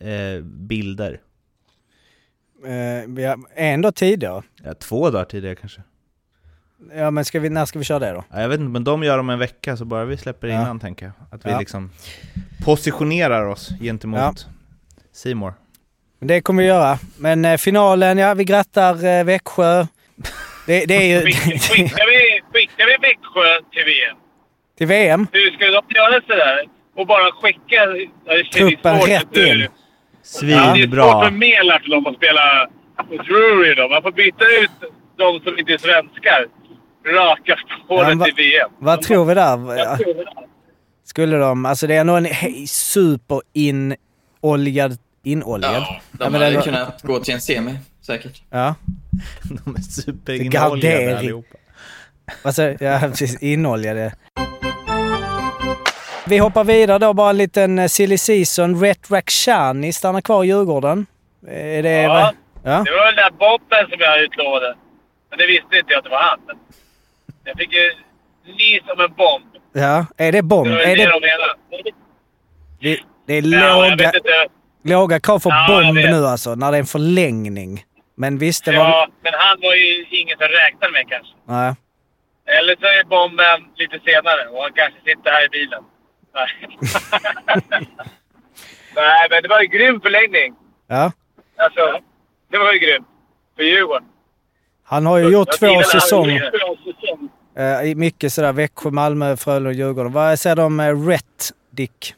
eh, 0.00 0.42
bilder. 0.44 1.20
Eh, 2.66 3.34
en 3.54 3.82
dag 3.82 3.94
tidigare. 3.94 4.42
Ja, 4.64 4.74
två 4.74 5.10
dagar 5.10 5.24
tidigare 5.24 5.54
kanske. 5.56 5.82
Ja, 6.94 7.10
men 7.10 7.24
ska 7.24 7.40
vi, 7.40 7.48
när 7.50 7.64
ska 7.64 7.78
vi 7.78 7.84
köra 7.84 7.98
det 7.98 8.10
då? 8.12 8.24
Ja, 8.32 8.40
jag 8.40 8.48
vet 8.48 8.60
inte, 8.60 8.70
men 8.70 8.84
de 8.84 9.02
gör 9.02 9.18
om 9.18 9.30
en 9.30 9.38
vecka, 9.38 9.76
så 9.76 9.84
bara 9.84 10.04
vi 10.04 10.16
släpper 10.16 10.48
Ja. 10.48 10.54
innan 10.54 10.80
tänker 10.80 11.06
jag. 11.06 11.12
Att 11.30 11.46
vi 11.46 11.50
Ja. 11.50 11.58
liksom 11.58 11.90
positionerar 12.64 13.46
oss 13.46 13.68
gentemot 13.80 14.20
Ja. 14.20 14.34
Seymour. 15.12 15.52
Men 16.18 16.28
Det 16.28 16.40
kommer 16.40 16.62
vi 16.62 16.68
göra. 16.68 16.98
Men 17.18 17.44
eh, 17.44 17.56
finalen, 17.56 18.18
ja 18.18 18.34
vi 18.34 18.44
grattar 18.44 19.04
eh, 19.04 19.24
Växjö. 19.24 19.86
Det, 20.66 20.84
det 20.86 20.94
är 20.94 21.20
ju... 21.20 21.26
Skickar 21.32 22.06
vi, 22.06 22.40
skickar 22.52 22.86
vi 22.86 23.08
Växjö 23.08 23.60
till 23.72 23.84
VM? 23.84 24.16
till 24.78 24.86
VM. 24.86 25.26
Hur 25.32 25.50
ska 25.50 25.64
de 25.66 25.94
göra 25.94 26.20
sådär? 26.20 26.64
Och 26.96 27.06
bara 27.06 27.32
skicka... 27.42 27.80
Ja, 28.24 28.32
känns 28.34 28.50
Truppen 28.50 29.00
rätt 29.00 29.36
in. 29.36 29.46
Ja, 29.46 29.54
det 29.56 29.64
är 29.64 29.68
svårt 30.22 30.76
Svinbra! 30.76 31.24
för 31.24 31.30
Melart 31.30 31.82
till 31.82 31.90
dem 31.90 32.06
att 32.06 32.16
spela 32.16 32.66
Drury 33.26 33.74
då. 33.74 33.88
Man 33.88 34.02
får 34.02 34.12
byta 34.12 34.44
ut 34.62 34.70
de 35.16 35.40
som 35.40 35.58
inte 35.58 35.72
är 35.72 35.78
svenskar. 35.78 36.46
Raka 37.06 37.56
spåret 37.84 38.08
Ja, 38.08 38.14
va- 38.16 38.24
till 38.24 38.34
VM. 38.34 38.70
Vad 38.78 39.02
tror 39.02 39.24
vi 39.24 39.34
där? 39.34 39.76
Jag 39.76 39.98
tror 39.98 40.14
det. 40.14 40.24
Skulle 41.04 41.36
de... 41.36 41.66
Alltså 41.66 41.86
det 41.86 41.94
är 41.94 42.04
nog 42.04 42.16
en 42.16 42.26
he- 42.26 42.66
super 42.66 43.40
inoljad... 43.52 44.98
Ja, 45.22 46.00
de 46.12 46.34
hade 46.34 46.46
ändå- 46.46 46.60
kunnat 46.60 47.02
gå 47.02 47.18
till 47.20 47.34
en 47.34 47.40
semi, 47.40 47.78
säkert. 48.02 48.42
Ja. 48.50 48.74
De 49.64 49.76
är 49.76 49.80
superinnoljade 49.80 50.68
Gardering. 50.80 51.16
allihopa. 51.16 51.56
Alltså, 52.42 52.62
ja 52.62 53.00
precis. 53.10 53.42
Inoljade. 53.42 54.12
Vi 56.26 56.38
hoppar 56.38 56.64
vidare 56.64 56.98
då. 56.98 57.12
Bara 57.12 57.30
en 57.30 57.36
liten 57.36 57.78
eh, 57.78 57.86
silly 57.88 58.18
season. 58.18 58.80
Ret 58.80 59.10
Rakhshani 59.10 59.92
stannar 59.92 60.20
kvar 60.20 60.44
i 60.44 60.46
Djurgården. 60.46 61.06
Är 61.48 61.82
det... 61.82 62.02
Ja. 62.02 62.32
ja. 62.64 62.70
Det 62.70 62.90
var 62.90 63.06
den 63.06 63.16
där 63.16 63.30
bomben 63.30 63.90
som 63.90 64.00
jag 64.00 64.22
utlovade. 64.22 64.76
Men 65.30 65.38
det 65.38 65.46
visste 65.46 65.76
inte 65.76 65.92
jag 65.92 65.98
att 65.98 66.04
det 66.04 66.10
var 66.10 66.22
han. 66.22 66.38
Jag 67.46 67.58
fick 67.58 67.72
ju 67.72 67.92
nys 68.44 68.82
om 68.94 69.00
en 69.00 69.14
bomb. 69.14 69.44
Ja. 69.72 70.06
Är 70.16 70.32
det 70.32 70.42
bomb? 70.42 70.68
Det 70.68 70.74
var 70.74 70.80
Är 70.82 70.96
det 70.96 71.04
de 71.04 71.20
menade. 71.20 71.54
det, 72.80 73.00
det 73.26 73.34
är 73.34 73.42
Ja, 73.42 73.88
låga, 73.90 74.12
låga 74.84 75.20
krav 75.20 75.38
för 75.38 75.50
Ja, 75.50 75.66
bomb 75.68 75.94
nu 75.96 76.26
alltså, 76.26 76.54
när 76.54 76.70
det 76.72 76.76
är 76.76 76.80
en 76.80 76.86
förlängning. 76.86 77.84
Men 78.16 78.38
visst, 78.38 78.64
det 78.64 78.72
var... 78.72 78.84
Ja, 78.84 79.08
men 79.22 79.32
han 79.36 79.56
var 79.60 79.74
ju 79.74 80.06
ingen 80.10 80.38
som 80.38 80.46
räknade 80.48 80.92
med 80.92 81.08
kanske. 81.08 81.32
Nej. 81.44 81.74
Eller 82.58 82.76
så 82.80 82.86
är 82.86 83.04
bomben 83.04 83.60
lite 83.76 83.98
senare 84.04 84.48
och 84.48 84.62
han 84.62 84.72
kanske 84.72 85.00
sitter 85.04 85.30
här 85.30 85.44
i 85.44 85.48
bilen. 85.48 85.82
Nej, 86.34 86.48
Nej 88.94 89.26
men 89.30 89.42
det 89.42 89.48
var 89.48 89.60
en 89.60 89.70
grym 89.70 90.00
förlängning. 90.00 90.54
Ja. 90.88 91.12
Alltså, 91.56 92.00
det 92.50 92.58
var 92.58 92.72
ju 92.72 92.78
grymt. 92.78 93.06
För 93.56 93.62
Djurgården. 93.62 94.08
Han 94.84 95.06
har 95.06 95.18
ju 95.18 95.28
gjort 95.28 95.58
två 95.58 95.82
säsonger. 95.82 96.50
Eh, 97.58 97.96
mycket 97.96 98.32
sådär 98.32 98.52
Växjö, 98.52 98.90
Malmö, 98.90 99.36
Frölunda 99.36 99.72
Djurgården. 99.72 100.12
Vad 100.12 100.38
säger 100.38 100.56
du 100.56 100.62
om 100.62 100.80
eh, 100.80 101.18
Dick? 101.70 102.14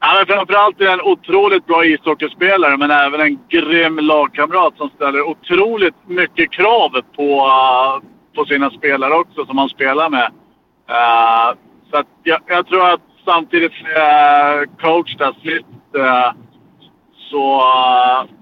Ja, 0.00 0.14
men 0.16 0.26
framförallt 0.26 0.80
är 0.80 0.86
han 0.86 1.00
en 1.00 1.06
otroligt 1.06 1.66
bra 1.66 1.84
ishockeyspelare, 1.84 2.76
men 2.76 2.90
även 2.90 3.20
en 3.20 3.38
grym 3.48 3.98
lagkamrat 3.98 4.74
som 4.76 4.88
ställer 4.88 5.22
otroligt 5.22 5.94
mycket 6.06 6.52
krav 6.52 6.90
på, 7.16 7.46
eh, 7.46 8.08
på 8.34 8.44
sina 8.44 8.70
spelare 8.70 9.14
också, 9.14 9.46
som 9.46 9.58
han 9.58 9.68
spelar 9.68 10.10
med. 10.10 10.30
Uh, 10.90 11.58
Så 11.90 11.96
att 11.96 12.06
jag, 12.22 12.40
jag 12.46 12.66
tror 12.66 12.90
att 12.90 13.00
samtidigt 13.24 13.72
som 13.72 14.66
coach 14.80 15.16
där, 15.16 15.32
Smith, 15.40 15.68
eh, 15.94 16.02
uh, 16.02 16.32
så... 17.30 17.56
Uh, 17.56 18.36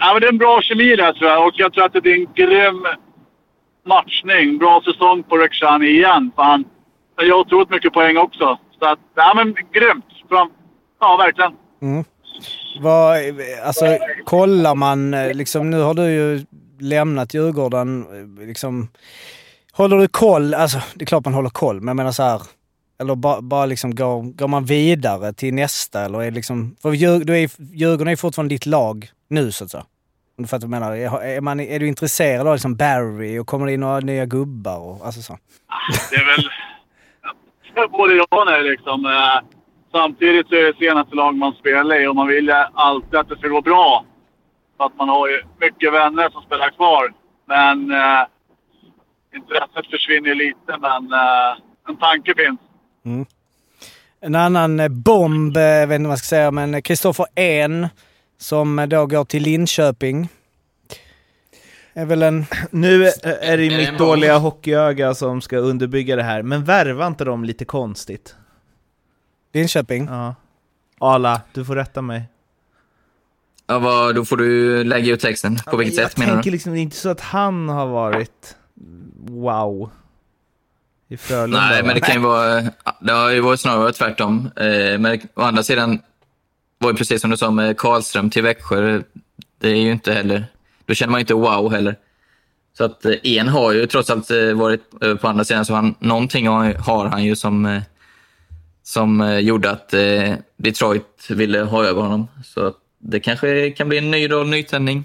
Ja, 0.00 0.12
men 0.12 0.20
det 0.20 0.26
är 0.26 0.32
en 0.32 0.38
bra 0.38 0.60
kemi 0.62 0.96
där 0.96 1.12
tror 1.12 1.30
jag. 1.30 1.46
Och 1.46 1.54
jag 1.56 1.72
tror 1.72 1.84
att 1.84 1.92
det 1.92 2.10
är 2.10 2.14
en 2.14 2.32
grym 2.34 2.86
matchning. 3.88 4.58
Bra 4.58 4.82
säsong 4.84 5.22
på 5.22 5.36
Rekshani 5.36 5.86
igen. 5.86 6.30
Fan. 6.36 6.46
han 6.46 6.64
har 7.16 7.24
gör 7.24 7.40
otroligt 7.40 7.70
mycket 7.70 7.92
poäng 7.92 8.16
också. 8.16 8.58
Så 8.78 8.86
att, 8.86 8.98
ja 9.14 9.32
men 9.36 9.54
grymt. 9.54 10.04
Fram, 10.28 10.50
ja, 11.00 11.16
verkligen. 11.16 11.52
Mm. 11.82 12.04
Vad, 12.80 13.18
alltså, 13.64 13.98
kollar 14.24 14.74
man, 14.74 15.14
eh, 15.14 15.34
liksom, 15.34 15.70
nu 15.70 15.80
har 15.80 15.94
du 15.94 16.02
ju 16.02 16.46
lämnat 16.80 17.34
Djurgården, 17.34 18.06
eh, 18.40 18.46
liksom, 18.46 18.88
håller 19.72 19.96
du 19.96 20.08
koll, 20.08 20.54
alltså 20.54 20.78
det 20.94 21.04
är 21.04 21.06
klart 21.06 21.24
man 21.24 21.34
håller 21.34 21.50
koll, 21.50 21.80
men 21.80 21.88
jag 21.88 21.96
menar 21.96 22.12
så 22.12 22.22
här, 22.22 22.42
eller 23.00 23.14
bara, 23.14 23.40
bara 23.40 23.66
liksom 23.66 23.94
går, 23.94 24.22
går 24.22 24.48
man 24.48 24.64
vidare 24.64 25.32
till 25.32 25.54
nästa 25.54 26.04
eller 26.04 26.22
är 26.22 26.30
liksom, 26.30 26.76
för 26.82 26.92
Djur, 26.92 27.24
du 27.24 27.38
är, 27.38 27.50
Djurgården 27.74 28.12
är 28.12 28.16
fortfarande 28.16 28.54
ditt 28.54 28.66
lag 28.66 29.10
nu 29.28 29.52
så 29.52 29.64
att 29.64 29.70
säga. 29.70 29.84
Om 30.38 30.42
du 30.42 30.48
fattar 30.48 30.66
vad 30.66 30.76
jag 30.76 30.80
menar. 30.80 31.20
Är, 31.22 31.40
man, 31.40 31.60
är 31.60 31.78
du 31.78 31.88
intresserad 31.88 32.46
av 32.46 32.54
liksom 32.54 32.76
Barry 32.76 33.38
och 33.38 33.46
kommer 33.46 33.66
det 33.66 33.72
in 33.72 33.80
några 33.80 34.00
nya 34.00 34.26
gubbar 34.26 34.78
och 34.78 35.06
alltså 35.06 35.22
så? 35.22 35.38
Det 36.10 36.16
är 36.16 36.26
väl... 36.26 36.50
Både 37.90 38.14
jag 38.14 38.26
och 38.30 38.46
nej 38.46 38.62
liksom. 38.62 39.06
Eh, 39.06 39.58
Samtidigt 39.92 40.48
så 40.48 40.54
är 40.54 40.62
det 40.62 40.78
senaste 40.78 41.14
lag 41.14 41.34
man 41.34 41.52
spelar 41.52 42.02
i 42.02 42.06
och 42.06 42.16
man 42.16 42.28
vill 42.28 42.46
ju 42.46 42.52
alltid 42.74 43.14
att 43.14 43.28
det 43.28 43.38
ska 43.38 43.48
gå 43.48 43.60
bra. 43.60 44.04
För 44.76 44.84
att 44.84 44.96
man 44.96 45.08
har 45.08 45.28
ju 45.28 45.42
mycket 45.60 45.92
vänner 45.92 46.30
som 46.30 46.42
spelar 46.42 46.70
kvar. 46.70 47.12
Men 47.46 47.90
eh, 47.90 48.26
intresset 49.34 49.90
försvinner 49.90 50.34
lite, 50.34 50.78
men 50.80 51.12
eh, 51.12 51.58
en 51.88 51.96
tanke 51.96 52.34
finns. 52.36 52.60
Mm. 53.04 53.26
En 54.20 54.34
annan 54.34 54.80
eh, 54.80 54.88
bomb, 54.88 55.56
eh, 55.56 55.62
jag 55.62 55.86
vet 55.86 55.96
inte 55.96 56.08
vad 56.08 56.12
jag 56.12 56.18
ska 56.18 56.36
säga, 56.36 56.50
men 56.50 56.82
Kristoffer 56.82 57.26
En 57.34 57.88
som 58.38 58.86
då 58.88 59.06
går 59.06 59.24
till 59.24 59.42
Linköping. 59.42 60.28
Är 61.92 62.04
väl 62.06 62.22
en... 62.22 62.46
Nu 62.70 63.04
är 63.40 63.56
det 63.58 63.76
mitt 63.76 63.98
dåliga 63.98 64.38
hockeyöga 64.38 65.14
som 65.14 65.40
ska 65.40 65.56
underbygga 65.56 66.16
det 66.16 66.22
här, 66.22 66.42
men 66.42 66.64
värvar 66.64 67.06
inte 67.06 67.24
de 67.24 67.44
lite 67.44 67.64
konstigt? 67.64 68.34
Linköping? 69.52 70.06
Ja. 70.06 70.34
Ala, 70.98 71.40
du 71.52 71.64
får 71.64 71.76
rätta 71.76 72.02
mig. 72.02 72.22
Ja, 73.66 73.78
vad, 73.78 74.14
då 74.14 74.24
får 74.24 74.36
du 74.36 74.84
lägga 74.84 75.12
ut 75.12 75.20
texten. 75.20 75.58
På 75.66 75.76
vilket 75.76 75.96
jag 75.96 76.10
sätt 76.10 76.18
menar 76.18 76.32
tänker 76.32 76.50
du? 76.50 76.54
liksom, 76.54 76.72
det 76.72 76.78
är 76.78 76.82
inte 76.82 76.96
så 76.96 77.08
att 77.08 77.20
han 77.20 77.68
har 77.68 77.86
varit 77.86 78.56
wow. 79.24 79.90
I 81.08 81.16
Frölunda 81.16 81.60
Nej, 81.60 81.82
va? 81.82 81.86
men 81.86 81.94
det 81.94 82.00
kan 82.00 82.14
ju 82.14 82.20
vara... 82.20 82.62
Det 83.00 83.12
har 83.12 83.30
ju 83.30 83.40
varit 83.40 83.60
snarare 83.60 83.92
tvärtom. 83.92 84.50
Eh, 84.56 84.98
Men 84.98 85.20
å 85.34 85.42
andra 85.42 85.62
sidan 85.62 86.02
var 86.78 86.92
det 86.92 86.98
precis 86.98 87.20
som 87.20 87.30
du 87.30 87.36
sa 87.36 87.50
med 87.50 87.76
Karlström 87.76 88.30
till 88.30 88.42
Växjö. 88.42 89.02
Det 89.60 89.68
är 89.68 89.76
ju 89.76 89.92
inte 89.92 90.12
heller... 90.12 90.46
Då 90.86 90.94
känner 90.94 91.10
man 91.10 91.18
ju 91.18 91.22
inte 91.22 91.34
wow 91.34 91.72
heller. 91.72 91.96
Så 92.78 92.84
att 92.84 93.04
eh, 93.04 93.14
en 93.22 93.48
har 93.48 93.72
ju 93.72 93.86
trots 93.86 94.10
allt 94.10 94.30
eh, 94.30 94.52
varit 94.52 94.80
eh, 95.02 95.14
på 95.14 95.28
andra 95.28 95.44
sidan, 95.44 95.64
så 95.64 95.74
han, 95.74 95.94
någonting 95.98 96.48
har, 96.48 97.04
han 97.04 97.24
ju 97.24 97.36
som, 97.36 97.80
som 98.82 99.38
gjorde 99.40 99.70
att 99.70 99.94
Detroit 100.56 101.26
ville 101.30 101.60
ha 101.60 101.84
över 101.84 102.02
honom. 102.02 102.28
Så 102.44 102.72
det 102.98 103.20
kanske 103.20 103.70
kan 103.70 103.88
bli 103.88 103.98
en 103.98 104.10
ny 104.10 104.30
roll, 104.30 104.48
nytändning. 104.48 105.04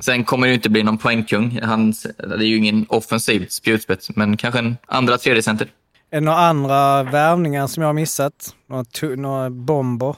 Sen 0.00 0.24
kommer 0.24 0.46
det 0.46 0.50
ju 0.50 0.54
inte 0.54 0.70
bli 0.70 0.82
någon 0.82 0.98
poängkung. 0.98 1.60
Han, 1.62 1.90
det 2.16 2.34
är 2.34 2.48
ju 2.48 2.56
ingen 2.56 2.86
offensiv 2.88 3.46
spjutspets, 3.48 4.10
men 4.16 4.36
kanske 4.36 4.58
en 4.58 4.76
andra, 4.86 5.18
tredje 5.18 5.42
center. 5.42 5.68
Är 6.12 6.20
det 6.20 6.24
några 6.24 6.38
andra 6.38 7.02
värvningar 7.02 7.66
som 7.66 7.80
jag 7.80 7.88
har 7.88 7.94
missat? 7.94 8.54
Några, 8.66 9.16
några 9.16 9.50
bomber? 9.50 10.16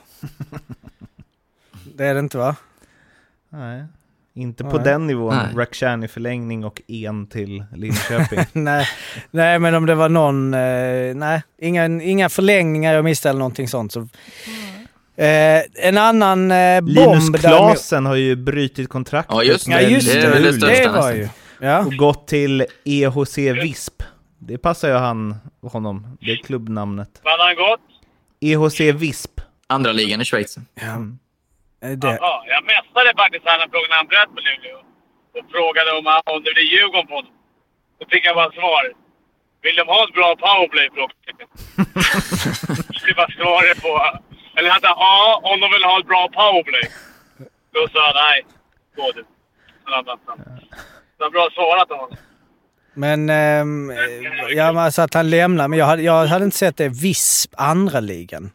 det 1.94 2.06
är 2.06 2.14
det 2.14 2.20
inte 2.20 2.38
va? 2.38 2.56
Nej. 3.48 3.84
Inte 4.34 4.64
på 4.64 4.76
Nej. 4.76 4.84
den 4.84 5.06
nivån. 5.06 5.34
Nej. 5.34 5.46
Rakhshani 5.56 6.08
förlängning 6.08 6.64
och 6.64 6.82
en 6.88 7.26
till 7.26 7.64
Linköping. 7.76 8.38
nej, 8.52 8.88
nej, 9.30 9.58
men 9.58 9.74
om 9.74 9.86
det 9.86 9.94
var 9.94 10.08
någon... 10.08 10.54
Eh, 10.54 11.14
nej, 11.14 11.42
inga, 11.58 11.86
inga 11.86 12.28
förlängningar 12.28 12.94
jag 12.94 13.04
missade 13.04 13.30
eller 13.30 13.38
någonting 13.38 13.68
sånt. 13.68 13.92
Så. 13.92 14.00
Eh, 15.16 15.62
en 15.74 15.98
annan 15.98 16.50
eh, 16.50 16.80
bomb... 16.80 16.88
Linus 16.88 17.40
Klasen 17.40 18.06
har 18.06 18.14
ju 18.14 18.36
brutit 18.36 18.88
kontraktet 18.88 19.34
Ja, 19.36 19.42
just 19.42 19.68
Ja 19.68 19.76
med 19.76 19.90
just 19.90 20.12
Det 20.12 20.20
det, 20.20 20.26
är 20.26 20.30
väl 20.30 20.42
det 20.42 20.50
det, 20.50 20.56
största 20.56 20.92
var 20.92 21.12
ju... 21.12 21.28
Ja. 21.60 21.78
och 21.78 21.92
gått 21.96 22.26
till 22.28 22.66
EHC 22.84 23.38
Visp. 23.38 24.02
Det 24.46 24.58
passar 24.58 24.88
ju 24.88 24.94
han, 24.94 25.34
honom, 25.72 26.18
det 26.20 26.30
är 26.32 26.36
klubbnamnet. 26.36 27.20
Vad 27.24 27.38
har 27.40 27.46
han 27.46 27.56
gått? 27.56 27.80
EHC 28.40 28.80
Visp. 29.02 29.40
Andra 29.66 29.92
ligan 29.92 30.20
i 30.20 30.24
Schweiz. 30.24 30.56
ja. 30.74 30.94
Eh, 31.88 31.96
Det. 32.02 32.16
Ja, 32.20 32.44
jag 32.52 32.64
mästade 32.64 33.10
faktiskt 33.22 33.44
han 33.46 33.70
frågan 33.72 33.88
när 33.90 33.96
han 33.96 34.06
bröt 34.12 34.30
med 34.34 34.42
Luleå. 34.48 34.78
Och 35.36 35.44
frågade 35.54 35.90
om, 35.98 36.06
han- 36.06 36.22
om 36.34 36.42
det 36.44 36.52
blir 36.54 36.68
Djurgården 36.72 37.06
på 37.06 37.14
honom. 37.14 37.32
Då 37.98 38.04
fick 38.12 38.24
jag 38.26 38.34
bara 38.36 38.52
svar. 38.52 38.82
Vill 39.62 39.76
de 39.76 39.84
ha 39.94 40.00
ett 40.08 40.14
bra 40.18 40.36
powerplay? 40.44 40.88
Det 43.06 43.14
var 43.16 43.28
svaret 43.38 43.82
på... 43.82 43.90
Eller 44.56 44.70
han 44.70 44.80
sa 44.80 44.88
ja, 44.88 45.40
om 45.50 45.60
de 45.60 45.66
vill 45.74 45.84
ha 45.84 46.00
ett 46.00 46.06
bra 46.06 46.28
powerplay. 46.38 46.86
Då 47.74 47.80
sa 47.92 47.98
jag 48.08 48.14
nej. 48.14 48.38
Gå 48.96 49.12
du. 49.16 49.24
Han 49.84 50.04
Det 50.04 51.24
var 51.24 51.30
bra 51.30 51.48
svarat 51.54 51.90
av 51.90 51.98
honom. 51.98 52.16
Men, 52.94 53.30
eh, 53.30 53.36
ja, 54.56 54.72
men 54.72 54.78
alltså 54.78 55.02
att 55.02 55.14
han 55.14 55.30
lämnar, 55.30 55.68
men 55.68 55.78
jag 55.78 55.86
hade, 55.86 56.02
jag 56.02 56.26
hade 56.26 56.44
inte 56.44 56.56
sett 56.56 56.76
det 56.76 56.88
Visp, 56.88 57.54
andra 57.56 58.00
ligan. 58.00 58.50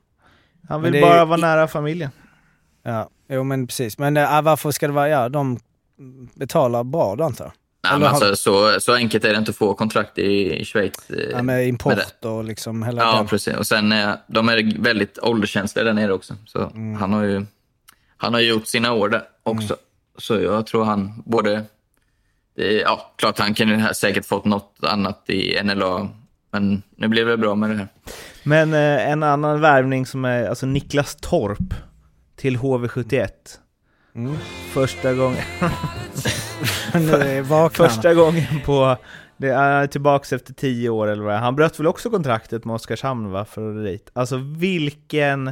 Han 0.69 0.81
vill 0.81 0.95
är 0.95 1.01
bara 1.01 1.19
ju 1.19 1.25
vara 1.25 1.37
i- 1.37 1.41
nära 1.41 1.67
familjen. 1.67 2.09
Ja, 2.83 3.09
jo 3.29 3.43
men 3.43 3.67
precis. 3.67 3.97
Men 3.97 4.17
äh, 4.17 4.41
varför 4.41 4.71
ska 4.71 4.87
det 4.87 4.93
vara, 4.93 5.09
ja 5.09 5.29
de 5.29 5.59
betalar 6.35 6.83
bra 6.83 7.15
då 7.15 7.23
antar 7.23 7.45
jag? 7.45 7.51
Nej, 7.83 7.91
men 7.99 8.01
har- 8.01 8.09
alltså, 8.09 8.35
så, 8.35 8.79
så 8.79 8.93
enkelt 8.93 9.25
är 9.25 9.31
det 9.31 9.37
inte 9.37 9.49
att 9.51 9.57
få 9.57 9.73
kontrakt 9.73 10.17
i, 10.17 10.59
i 10.61 10.65
Schweiz. 10.65 11.09
eh, 11.09 11.17
Ja, 11.31 11.41
med 11.43 11.67
import 11.67 11.93
det. 12.21 12.27
och 12.29 12.43
liksom 12.43 12.83
hela 12.83 13.01
Ja, 13.03 13.15
den. 13.17 13.27
precis. 13.27 13.53
Och 13.55 13.67
sen 13.67 13.91
eh, 13.91 14.09
de 14.27 14.49
är 14.49 14.81
väldigt 14.81 15.19
ålderskänsliga 15.21 15.85
där 15.85 15.93
nere 15.93 16.13
också. 16.13 16.33
Så 16.45 16.59
Mm. 16.59 16.95
han 16.95 17.13
har 17.13 17.23
ju 17.23 17.45
han 18.17 18.33
har 18.33 18.41
gjort 18.41 18.67
sina 18.67 18.93
år 18.93 19.09
där 19.09 19.23
också. 19.43 19.75
Så 20.17 20.39
jag 20.41 20.65
tror 20.67 20.83
han 20.85 21.23
både... 21.25 21.63
Det 22.57 22.79
är, 22.79 22.81
ja, 22.81 23.13
klart 23.15 23.39
han 23.39 23.53
kunde 23.53 23.81
ha 23.81 23.93
säkert 23.93 24.25
fått 24.25 24.45
något 24.45 24.75
annat 24.81 25.29
i 25.29 25.63
NLA. 25.63 26.09
Men 26.51 26.83
nu 26.95 27.07
blev 27.07 27.27
det 27.27 27.37
bra 27.37 27.55
med 27.55 27.69
det 27.69 27.75
här. 27.75 27.87
Men 28.43 28.73
eh, 28.73 29.11
en 29.11 29.23
annan 29.23 29.61
värvning 29.61 30.05
som 30.05 30.25
är, 30.25 30.49
alltså 30.49 30.65
Niklas 30.65 31.15
Torp 31.15 31.73
till 32.35 32.57
HV71. 32.57 33.29
Mm. 34.15 34.37
Första 34.73 35.13
gången, 35.13 35.43
första 37.71 38.13
gången 38.13 38.61
på, 38.65 38.97
det 39.37 39.49
är 39.49 39.87
tillbaks 39.87 40.33
efter 40.33 40.53
tio 40.53 40.89
år 40.89 41.07
eller 41.07 41.23
vad 41.23 41.33
det 41.33 41.37
är. 41.37 41.41
Han 41.41 41.55
bröt 41.55 41.79
väl 41.79 41.87
också 41.87 42.09
kontraktet 42.09 42.65
med 42.65 42.75
Oskarshamn 42.75 43.31
va, 43.31 43.45
för 43.45 43.77
att 43.77 43.85
dit. 43.85 44.09
Alltså 44.13 44.37
vilken, 44.37 45.51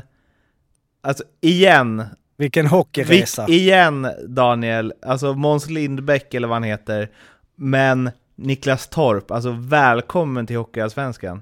alltså 1.01 1.23
igen, 1.41 2.03
Vilken 2.37 2.63
Vilk, 2.65 2.71
hockeyresa. 2.71 3.47
igen 3.47 4.07
Daniel, 4.27 4.93
alltså 5.01 5.33
Måns 5.33 5.69
Lindbäck 5.69 6.33
eller 6.33 6.47
vad 6.47 6.55
han 6.55 6.63
heter, 6.63 7.09
men 7.55 8.11
Niklas 8.35 8.87
Torp, 8.87 9.31
alltså 9.31 9.51
välkommen 9.59 10.47
till 10.47 10.57
Hockeyallsvenskan. 10.57 11.41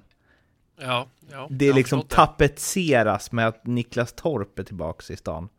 Ja, 0.81 1.07
ja. 1.31 1.47
Det 1.49 1.73
liksom 1.73 1.99
det. 1.99 2.07
tapetseras 2.15 3.31
med 3.31 3.47
att 3.47 3.65
Niklas 3.67 4.13
Torp 4.13 4.59
är 4.59 4.63
tillbaks 4.63 5.11
i 5.11 5.15
stan. 5.15 5.49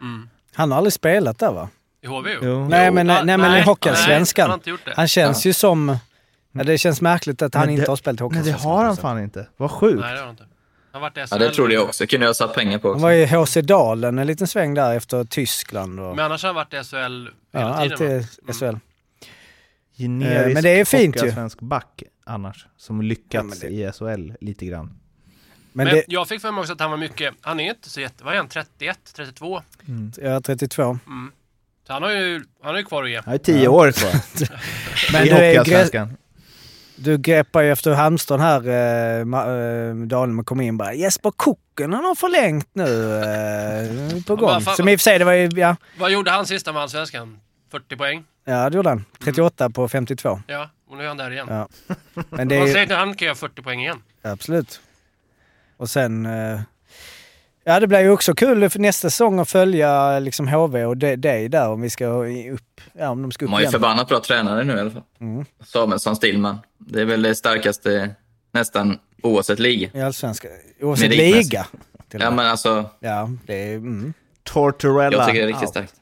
Mm. 0.00 0.28
Han 0.54 0.70
har 0.70 0.78
aldrig 0.78 0.92
spelat 0.92 1.38
där 1.38 1.52
va? 1.52 1.68
I 2.00 2.06
HV? 2.06 2.30
Jo. 2.42 2.68
Nej, 2.68 2.90
men- 2.90 3.10
ah, 3.10 3.22
nej, 3.24 3.38
men 3.38 3.56
i 3.56 3.62
Hockeyallsvenskan. 3.62 4.48
Nej, 4.50 4.58
han 4.66 4.78
det. 4.84 4.92
Han 4.96 5.08
känns 5.08 5.44
ju 5.46 5.52
som... 5.52 5.96
Ja, 6.52 6.64
det 6.64 6.78
känns 6.78 7.00
märkligt 7.00 7.42
att 7.42 7.54
han 7.54 7.62
Men 7.66 7.70
inte 7.70 7.82
det- 7.84 7.90
har 7.90 7.96
spelat 7.96 8.20
hockey. 8.20 8.34
Nej 8.36 8.44
det 8.44 8.52
har 8.52 8.84
han 8.84 8.96
fan 8.96 9.22
inte. 9.22 9.46
Vad 9.56 9.70
sjukt. 9.70 10.00
Nej, 10.00 10.12
det 10.12 10.18
har 10.18 10.26
han 10.26 10.30
inte. 10.30 10.44
Han 10.92 11.02
har 11.02 11.10
varit 11.10 11.16
i 11.16 11.20
SHL. 11.20 11.26
Ja, 11.30 11.38
det 11.38 11.54
trodde 11.54 11.74
jag 11.74 11.82
också. 11.84 12.06
kunde 12.06 12.24
jag 12.26 12.28
ha 12.28 12.34
satt 12.34 12.54
pengar 12.54 12.78
på 12.78 12.88
Han 12.88 12.94
också. 12.94 13.02
var 13.02 13.12
i 13.12 13.26
HC 13.26 13.56
Dalen 13.66 14.18
en 14.18 14.26
liten 14.26 14.46
sväng 14.46 14.74
där 14.74 14.96
efter 14.96 15.24
Tyskland 15.24 16.00
och... 16.00 16.16
Men 16.16 16.24
annars 16.24 16.42
har 16.42 16.48
han 16.48 16.54
varit 16.54 16.74
i 16.74 16.84
SHL 16.84 16.96
hela 16.96 17.28
Ja, 17.52 17.82
tiden. 17.82 18.16
alltid 18.16 18.26
va? 18.42 18.52
SHL. 18.52 18.76
Generisk 19.98 20.46
Eh, 20.48 20.54
men 20.54 20.62
det 20.62 20.80
är 20.80 20.84
fint 20.84 21.02
ju. 21.02 21.08
hockeyallsvensk 21.20 21.60
back 21.60 22.02
annars, 22.26 22.66
som 22.76 23.02
lyckats 23.02 23.62
Ja, 23.62 23.68
det- 23.68 23.74
i 23.74 23.92
SHL 23.92 24.32
lite 24.40 24.66
grann. 24.66 24.98
Men, 25.72 25.84
Men 25.86 25.94
det... 25.94 26.04
jag 26.08 26.28
fick 26.28 26.40
för 26.40 26.50
mig 26.50 26.60
också 26.60 26.72
att 26.72 26.80
han 26.80 26.90
var 26.90 26.98
mycket, 26.98 27.34
han 27.40 27.60
är 27.60 27.70
inte 27.70 27.90
så 27.90 28.00
jätte, 28.00 28.24
vad 28.24 28.32
är 28.34 28.36
han, 28.38 28.48
31, 28.48 28.98
32? 29.16 29.62
Jag 30.16 30.32
är 30.32 30.40
32. 30.40 30.98
Så 31.86 31.92
han 31.92 32.02
har 32.02 32.10
ju, 32.10 32.44
han 32.62 32.70
har 32.70 32.78
ju 32.78 32.84
kvar 32.84 33.04
att 33.04 33.10
ge. 33.10 33.16
Han 33.16 33.24
har 33.32 33.38
tio 33.38 33.68
år 33.68 33.92
kvar 33.92 34.12
Men 35.12 35.22
i 35.26 35.28
du, 35.28 35.34
är, 35.34 35.58
Hockeyallsvenskan. 35.58 36.16
Du 37.04 37.18
greppar 37.18 37.62
ju 37.62 37.72
efter 37.72 37.92
Halmstad 37.92 38.40
här, 38.40 38.68
eh, 38.68 39.20
eh, 39.20 39.94
Dahlman 39.94 40.44
kom 40.44 40.60
in 40.60 40.76
bara 40.76 40.94
Jesper 40.94 41.30
Kocken 41.30 41.92
han 41.92 42.04
har 42.04 42.14
förlängt 42.14 42.68
nu, 42.72 43.14
eh, 43.16 44.22
på 44.24 44.32
Ja, 44.32 44.36
gång. 44.36 44.60
fan- 44.60 44.76
Som 44.76 44.88
i 44.88 44.96
och 44.96 45.00
för 45.00 45.02
sig, 45.02 45.18
det 45.18 45.24
var 45.24 45.32
ju, 45.32 45.48
ja, 45.56 45.76
Vad 45.98 46.10
gjorde 46.10 46.30
han 46.30 46.46
sista 46.46 46.72
med 46.72 46.82
Allsvenskan? 46.82 47.38
40 47.70 47.96
poäng? 47.96 48.24
ja 48.44 48.70
det 48.70 48.76
gjorde 48.76 48.88
han. 48.88 49.04
38 49.24 49.70
på 49.70 49.88
52. 49.88 50.40
Ja, 50.46 50.70
och 50.90 50.96
nu 50.96 51.04
är 51.04 51.08
han 51.08 51.16
där 51.16 51.30
igen. 51.30 51.46
Ja. 51.50 51.68
Men 52.30 52.48
det 52.48 52.58
Man 52.58 52.68
är 52.68 52.72
säger 52.72 52.86
ju, 52.86 52.92
att 52.92 52.98
han 52.98 53.14
kan 53.16 53.26
göra 53.26 53.34
40 53.34 53.62
poäng 53.62 53.80
igen. 53.80 54.02
Absolut. 54.22 54.80
Och 55.76 55.90
sen... 55.90 56.26
eh, 56.26 56.60
Ja, 57.64 57.80
det 57.80 57.86
blir 57.86 58.00
ju 58.00 58.10
också 58.10 58.34
kul 58.34 58.70
för 58.70 58.78
nästa 58.78 59.10
säsong 59.10 59.38
att 59.38 59.50
följa 59.50 60.18
liksom 60.18 60.48
HV 60.48 60.84
och 60.84 60.96
dig 60.96 61.48
där 61.48 61.68
om 61.68 61.80
vi 61.80 61.90
ska 61.90 62.06
upp. 62.06 62.80
Ja, 62.92 63.08
om 63.08 63.22
de 63.22 63.32
ska 63.32 63.44
upp 63.44 63.50
De 63.50 63.54
har 63.54 63.60
ju 63.60 63.68
förbannat 63.68 64.08
bra 64.08 64.20
tränare 64.20 64.64
nu 64.64 64.76
i 64.76 64.80
alla 64.80 64.90
fall. 64.90 65.02
Mm. 65.20 65.44
Samuelsson, 65.64 66.16
Stillman. 66.16 66.58
Det 66.78 67.00
är 67.00 67.04
väl 67.04 67.22
det 67.22 67.34
starkaste 67.34 68.10
nästan 68.52 68.98
oavsett 69.22 69.58
liga. 69.58 69.90
I 69.94 70.00
Allsvenskan. 70.00 70.50
Oavsett 70.80 71.10
liga. 71.10 71.66
Ja, 72.10 72.30
men 72.30 72.46
alltså, 72.46 72.90
Ja, 73.00 73.30
det 73.46 73.54
är... 73.54 73.74
Mm. 73.74 74.14
Tortorella. 74.42 75.16
jag 75.16 75.26
tycker 75.26 75.40
det 75.40 75.44
är 75.44 75.48
riktigt 75.48 75.62
out. 75.62 75.70
starkt. 75.70 75.94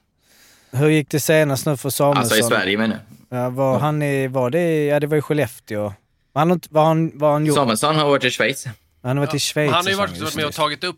Hur 0.71 0.89
gick 0.89 1.11
det 1.11 1.21
senast 1.21 1.67
nu 1.67 1.77
för 1.77 1.91
Samuelsson? 1.91 2.23
Alltså 2.23 2.37
i 2.37 2.43
Sverige 2.43 2.79
menar 2.79 2.99
jag. 3.29 3.39
Ja, 3.39 3.51
var 3.51 3.79
han 3.79 4.03
i... 4.03 4.29
Var 4.29 4.51
det. 4.51 4.87
Ja, 4.87 5.01
det 5.01 5.07
var 5.07 5.17
i 5.17 5.23
Skellefteå. 5.23 5.93
Var 6.33 6.41
han, 6.41 6.61
var 6.71 6.85
han, 6.85 7.19
var 7.19 7.33
han 7.33 7.47
gjort? 7.47 7.57
Samuelsson 7.57 7.97
har 7.97 8.05
varit 8.05 8.25
i 8.25 8.31
Schweiz. 8.31 8.67
Han 9.03 9.17
har 9.17 9.27
varit 9.27 9.35
i 9.35 9.39
Schweiz. 9.39 9.73
Han 9.73 9.85
har 9.85 9.91
ju 9.91 9.97
varit, 9.97 10.37
med 10.37 10.45
och 10.45 10.55
tagit 10.55 10.85
upp 10.85 10.97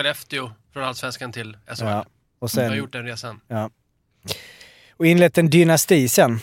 Skellefteå 0.00 0.50
från 0.72 0.84
Allsvenskan 0.84 1.32
till 1.32 1.56
SHL. 1.66 1.84
Ja. 1.84 2.04
Och 2.38 2.50
Han 2.56 2.62
har 2.64 2.68
sen... 2.70 2.78
gjort 2.78 2.92
den 2.92 3.04
resan. 3.06 3.40
Ja. 3.48 3.70
Och 4.96 5.06
inlett 5.06 5.38
en 5.38 5.50
dynasti 5.50 6.08
sen. 6.08 6.40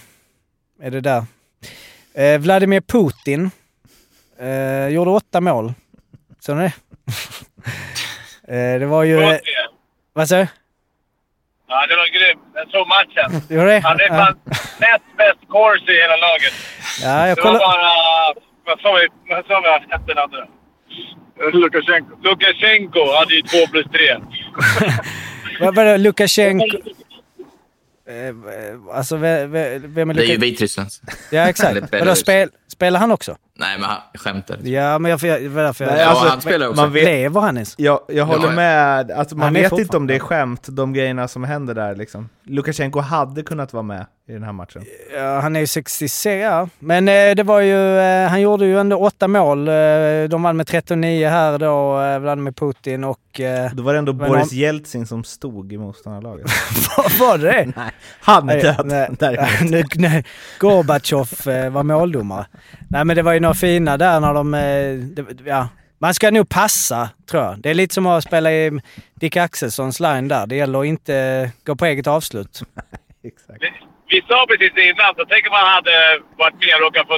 Är 0.82 0.92
det 0.92 1.02
där. 1.02 1.26
Eh, 2.14 2.40
Vladimir 2.40 2.82
Putin 2.82 3.52
eh, 4.40 4.88
gjorde 4.88 5.12
åtta 5.12 5.42
mål. 5.42 5.74
Så 6.40 6.56
ni 6.56 6.64
det? 6.64 6.74
eh, 8.74 8.80
det 8.80 8.86
var 8.86 9.04
ju... 9.04 9.22
Eh, 9.24 9.40
vad 10.14 10.30
sa 10.30 10.36
du? 10.38 10.48
Ja, 11.68 11.88
det 11.88 11.96
var 11.96 12.08
grym. 12.08 12.40
Jag 12.54 12.70
såg 12.72 12.88
matchen. 12.88 13.42
Gjorde 13.58 13.70
det? 13.72 13.80
Han 13.80 14.00
är 14.00 14.04
Ja. 14.04 14.16
fan 14.26 14.40
näst 14.80 15.04
bäst 15.18 15.40
course 15.50 15.92
i 15.92 16.02
hela 16.02 16.16
laget. 16.18 16.54
Ja, 17.02 17.28
jag 17.28 17.38
Det 17.38 17.42
var 17.42 17.50
kollar... 17.52 17.60
bara... 17.60 18.42
Vad 18.66 18.80
sa 18.80 18.94
vi? 18.94 19.08
Vad 19.36 19.46
sa 19.46 19.60
vi 19.60 19.92
hette 19.92 20.06
den 20.08 20.18
andra? 20.18 20.48
Lukasjenko. 21.54 22.16
Lukasjenko 22.24 23.00
hade 23.20 23.36
ju 23.36 23.42
två 23.42 23.68
plus 23.72 23.86
tre. 23.86 24.18
Vad 25.60 25.76
var 25.76 25.86
det? 25.86 25.98
Lukasjenko... 25.98 26.66
Eh, 28.10 28.96
alltså, 28.98 29.16
ve- 29.18 29.46
ve- 29.48 29.80
vem 29.84 30.10
är 30.10 30.14
Det 30.14 30.20
är 30.20 30.24
ju 30.24 30.28
Lukasjenko? 30.34 30.42
Vitrysslands. 30.46 31.02
Ja, 31.32 31.40
Eller 31.40 31.50
exakt. 31.50 31.76
Vadå, 31.76 31.88
Belarus. 31.92 32.20
spel, 32.20 32.50
spelar 32.68 33.00
han 33.00 33.12
också? 33.12 33.36
Nej, 33.60 33.78
men 33.80 33.90
han 33.90 34.00
skämtar. 34.14 34.58
Ja, 34.64 35.00
men 35.00 35.12
jag, 35.12 35.20
jag, 35.24 35.42
jag... 35.44 35.52
Nej, 35.54 35.74
Ja, 35.80 36.06
alltså, 36.06 36.28
han 36.28 36.42
spelar 36.42 36.68
också. 36.68 36.82
Man 36.82 36.94
vet, 36.94 37.04
Lever 37.06 37.42
han 37.42 37.58
ens? 37.58 37.76
jag, 37.78 38.00
jag 38.08 38.26
håller 38.26 38.48
Ja. 38.48 38.52
med, 38.52 39.12
alltså, 39.12 39.36
man 39.38 39.54
vet 39.54 39.72
inte 39.80 39.98
om 39.98 40.08
det 40.08 40.16
är 40.16 40.20
skämt, 40.20 40.68
de 40.72 40.94
grejerna 40.94 41.28
som 41.28 41.44
händer 41.44 41.74
där 41.76 41.96
liksom. 41.96 42.30
Lukasjenko 42.44 43.00
hade 43.00 43.44
kunnat 43.44 43.74
vara 43.74 43.84
med 43.84 44.06
i 44.30 44.34
den 44.34 44.44
här 44.44 44.52
matchen. 44.52 44.86
Ja, 45.16 45.40
han 45.40 45.56
är 45.56 45.60
ju 45.60 45.68
66, 45.68 46.26
ja. 46.44 46.70
Men 46.80 47.08
eh, 47.08 47.36
det 47.36 47.44
var 47.44 47.60
ju, 47.60 48.00
eh, 48.00 48.30
han 48.30 48.42
gjorde 48.42 48.66
ju 48.66 48.80
ändå 48.80 48.98
åtta 48.98 49.28
mål. 49.28 49.68
Eh, 49.68 49.74
de 50.30 50.44
vann 50.44 50.58
med 50.58 50.66
13-9 50.68 51.30
här 51.30 51.58
då, 51.58 51.96
Vladimir 52.20 52.52
Putin 52.52 53.04
och... 53.04 53.40
Eh, 53.40 53.72
Då 53.74 53.84
var 53.84 53.94
det 53.94 54.00
ändå 54.00 54.14
Boris 54.14 54.52
om- 54.52 54.58
Jeltsin 54.58 55.08
som 55.08 55.24
stod 55.24 55.74
i 55.74 55.78
motståndarlaget. 55.78 56.46
var 57.20 57.38
det? 57.38 57.72
Nej, 57.76 57.92
han 58.20 58.50
är 58.50 58.62
död. 58.62 58.82
nej, 58.86 59.10
däremot. 59.20 59.72
nej, 59.72 59.84
nej, 59.96 60.26
Gorbatjov 60.60 61.30
var 61.72 61.84
måldomare. 61.84 62.46
Nej 62.90 63.06
men 63.06 63.16
det 63.16 63.22
var 63.22 63.34
ju 63.34 63.40
några 63.40 63.56
fina 63.56 63.98
där 63.98 64.20
när 64.20 64.34
de... 64.34 64.52
Det, 65.16 65.26
ja. 65.50 65.68
Man 66.00 66.14
ska 66.14 66.32
nog 66.32 66.50
passa, 66.50 67.10
tror 67.32 67.44
jag. 67.44 67.60
Det 67.60 67.70
är 67.70 67.74
lite 67.74 67.94
som 67.94 68.06
att 68.06 68.24
spela 68.24 68.52
i 68.52 68.80
Dick 69.16 69.38
Axelssons 69.38 70.00
line 70.00 70.28
där. 70.28 70.48
Det 70.48 70.56
gäller 70.56 70.80
att 70.80 70.86
inte 70.86 71.52
gå 71.66 71.76
på 71.76 71.86
eget 71.86 72.08
avslut. 72.08 72.62
Exakt. 73.32 73.60
Vi, 73.64 73.70
vi 74.12 74.18
sa 74.30 74.38
precis 74.50 74.74
innan, 74.90 75.12
så 75.18 75.24
tänk 75.32 75.44
om 75.50 75.54
man 75.60 75.68
hade 75.78 75.96
varit 76.44 76.58
med 76.66 76.74
och 76.78 76.82
råkat 76.88 77.08
få, 77.12 77.16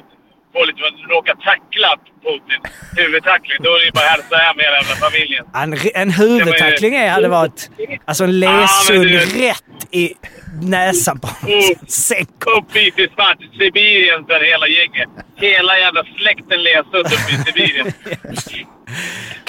få 0.54 0.60
lite, 0.66 0.82
råkat 1.16 1.38
tackla 1.50 1.90
Putin. 2.26 2.60
Huvudtackling. 2.98 3.58
Då 3.66 3.70
är 3.76 3.86
det 3.86 3.92
bara 3.98 4.06
att 4.06 4.12
hälsa 4.12 4.36
hem 4.36 4.56
hela 4.66 4.76
jävla 4.82 4.96
familjen. 5.06 5.44
En, 5.64 5.70
en 6.02 6.12
huvudtackling 6.12 6.96
är, 6.96 7.10
hade 7.10 7.28
varit 7.28 7.70
alltså 8.06 8.24
en 8.24 8.40
lesund 8.40 9.04
du- 9.06 9.20
rätt 9.48 9.64
i 9.92 10.14
näsan 10.62 11.20
på 11.20 11.28
honom. 11.28 11.62
Sänk 11.88 12.30
Upp 12.58 12.76
i 12.76 12.92
svart 13.16 13.38
Sibirien 13.60 14.26
sen 14.26 14.42
hela 14.44 14.68
gänget. 14.68 15.10
Hela 15.36 15.78
jävla 15.80 16.04
släkten 16.18 16.64
Lesund 16.64 17.06
upp 17.06 17.30
i 17.34 17.36
Sibirien. 17.46 17.88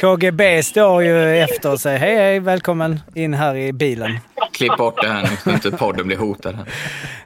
KGB 0.00 0.62
står 0.62 1.02
ju 1.02 1.38
efter 1.38 1.72
och 1.72 1.80
säger 1.80 1.98
hej 1.98 2.16
hej, 2.16 2.40
välkommen 2.40 3.00
in 3.14 3.34
här 3.34 3.56
i 3.56 3.72
bilen. 3.72 4.18
Klipp 4.52 4.76
bort 4.76 5.02
det 5.02 5.08
här 5.08 5.22
nu 5.22 5.36
så 5.44 5.50
inte 5.50 5.70
podden 5.70 6.06
blir 6.06 6.16
hotad. 6.16 6.54
här. 6.54 6.64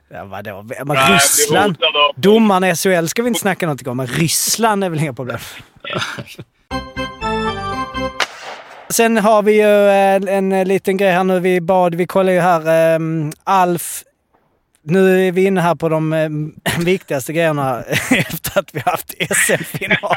Ja, 0.09 0.25
vadå? 0.25 0.63
Men 0.63 0.87
blir 0.87 1.13
Ryssland? 1.13 1.77
Domaren 2.17 2.65
i 2.65 2.77
SHL 2.77 3.07
ska 3.07 3.23
vi 3.23 3.29
inte 3.29 3.41
snacka 3.41 3.67
någonting 3.67 3.89
om, 3.89 3.97
men 3.97 4.07
Ryssland 4.07 4.85
är 4.85 4.89
väl 4.89 5.01
inga 5.01 5.13
problem. 5.13 5.39
Sen 8.91 9.17
har 9.17 9.43
vi 9.43 9.53
ju 9.53 9.89
eh, 9.89 10.37
en, 10.37 10.53
en 10.53 10.69
liten 10.69 10.97
grej 10.97 11.11
här 11.11 11.25
nu. 11.25 11.41
Vi 11.41 11.61
bad, 11.61 11.95
vi 11.95 12.07
kollar 12.07 12.33
ju 12.33 12.41
här, 12.41 12.95
um, 12.97 13.33
Alf 13.45 14.03
nu 14.85 15.29
är 15.29 15.33
vi 15.33 15.45
inne 15.45 15.61
här 15.61 15.75
på 15.75 15.89
de 15.89 16.13
eh, 16.13 16.29
viktigaste 16.85 17.33
grejerna 17.33 17.83
efter 18.11 18.59
att 18.61 18.75
vi 18.75 18.81
haft 18.81 19.15
SM-final. 19.31 20.17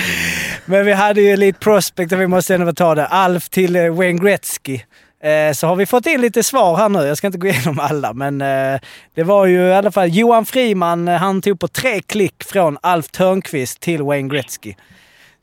Men 0.64 0.86
vi 0.86 0.92
hade 0.92 1.20
ju 1.20 1.36
lite 1.36 1.58
prospect 1.58 2.12
och 2.12 2.20
vi 2.20 2.26
måste 2.26 2.54
ändå 2.54 2.72
ta 2.72 2.94
det. 2.94 3.06
Alf 3.06 3.48
till 3.48 3.76
eh, 3.76 3.94
Wayne 3.94 4.18
Gretzky. 4.18 4.80
Eh, 5.22 5.52
så 5.52 5.66
har 5.66 5.76
vi 5.76 5.86
fått 5.86 6.06
in 6.06 6.20
lite 6.20 6.42
svar 6.42 6.76
här 6.76 6.88
nu. 6.88 6.98
Jag 6.98 7.18
ska 7.18 7.26
inte 7.26 7.38
gå 7.38 7.46
igenom 7.46 7.78
alla, 7.78 8.12
men 8.12 8.38
det 9.14 9.22
var 9.24 9.46
ju 9.46 9.58
i 9.58 9.74
alla 9.74 9.90
fall 9.90 10.08
Johan 10.08 10.46
Friman. 10.46 11.08
Han 11.08 11.42
tog 11.42 11.60
på 11.60 11.68
tre 11.68 12.00
klick 12.00 12.44
från 12.44 12.78
Alf 12.80 13.08
Törnqvist 13.08 13.80
till 13.80 14.02
Wayne 14.02 14.28
Gretzky. 14.28 14.74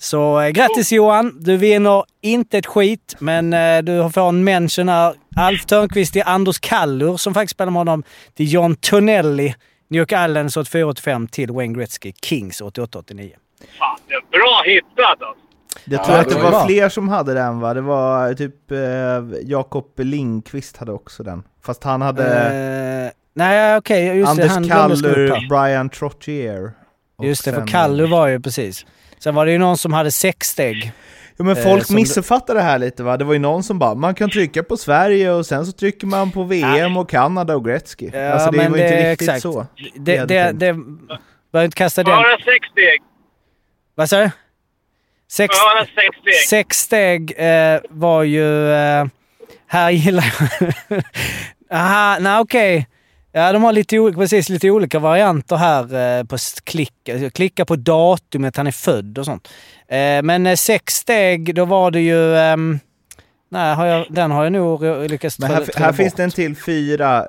Så 0.04 0.42
eh, 0.42 0.50
grattis 0.50 0.92
Johan! 0.92 1.38
Du 1.40 1.58
vinner 1.58 2.04
inte 2.22 2.58
ett 2.58 2.66
skit, 2.66 3.16
men 3.20 3.54
eh, 3.54 3.82
du 3.82 4.10
får 4.14 4.30
en 4.30 4.44
mention 4.44 4.90
här. 4.90 5.14
Alf 5.36 5.66
Törnqvist 5.66 6.14
till 6.14 6.24
Anders 6.26 6.60
Kallur 6.60 7.18
som 7.18 7.34
faktiskt 7.34 7.52
spelar 7.56 7.72
med 7.72 7.80
honom. 7.80 8.04
Till 8.36 8.54
John 8.54 8.76
Tonelli, 8.76 9.56
New 9.88 10.00
York 10.00 10.12
Islanders 10.12 10.58
84-85 10.58 11.28
till 11.28 11.52
Wayne 11.52 11.74
Gretzky, 11.80 12.14
Kings 12.24 12.62
88-89. 12.62 13.32
Fan, 13.80 13.98
det 14.08 14.14
är 14.14 14.22
bra 14.32 14.64
hittat 14.66 15.06
alltså. 15.22 15.26
Jag 15.86 16.04
tror 16.04 16.16
Ja, 16.16 16.22
att 16.22 16.30
det 16.30 16.36
det 16.36 16.42
var 16.42 16.52
var 16.52 16.60
bra. 16.60 16.66
fler 16.68 16.90
som 16.90 17.10
hade 17.10 17.34
den 17.34 17.60
va? 17.60 17.74
Det 17.74 17.82
var 17.82 18.34
typ 18.34 18.72
eh, 18.72 18.78
Jakob 19.44 19.86
Lindqvist 20.00 20.78
hade 20.78 20.92
också 20.92 21.24
den. 21.24 21.44
Fast 21.66 21.84
han 21.84 22.02
hade 22.02 22.24
Eh, 23.06 23.12
nej, 23.34 23.78
okej. 23.78 24.06
just 24.18 24.38
det. 24.38 24.50
Anders 24.50 24.58
upp 24.58 24.72
här. 24.72 25.28
Kallur, 25.28 25.48
Brian 25.50 25.90
Trottier. 25.90 26.72
Just 27.24 27.46
det, 27.46 27.54
för 27.54 27.68
Kallur 27.68 28.08
var 28.08 28.28
ju 28.28 28.40
precis. 28.40 28.86
Sen 29.20 29.36
var 29.36 29.46
det 29.46 29.52
ju 29.52 29.58
någon 29.58 29.78
som 29.78 29.94
hade 29.94 30.12
sexsteg. 30.12 30.92
Ja 31.38 31.44
men 31.44 31.58
eh, 31.58 31.64
folk 31.64 31.86
som 31.86 31.96
missuppfattar 31.96 32.56
det 32.56 32.62
här 32.62 32.80
lite 32.80 33.04
va? 33.04 33.18
Det 33.18 33.26
var 33.26 33.34
ju 33.34 33.40
någon 33.40 33.64
som 33.64 33.80
bara, 33.80 33.96
man 33.96 34.16
kan 34.16 34.30
trycka 34.30 34.64
på 34.64 34.78
Sverige 34.78 35.32
och 35.32 35.46
sen 35.46 35.66
så 35.66 35.72
trycker 35.72 36.08
man 36.08 36.32
på 36.32 36.44
VM 36.44 36.98
och 36.98 37.10
Kanada 37.10 37.56
och 37.56 37.66
Gretzky. 37.66 38.10
Ja, 38.14 38.30
alltså 38.34 38.52
det 38.52 38.58
men 38.58 38.72
var 38.72 38.78
inte 38.80 38.90
det- 38.96 39.12
riktigt 39.12 39.30
exakt. 39.30 39.42
så. 39.42 39.66
Det, 39.96 40.26
det, 40.26 40.52
det, 40.52 40.76
bör 41.54 41.64
inte 41.64 41.76
kasta 41.78 42.04
den. 42.04 42.16
Bara 42.16 42.38
sex 42.38 42.68
steg. 42.72 43.02
Vad 43.96 44.10
sa 44.10 44.18
du? 44.20 44.32
Sex, 45.32 45.56
Bara 45.60 45.86
sex 45.86 46.18
steg. 46.22 46.34
sex 46.50 46.78
steg 46.80 47.34
eh, 47.38 47.80
var 47.90 48.24
ju... 48.24 48.72
Eh, 48.74 49.06
här 49.68 49.92
gillar 49.92 50.34
jag... 50.40 51.04
Aha, 51.80 52.18
nej 52.20 52.40
okej. 52.40 52.88
Ja, 53.36 53.54
de 53.54 53.64
har 53.64 53.72
lite, 53.74 54.12
precis, 54.16 54.50
lite 54.50 54.70
olika 54.72 55.00
varianter 55.00 55.56
här 55.56 56.18
eh, 56.20 56.24
på 56.26 56.36
s- 56.36 56.62
klick. 56.64 57.10
Alltså, 57.10 57.30
Klicka 57.30 57.66
på 57.66 57.76
datumet 57.76 58.58
han 58.58 58.68
är 58.68 58.72
född 58.72 59.18
och 59.18 59.26
sånt. 59.26 59.48
Eh, 59.88 60.22
men 60.24 60.48
eh, 60.48 60.56
sex 60.56 60.94
steg, 60.96 61.56
då 61.56 61.66
var 61.66 61.92
det 61.92 62.02
ju... 62.02 62.36
ehm, 62.36 62.80
nej, 63.50 63.76
har 63.76 63.86
jag, 63.86 64.06
den 64.10 64.32
har 64.32 64.44
jag 64.44 64.54
nog 64.54 64.84
lyckats 65.10 65.40
Men 65.40 65.52
här, 65.52 65.70
här 65.76 65.94
finns 65.94 66.14
det 66.14 66.24
en 66.24 66.32
till 66.32 66.56
fyra. 66.56 67.26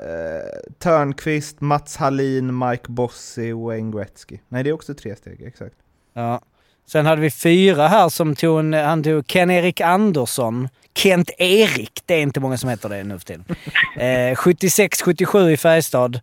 Törnqvist, 0.78 1.60
Mats 1.60 1.96
Hallin, 1.96 2.58
Mike 2.58 2.84
Bossy, 2.88 3.52
Wayne 3.52 3.92
Gretzky. 3.98 4.38
Nej 4.48 4.62
det 4.64 4.70
är 4.70 4.74
också 4.74 4.94
tre 4.94 5.16
steg, 5.16 5.42
exakt. 5.42 5.74
Ja. 6.14 6.40
Sen 6.86 7.06
hade 7.06 7.20
vi 7.20 7.30
fyra 7.30 7.88
här 7.88 8.08
som 8.08 8.36
tog, 8.36 8.58
en, 8.58 8.72
han 8.72 9.02
tog 9.02 9.26
Ken-Erik 9.26 9.80
Andersson. 9.80 10.68
Kent-Erik, 10.94 12.02
det 12.06 12.14
är 12.14 12.22
inte 12.22 12.40
många 12.40 12.58
som 12.58 12.70
heter 12.70 12.88
det 12.88 13.04
nu 13.04 13.18
för 13.18 13.26
tiden. 13.26 13.44
Eh, 13.96 14.34
76-77 14.34 15.50
i 15.50 15.56
Färjestad. 15.56 16.20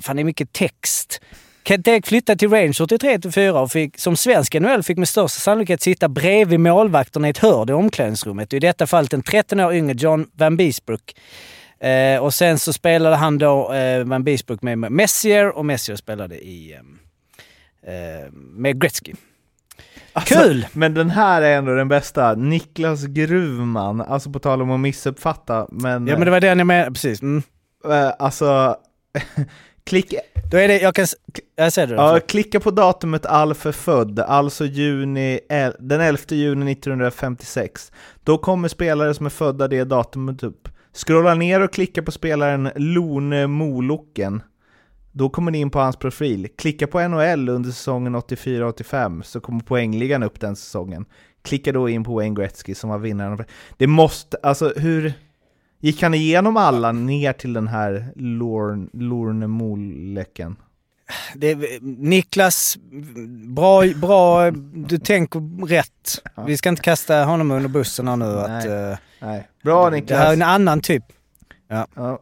Fan, 0.00 0.16
det 0.16 0.22
är 0.22 0.24
mycket 0.24 0.52
text. 0.52 1.20
Kent-Erik 1.64 2.06
flyttade 2.06 2.38
till 2.38 2.50
Rangers 2.50 2.80
83-84 2.80 3.50
och 3.50 3.72
fick, 3.72 3.98
som 3.98 4.16
svensk 4.16 4.54
NHL 4.54 4.82
fick 4.82 4.98
med 4.98 5.08
största 5.08 5.40
sannolikhet 5.40 5.82
sitta 5.82 6.08
bredvid 6.08 6.60
målvakterna 6.60 7.26
i 7.26 7.30
ett 7.30 7.38
hörn 7.38 7.68
i 7.68 7.72
omklädningsrummet. 7.72 8.52
I 8.52 8.58
detta 8.58 8.86
fallet 8.86 9.12
en 9.12 9.22
13 9.22 9.60
år 9.60 9.74
yngre 9.74 9.94
John 9.98 10.26
Van 10.32 10.56
Beesbrook. 10.56 11.14
Eh, 11.80 12.18
och 12.18 12.34
sen 12.34 12.58
så 12.58 12.72
spelade 12.72 13.16
han 13.16 13.38
då 13.38 13.72
eh, 13.72 14.04
Van 14.04 14.24
Beesbrook 14.24 14.62
med 14.62 14.78
Messier 14.78 15.56
och 15.56 15.64
Messier 15.64 15.96
spelade 15.96 16.36
i, 16.36 16.72
eh, 16.72 17.94
eh, 17.94 18.32
med 18.32 18.80
Gretzky. 18.80 19.12
Alltså, 20.16 20.34
Kul! 20.34 20.66
Men 20.72 20.94
den 20.94 21.10
här 21.10 21.42
är 21.42 21.56
ändå 21.58 21.74
den 21.74 21.88
bästa. 21.88 22.34
Niklas 22.34 23.04
Gruvman, 23.04 24.00
alltså 24.00 24.30
på 24.30 24.38
tal 24.38 24.62
om 24.62 24.70
att 24.70 24.80
missuppfatta, 24.80 25.66
men... 25.70 26.06
Ja 26.06 26.16
men 26.18 26.24
det 26.24 26.30
var 26.30 26.40
den 26.40 26.58
jag 26.58 26.66
menade, 26.66 26.90
precis. 26.90 27.22
Mm. 27.22 27.42
eh, 27.90 28.10
alltså, 28.18 28.76
Klick, 29.84 30.14
Då 30.50 30.56
är 30.56 30.68
det, 30.68 30.80
jag 30.80 30.94
kan... 30.94 31.06
Jag 31.56 31.72
säger 31.72 31.88
det. 31.88 31.94
ja, 31.94 32.20
klicka 32.28 32.60
på 32.60 32.70
datumet 32.70 33.26
Alf 33.26 33.66
är 33.66 33.72
född, 33.72 34.20
alltså 34.20 34.64
juni, 34.64 35.40
el- 35.48 35.76
den 35.78 36.00
11 36.00 36.18
juni 36.28 36.72
1956. 36.72 37.92
Då 38.24 38.38
kommer 38.38 38.68
spelare 38.68 39.14
som 39.14 39.26
är 39.26 39.30
födda 39.30 39.68
det 39.68 39.84
datumet 39.84 40.42
upp. 40.42 40.68
Scrolla 41.06 41.34
ner 41.34 41.60
och 41.60 41.72
klicka 41.72 42.02
på 42.02 42.10
spelaren 42.12 42.70
Lone 42.76 43.46
Moloken. 43.46 44.42
Då 45.16 45.28
kommer 45.28 45.50
ni 45.50 45.58
in 45.58 45.70
på 45.70 45.78
hans 45.78 45.96
profil. 45.96 46.48
Klicka 46.58 46.86
på 46.86 47.08
NHL 47.08 47.48
under 47.48 47.70
säsongen 47.70 48.16
84-85 48.16 49.22
så 49.22 49.40
kommer 49.40 49.60
poängligan 49.60 50.22
upp 50.22 50.40
den 50.40 50.56
säsongen. 50.56 51.04
Klicka 51.42 51.72
då 51.72 51.88
in 51.88 52.04
på 52.04 52.14
Wayne 52.14 52.34
Gretzky 52.40 52.74
som 52.74 52.90
var 52.90 52.98
vinnaren. 52.98 53.44
Det 53.76 53.86
måste, 53.86 54.36
alltså 54.42 54.72
hur... 54.76 55.12
Gick 55.80 56.02
han 56.02 56.14
igenom 56.14 56.56
alla 56.56 56.92
ner 56.92 57.32
till 57.32 57.52
den 57.52 57.68
här 57.68 58.12
Lorne, 58.16 58.88
Lorne 58.92 59.46
Moleken? 59.46 60.56
Det 61.34 61.82
Niklas, 61.82 62.76
bra, 63.56 63.82
bra, 63.96 64.50
du 64.74 64.98
tänker 64.98 65.66
rätt. 65.66 66.22
Vi 66.46 66.56
ska 66.56 66.68
inte 66.68 66.82
kasta 66.82 67.24
honom 67.24 67.50
under 67.50 67.68
bussen 67.68 68.08
här 68.08 68.16
nu. 68.16 68.24
Att, 68.24 68.48
Nej. 68.64 68.90
eh, 68.90 68.96
Nej. 69.20 69.48
Bra 69.62 69.90
det 69.90 69.96
Niklas! 69.96 70.20
här 70.20 70.28
är 70.28 70.32
en 70.32 70.42
annan 70.42 70.80
typ. 70.80 71.04
Ja. 71.68 72.18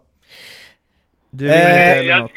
Du 1.31 1.45
vill 1.45 1.53
Eh, 1.55 1.59
inte 1.99 2.05
Jag 2.05 2.19
något. 2.23 2.31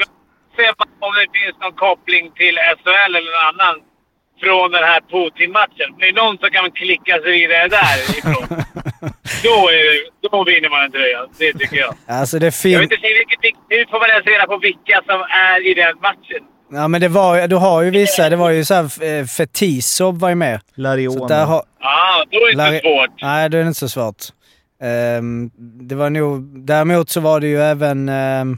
Se 0.57 0.65
om 1.07 1.11
det 1.19 1.27
finns 1.39 1.57
någon 1.63 1.77
koppling 1.85 2.25
till 2.39 2.55
SHL 2.77 3.11
eller 3.17 3.31
någon 3.35 3.47
annan 3.51 3.75
från 4.43 4.67
den 4.75 4.83
här 4.91 5.01
Putin-matchen. 5.13 5.89
Det 5.99 6.05
är 6.11 6.15
någon 6.23 6.37
som 6.41 6.49
kan 6.55 6.71
klicka 6.81 7.13
sig 7.21 7.31
vidare 7.39 7.67
därifrån. 7.79 8.45
då, 9.47 9.55
är 9.75 9.81
det, 9.87 10.27
då 10.29 10.43
vinner 10.51 10.69
man 10.69 10.81
en 10.85 10.91
tröja. 10.91 11.19
Det 11.39 11.53
tycker 11.59 11.77
jag. 11.85 11.93
Alltså 12.19 12.39
det 12.39 12.47
är 12.47 12.67
Jag 12.67 12.79
vet 12.79 12.91
inte 12.91 13.07
vilket, 13.19 13.55
hur 13.69 13.85
får 13.91 13.99
man 13.99 14.09
ens 14.09 14.25
reda 14.33 14.45
på 14.53 14.57
vilka 14.57 14.97
som 15.09 15.19
är 15.49 15.57
i 15.69 15.73
den 15.73 15.95
matchen? 16.07 16.43
Ja 16.71 16.87
men 16.87 17.01
det 17.01 17.07
var 17.07 17.47
du 17.47 17.55
har 17.55 17.81
ju 17.81 17.89
vissa, 17.89 18.29
det 18.29 18.35
var 18.35 18.49
ju 18.49 18.65
såhär, 18.65 19.03
eh, 19.03 19.25
Fetisov 19.25 20.19
var 20.19 20.29
ju 20.29 20.35
med. 20.35 20.59
Har, 21.45 21.63
Ja, 21.79 22.25
då 22.31 22.37
är 22.37 22.55
det 22.55 22.75
inte 22.75 22.87
svårt. 22.87 23.21
Nej, 23.21 23.49
det 23.49 23.57
är 23.57 23.61
inte 23.61 23.79
så 23.79 23.89
svårt. 23.89 24.23
Ehm, 24.81 25.49
det 25.89 25.95
var 25.95 26.09
nog, 26.09 26.41
däremot 26.65 27.09
så 27.09 27.19
var 27.19 27.39
det 27.39 27.47
ju 27.47 27.61
även 27.61 28.09
ehm, 28.09 28.57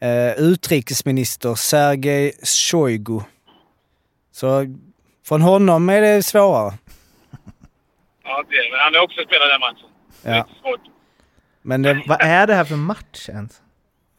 eh, 0.00 0.32
utrikesminister 0.42 1.54
Sergej 1.54 2.32
Shoigu. 2.42 3.20
Så 4.32 4.66
från 5.26 5.42
honom 5.42 5.88
är 5.88 6.00
det 6.00 6.22
svårare. 6.22 6.74
Ja, 8.24 8.44
det 8.50 8.54
är, 8.56 8.70
men 8.70 8.80
han 8.80 8.94
har 8.94 9.02
också 9.04 9.20
spelat 9.26 9.48
den 9.50 9.60
matchen. 9.60 9.90
Det 10.22 10.30
Ja. 10.36 10.46
svårt. 10.62 10.80
Men 11.62 11.82
det, 11.82 12.02
Vad 12.06 12.20
är 12.22 12.46
det 12.46 12.54
här 12.54 12.64
för 12.64 12.76
match 12.76 13.28
ens? 13.28 13.52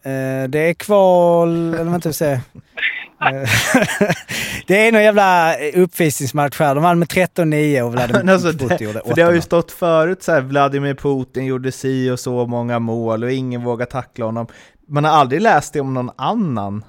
eh, 0.03 0.49
det 0.49 0.59
är 0.59 0.73
kval, 0.73 1.73
eller 1.73 1.91
vänta 1.91 2.09
vi 2.09 2.13
se. 2.13 2.31
Eh, 2.31 2.39
det 4.67 4.87
är 4.87 4.91
någon 4.91 5.03
jävla 5.03 5.55
uppvisningsmatch 5.75 6.59
här. 6.59 6.75
De 6.75 6.83
vann 6.83 6.99
med 6.99 7.07
13-9 7.07 7.81
och 7.81 7.91
Vladimir 7.91 8.33
alltså, 8.33 8.47
Putin 8.53 8.67
det, 8.77 8.83
gjorde 8.83 9.01
för 9.07 9.15
det 9.15 9.21
har 9.21 9.31
ju 9.31 9.37
8 9.37 9.45
stått 9.45 9.71
förut 9.71 10.23
så 10.23 10.31
här, 10.31 10.41
Vladimir 10.41 10.93
Putin 10.93 11.45
gjorde 11.45 11.71
si 11.71 12.09
och 12.09 12.19
så 12.19 12.45
många 12.47 12.79
mål 12.79 13.23
och 13.23 13.31
ingen 13.31 13.63
vågar 13.63 13.85
tackla 13.85 14.25
honom. 14.25 14.47
Man 14.89 15.03
har 15.03 15.11
aldrig 15.11 15.41
läst 15.41 15.73
det 15.73 15.79
om 15.79 15.93
någon 15.93 16.11
annan 16.17 16.83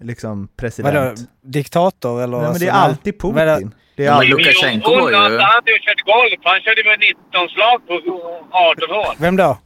liksom 0.00 0.48
president. 0.56 0.94
Vadå, 0.94 1.14
diktator 1.42 2.22
eller? 2.22 2.38
Nej, 2.38 2.50
men 2.50 2.60
det 2.60 2.66
är 2.68 2.72
alltid 2.72 3.14
Vadå? 3.22 3.54
Putin. 3.54 3.74
Det 3.96 4.06
är 4.06 4.10
aldrig... 4.12 4.30
Lukasjenko 4.30 4.90
var 4.90 5.10
ju- 5.10 5.16
Han 5.16 5.22
hade 5.40 5.70
ju 5.70 5.78
kört 5.78 6.04
golf. 6.06 6.40
Han 6.44 6.60
körde 6.60 6.84
med 6.84 6.98
19 7.00 7.48
slag 7.48 7.86
på 7.86 7.94
18 8.50 8.90
år. 8.90 9.14
Vem 9.18 9.36
då? 9.36 9.58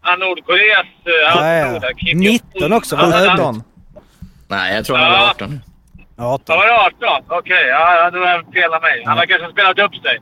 Han 0.00 0.18
Nordkoreas... 0.20 0.86
eh, 1.04 1.34
Han 1.36 1.46
Ja, 1.48 1.54
ja. 1.54 1.68
stod 1.70 1.80
där, 1.82 1.92
Kim 1.92 2.18
19 2.18 2.48
Jong-Un. 2.54 2.72
också, 2.72 2.96
17. 2.96 3.62
Nej, 4.48 4.74
jag 4.74 4.84
tror 4.84 4.96
han 4.96 5.10
var 5.12 5.18
Ja. 5.18 5.30
18. 5.30 5.60
18. 6.16 6.58
Han 6.58 6.68
var 6.68 6.86
18? 6.86 7.24
Okej, 7.38 7.66
ja, 7.68 8.10
då 8.10 8.18
har 8.18 8.26
jag 8.26 8.52
fel 8.54 8.74
av 8.74 8.82
mig. 8.82 9.02
Han 9.06 9.18
har 9.18 9.26
kanske 9.26 9.50
spelat 9.52 9.78
upp 9.78 9.94
sig. 9.94 10.18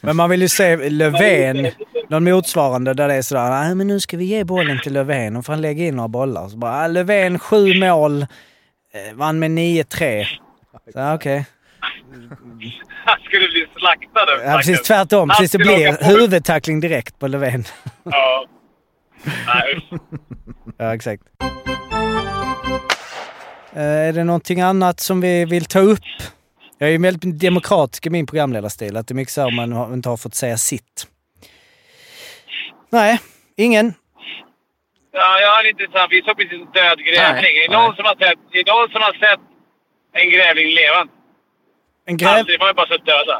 Men 0.00 0.16
man 0.16 0.30
vill 0.30 0.42
ju 0.42 0.48
se 0.48 0.90
Löfven, 0.90 1.56
någon 2.08 2.24
motsvarande 2.24 2.94
där 2.94 3.08
det 3.08 3.14
är 3.14 3.22
sådär, 3.22 3.50
nej 3.50 3.74
men 3.74 3.86
nu 3.86 4.00
ska 4.00 4.16
vi 4.16 4.24
ge 4.24 4.44
bollen 4.44 4.80
till 4.82 4.92
Löfven 4.92 5.36
och 5.36 5.44
får 5.46 5.52
han 5.52 5.62
lägga 5.62 5.84
in 5.84 5.96
några 5.96 6.08
bollar. 6.08 6.48
Så 6.48 6.56
bara, 6.56 6.72
ah, 6.84 6.86
Löfven 6.86 7.38
sju 7.38 7.80
mål, 7.80 8.22
eh, 8.22 9.14
vann 9.14 9.38
med 9.38 9.50
9-3. 9.50 10.24
Så 10.92 10.98
ja, 10.98 11.14
okej. 11.14 11.46
Han 13.04 13.16
skulle 13.24 13.48
bli 13.48 13.66
slaktad. 13.78 14.44
Ja, 14.50 14.56
precis 14.56 14.82
tvärtom. 14.82 15.28
Precis, 15.28 15.50
det 15.50 15.58
blir 15.58 16.04
huvudtackling 16.04 16.80
direkt 16.80 17.18
på 17.18 17.26
Löfven. 17.28 17.64
Ja. 18.04 18.46
Nej. 19.46 19.88
Ja, 20.78 20.94
exakt. 20.94 21.22
Eh, 23.72 23.82
Är 23.82 24.12
det 24.12 24.24
någonting 24.24 24.60
annat 24.60 25.00
som 25.00 25.20
vi 25.20 25.44
vill 25.44 25.64
ta 25.64 25.78
upp? 25.78 26.00
Jag 26.78 26.88
är 26.88 26.92
ju 26.92 26.98
väldigt 26.98 27.40
demokratisk 27.40 28.06
i 28.06 28.10
min 28.10 28.26
programledarstil. 28.26 28.96
Att 28.96 29.06
det 29.06 29.12
är 29.12 29.16
mycket 29.16 29.34
så 29.34 29.40
här 29.42 29.50
man 29.50 29.92
inte 29.94 30.08
har 30.08 30.16
fått 30.16 30.34
säga 30.34 30.56
sitt. 30.56 31.06
Nej, 32.94 33.20
ingen. 33.56 33.94
Ja, 35.12 35.40
jag 35.40 35.50
har 35.54 35.60
en 35.64 35.70
intressant. 35.70 36.08
Vi 36.10 36.22
såg 36.22 36.36
precis 36.36 36.52
en 36.52 36.72
död 36.78 36.98
grävling. 37.08 37.42
Nej, 37.42 37.64
Är 37.64 37.68
det 37.68 37.76
någon 37.76 37.96
som 37.96 38.04
har 38.04 38.16
sett, 38.24 38.38
är 38.52 38.64
det 38.64 38.72
någon 38.72 38.88
som 38.94 39.02
har 39.02 39.12
sett 39.24 39.40
en 40.12 40.30
grävling 40.30 40.68
levande? 40.80 41.12
En 42.06 42.16
gräv... 42.16 42.28
Aldrig. 42.28 42.58
Man 42.60 42.64
har 42.66 42.72
ju 42.72 42.74
bara 42.74 42.86
sett 42.86 43.06
döda. 43.06 43.36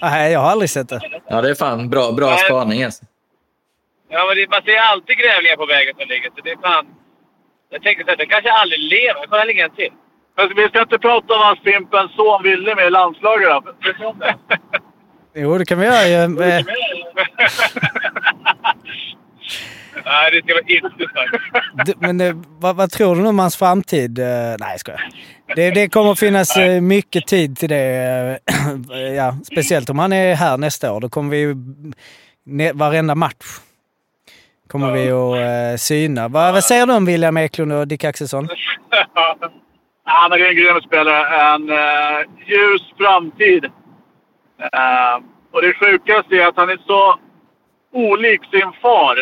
Nej, 0.00 0.32
jag 0.32 0.40
har 0.40 0.50
aldrig 0.50 0.70
sett 0.70 0.88
det. 0.88 1.00
Ja, 1.28 1.42
det 1.42 1.50
är 1.50 1.54
fan 1.54 1.90
bra, 1.90 2.12
bra 2.12 2.30
Nej. 2.30 2.38
spaning 2.38 2.82
alltså. 2.84 3.04
Ja, 4.08 4.24
men 4.26 4.36
det, 4.36 4.50
man 4.50 4.62
ser 4.62 4.78
alltid 4.78 5.16
grävlingar 5.18 5.56
på 5.56 5.66
vägen 5.66 5.94
som 5.98 6.08
ligger. 6.08 6.30
Så 6.36 6.40
det 6.44 6.50
är 6.50 6.60
fan... 6.68 6.86
Jag 7.70 7.82
tänkte 7.82 8.12
att 8.12 8.18
den 8.18 8.28
kanske 8.28 8.50
aldrig 8.52 8.80
lever. 8.80 9.20
Jag 9.20 9.30
kollar 9.30 9.46
ligga 9.46 9.64
en 9.64 9.74
till. 9.80 9.92
Men 10.36 10.44
vi 10.56 10.68
ska 10.68 10.80
inte 10.80 10.98
prata 10.98 11.34
om 11.34 11.40
hans 11.48 11.60
Fimpens 11.60 12.12
son 12.16 12.42
Ville 12.42 12.74
med 12.74 12.86
i 12.86 12.90
landslaget 12.90 13.48
då. 13.48 13.62
Jo, 15.36 15.58
det 15.58 15.64
kan 15.64 15.78
vi 15.78 15.86
göra 15.86 16.06
ju. 16.08 16.16
Eh, 16.42 16.64
Nej, 20.04 20.30
det 20.30 20.42
ska 20.42 20.54
vara 20.54 21.84
d- 21.84 21.92
Men 21.98 22.20
eh, 22.20 22.34
vad, 22.58 22.76
vad 22.76 22.90
tror 22.90 23.16
du 23.16 23.26
om 23.26 23.38
hans 23.38 23.56
framtid? 23.56 24.18
Eh, 24.18 24.24
Nej, 24.60 24.78
jag. 24.92 25.56
Det, 25.56 25.70
det 25.70 25.88
kommer 25.88 26.14
finnas 26.14 26.56
eh, 26.56 26.80
mycket 26.80 27.26
tid 27.26 27.56
till 27.58 27.68
det. 27.68 28.38
Ja, 29.16 29.36
speciellt 29.52 29.90
om 29.90 29.98
han 29.98 30.12
är 30.12 30.34
här 30.34 30.56
nästa 30.56 30.92
år. 30.92 31.00
Då 31.00 31.08
kommer 31.08 31.30
vi 31.30 31.54
Varenda 32.74 33.14
match 33.14 33.34
kommer 34.68 34.92
vi 34.92 35.10
att 35.10 35.80
syna. 35.80 36.28
Vad, 36.28 36.52
vad 36.54 36.64
säger 36.64 36.86
du 36.86 36.92
om 36.92 37.04
William 37.04 37.36
Eklund 37.36 37.72
och 37.72 37.88
Dick 37.88 38.04
Axelsson? 38.04 38.48
Han 40.04 40.32
är 40.32 40.38
en 40.48 40.56
grym 40.56 40.80
spelare. 40.80 41.52
En 41.54 41.66
ljus 42.46 42.82
framtid. 42.98 43.64
Eh, 44.58 45.24
och 45.52 45.62
det 45.62 45.74
sjukaste 45.74 46.36
är 46.36 46.46
att 46.46 46.56
han 46.56 46.70
är 46.70 46.78
så 46.86 47.18
olik 47.92 48.40
sin 48.50 48.72
far. 48.82 49.16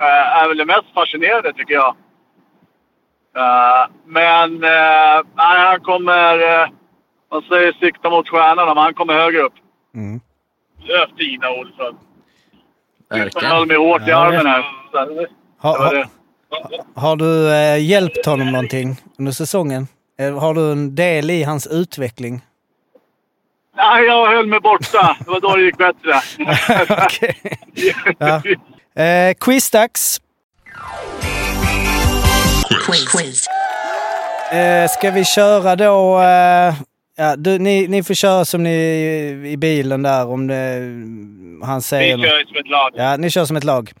Uh, 0.00 0.42
är 0.42 0.48
väl 0.48 0.56
det 0.56 0.64
mest 0.64 0.94
fascinerande 0.94 1.52
tycker 1.52 1.74
jag. 1.74 1.96
Eh, 3.36 3.86
men 4.06 4.64
uh, 4.64 5.26
han 5.34 5.80
kommer... 5.80 6.38
Uh, 6.38 6.68
man 7.30 7.42
säger 7.42 7.72
sikta 7.72 8.10
mot 8.10 8.28
stjärnan, 8.28 8.66
men 8.66 8.76
han 8.76 8.94
kommer 8.94 9.14
högre 9.14 9.40
upp. 9.40 9.52
Mm. 9.94 10.20
Fina 11.18 11.50
Olsson. 11.50 11.98
Han 13.10 13.50
höll 13.50 13.66
mig 13.66 13.76
hårt 13.76 14.08
i 14.08 14.12
armen 14.12 14.46
här. 14.46 14.64
Så, 14.92 15.26
Har, 15.58 15.78
var 15.78 16.06
har, 16.94 17.16
du 17.16 17.52
eh, 17.52 17.84
hjälpt 17.84 18.26
honom 18.26 18.52
någonting 18.52 18.96
under 19.18 19.32
säsongen? 19.32 19.86
Har 20.40 20.54
du 20.54 20.72
en 20.72 20.94
del 20.94 21.30
i 21.30 21.42
hans 21.42 21.66
utveckling? 21.66 22.40
Nej, 23.76 24.04
jag 24.04 24.26
höll 24.26 24.46
mig 24.46 24.60
borta. 24.60 25.16
Det 25.24 25.30
var 25.30 25.40
då 25.40 25.56
det 25.56 25.62
gick 25.62 25.76
bättre. 25.76 26.20
Okej. 27.04 27.36
Ja. 28.18 28.42
Eh, 29.02 29.34
quizdags. 29.40 30.20
Quiz. 33.12 33.46
Eh, 34.52 34.88
ska 34.88 35.10
vi 35.10 35.24
köra 35.24 35.76
då... 35.76 36.20
Eh, 36.20 36.74
ja, 37.16 37.36
du, 37.36 37.58
ni, 37.58 37.88
ni 37.88 38.02
får 38.02 38.14
köra 38.14 38.44
som 38.44 38.62
ni 38.62 38.70
i 39.46 39.56
bilen 39.56 40.02
där 40.02 40.26
om 40.26 40.46
det, 40.46 40.80
han 41.66 41.82
säger... 41.82 42.16
Vi 42.16 42.22
kör 42.22 42.44
som 42.44 42.56
ett 42.56 42.68
lag. 42.68 42.90
Ja, 42.94 43.16
ni 43.16 43.30
kör 43.30 43.44
som 43.44 43.56
ett 43.56 43.64
lag. 43.64 43.92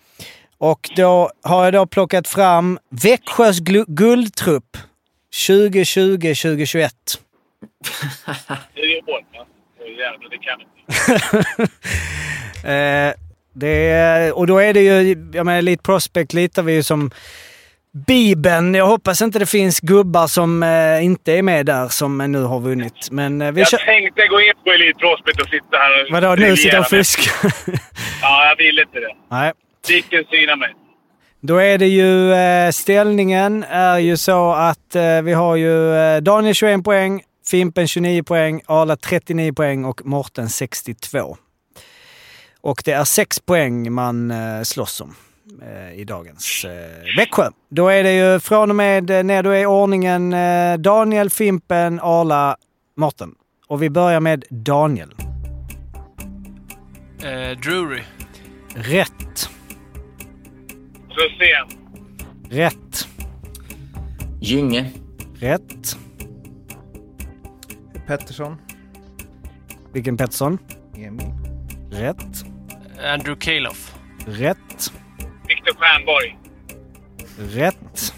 Och 0.58 0.90
då 0.96 1.30
har 1.42 1.64
jag 1.64 1.72
då 1.72 1.86
plockat 1.86 2.28
fram 2.28 2.78
Växjös 2.90 3.58
guldtrupp 3.86 4.76
2020-2021. 5.48 6.90
Det 8.74 8.80
är 8.80 8.86
ju 8.86 9.00
hårt. 9.00 9.24
va? 9.38 9.44
Åh, 9.44 9.55
Jävlar, 9.90 10.28
det 10.30 10.38
kan 10.38 10.60
inte. 10.60 11.72
Eh, 12.64 13.12
det 13.54 13.88
är, 13.90 14.38
och 14.38 14.46
då 14.46 14.58
är 14.58 14.74
det 14.74 14.80
ju, 14.80 15.16
jag 15.32 15.46
menar 15.46 15.58
Elite 15.58 15.82
Prospect 15.82 16.32
litar 16.32 16.62
vi 16.62 16.72
ju 16.74 16.82
som 16.82 17.10
Bibeln. 18.06 18.74
Jag 18.74 18.86
hoppas 18.86 19.22
inte 19.22 19.38
det 19.38 19.46
finns 19.46 19.80
gubbar 19.80 20.26
som 20.26 20.62
eh, 20.62 21.04
inte 21.04 21.32
är 21.32 21.42
med 21.42 21.66
där 21.66 21.88
som 21.88 22.18
nu 22.32 22.42
har 22.42 22.60
vunnit. 22.60 23.08
Men 23.10 23.42
eh, 23.42 23.52
vi 23.52 23.60
Jag 23.60 23.68
kör... 23.68 23.78
tänkte 23.78 24.26
gå 24.26 24.40
in 24.40 24.52
på 24.64 24.70
Elite 24.72 24.98
Prospect 24.98 25.40
och 25.40 25.48
sitta 25.48 25.76
här 25.76 26.04
och... 26.04 26.12
Vadå, 26.12 26.34
nu 26.34 26.56
sitter 26.56 26.80
och 26.80 26.86
fuska? 26.86 27.30
Ja, 28.22 28.46
jag 28.48 28.56
vill 28.56 28.78
inte 28.78 28.98
det. 29.00 29.14
Nej. 29.30 29.52
Dicken 29.88 30.24
synar 30.30 30.56
mig. 30.56 30.74
Då 31.40 31.56
är 31.56 31.78
det 31.78 31.86
ju 31.86 32.32
eh, 32.32 32.70
ställningen 32.70 33.64
är 33.70 33.98
ju 33.98 34.16
så 34.16 34.52
att 34.52 34.94
eh, 34.94 35.22
vi 35.22 35.32
har 35.32 35.56
ju 35.56 35.94
eh, 35.96 36.16
Daniel 36.20 36.54
21 36.54 36.84
poäng, 36.84 37.22
Fimpen 37.50 37.88
29 37.88 38.22
poäng, 38.22 38.60
Arla 38.66 38.96
39 38.96 39.52
poäng 39.52 39.84
och 39.84 40.06
Morten 40.06 40.48
62. 40.48 41.36
Och 42.60 42.82
det 42.84 42.92
är 42.92 43.04
sex 43.04 43.40
poäng 43.40 43.92
man 43.92 44.30
eh, 44.30 44.62
slåss 44.62 45.00
om 45.00 45.14
eh, 45.62 46.00
i 46.00 46.04
dagens 46.04 46.64
eh, 46.64 47.16
Växjö. 47.16 47.50
Då 47.68 47.88
är 47.88 48.02
det 48.02 48.12
ju 48.12 48.40
från 48.40 48.70
och 48.70 48.76
med 48.76 49.26
ner, 49.26 49.42
då 49.42 49.50
är 49.50 49.66
ordningen 49.66 50.32
eh, 50.32 50.76
Daniel, 50.78 51.30
Fimpen, 51.30 52.00
Arla, 52.02 52.56
Morten. 52.96 53.34
Och 53.66 53.82
vi 53.82 53.90
börjar 53.90 54.20
med 54.20 54.44
Daniel. 54.50 55.14
Eh, 57.22 57.58
Drury. 57.58 58.02
Rätt. 58.74 59.50
Rosén. 61.08 61.78
Rätt. 62.50 63.08
Gynge. 64.40 64.90
Rätt. 65.38 65.96
Pettersson. 68.06 68.56
Vilken 69.92 70.16
Pettersson? 70.16 70.58
Emil. 70.96 71.32
Rätt. 71.90 72.44
Andrew 73.04 73.40
Calof. 73.40 73.94
Rätt. 74.26 74.92
Viktor 75.48 75.74
Stjernborg. 75.78 76.38
Rätt. 77.38 78.14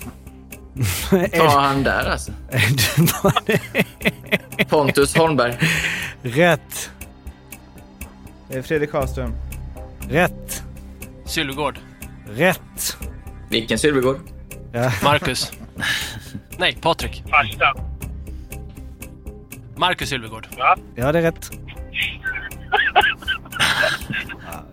Ta 1.37 1.61
han 1.61 1.83
där 1.83 2.11
alltså. 2.11 2.33
Pontus 4.69 5.17
Holmberg. 5.17 5.59
Rätt. 6.23 6.91
Fredrik 8.63 8.91
Karlström. 8.91 9.33
Rätt. 10.09 10.63
Sylvegård. 11.25 11.79
Rätt. 12.27 12.97
Vilken 13.51 13.79
Sylvegård? 13.79 14.19
Ja. 14.73 14.93
Marcus. 15.03 15.53
Nej, 16.59 16.79
Patrik. 16.81 17.25
Farsta. 17.31 17.88
Marcus 19.79 20.09
Sylvegård. 20.09 20.47
Va? 20.59 20.77
Ja, 20.95 21.13
det 21.13 21.19
är 21.19 21.23
rätt. 21.23 21.51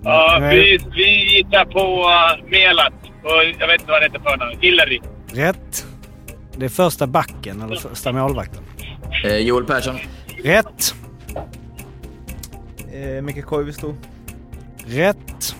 Ja, 0.03 0.37
vi, 0.51 0.79
vi 0.95 1.05
hittar 1.05 1.65
på 1.65 2.09
uh, 2.09 2.49
Melat. 2.49 2.93
Och 3.23 3.43
jag 3.59 3.67
vet 3.67 3.81
inte 3.81 3.91
vad 3.91 4.01
det 4.01 4.05
heter 4.05 4.19
för 4.19 4.37
namn. 4.37 4.57
Hillary. 4.61 5.01
Rätt. 5.27 5.85
Det 6.57 6.65
är 6.65 6.69
första 6.69 7.07
backen, 7.07 7.61
eller 7.61 7.75
första 7.75 8.11
målvakten. 8.11 8.63
Eh, 9.23 9.37
Joel 9.37 9.65
Persson. 9.65 9.97
Rätt. 10.43 10.95
Eh, 12.93 13.21
Micke 13.21 13.45
Koivisto. 13.45 13.95
Rätt. 14.85 15.55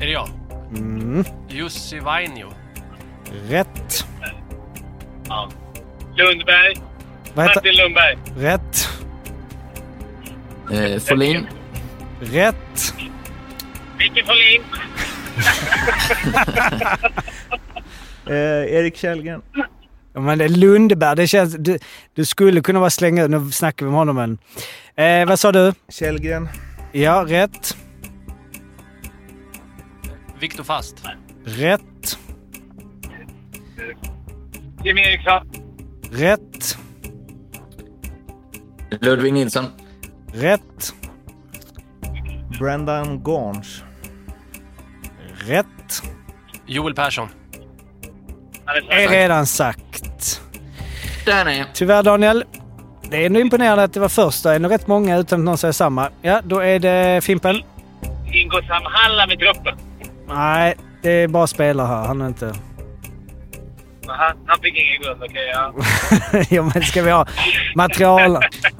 Är 0.00 0.06
det 0.06 0.12
jag? 0.12 0.28
Mm. 0.76 1.24
Jussi 1.48 1.98
Vainio. 1.98 2.52
Rätt. 3.48 4.06
Ja. 5.28 5.48
Lundberg. 6.16 6.74
Vad 7.34 7.48
heter... 7.48 7.60
Martin 7.60 7.76
Lundberg. 7.76 8.18
Rätt. 8.36 8.88
Eh, 10.72 11.00
Folin. 11.00 11.46
Rätt. 12.20 12.94
Micke 13.98 14.26
Folin. 14.26 14.62
Eh, 18.26 18.74
Erik 18.74 18.96
Källgren. 18.96 19.42
Ja, 20.12 20.20
men 20.20 20.38
det 20.38 20.48
Lundberg. 20.48 21.16
Det 21.16 21.26
känns... 21.26 21.56
Du, 21.58 21.78
du 22.14 22.24
skulle 22.24 22.60
kunna 22.60 22.80
vara 22.80 22.90
slänga. 22.90 23.26
Nu 23.26 23.50
snackar 23.50 23.86
vi 23.86 23.90
om 23.90 23.94
honom 23.94 24.16
men... 24.16 24.38
Eh, 24.96 25.28
vad 25.28 25.38
sa 25.38 25.52
du? 25.52 25.72
Källgren. 25.88 26.48
Ja, 26.92 27.24
rätt. 27.28 27.76
Viktor 30.40 30.64
Fast. 30.64 30.96
Rätt. 31.44 32.18
Jim 34.84 34.98
Eriksson. 34.98 35.50
Rätt. 36.10 36.78
Ludvig 39.00 39.32
Nilsson. 39.32 39.66
Rätt. 40.32 40.94
Brendan 42.58 43.22
Garns. 43.22 43.82
Rätt. 45.46 46.02
Joel 46.66 46.94
Persson. 46.94 47.28
Är 48.90 49.08
redan 49.08 49.46
sagt. 49.46 50.40
Där 51.26 51.46
är. 51.48 51.66
Tyvärr 51.74 52.02
Daniel. 52.02 52.44
Det 53.10 53.22
är 53.22 53.26
ändå 53.26 53.40
imponerande 53.40 53.84
att 53.84 53.92
det 53.92 54.00
var 54.00 54.08
första. 54.08 54.48
Det 54.48 54.54
är 54.54 54.56
ändå 54.56 54.68
rätt 54.68 54.86
många 54.86 55.18
utan 55.18 55.40
att 55.40 55.44
någon 55.44 55.58
säger 55.58 55.72
samma. 55.72 56.10
Ja, 56.22 56.40
då 56.44 56.58
är 56.58 56.78
det 56.78 57.24
Fimpen. 57.24 57.62
Ingo 58.32 58.60
Samhallam 58.68 59.30
i 59.30 59.36
truppen. 59.36 59.78
Nej, 60.28 60.74
det 61.02 61.10
är 61.10 61.28
bara 61.28 61.46
spelare 61.46 61.86
här. 61.86 62.06
Han 62.06 62.20
är 62.20 62.26
inte... 62.26 62.54
Aha, 64.08 64.32
han 64.46 64.58
fick 64.62 64.74
ingen 64.76 65.02
guld. 65.02 65.22
Okej, 65.22 65.52
ja. 65.54 65.74
ja, 66.50 66.62
men 66.74 66.82
ska 66.82 67.02
vi 67.02 67.10
ha 67.10 67.26
material? 67.74 68.38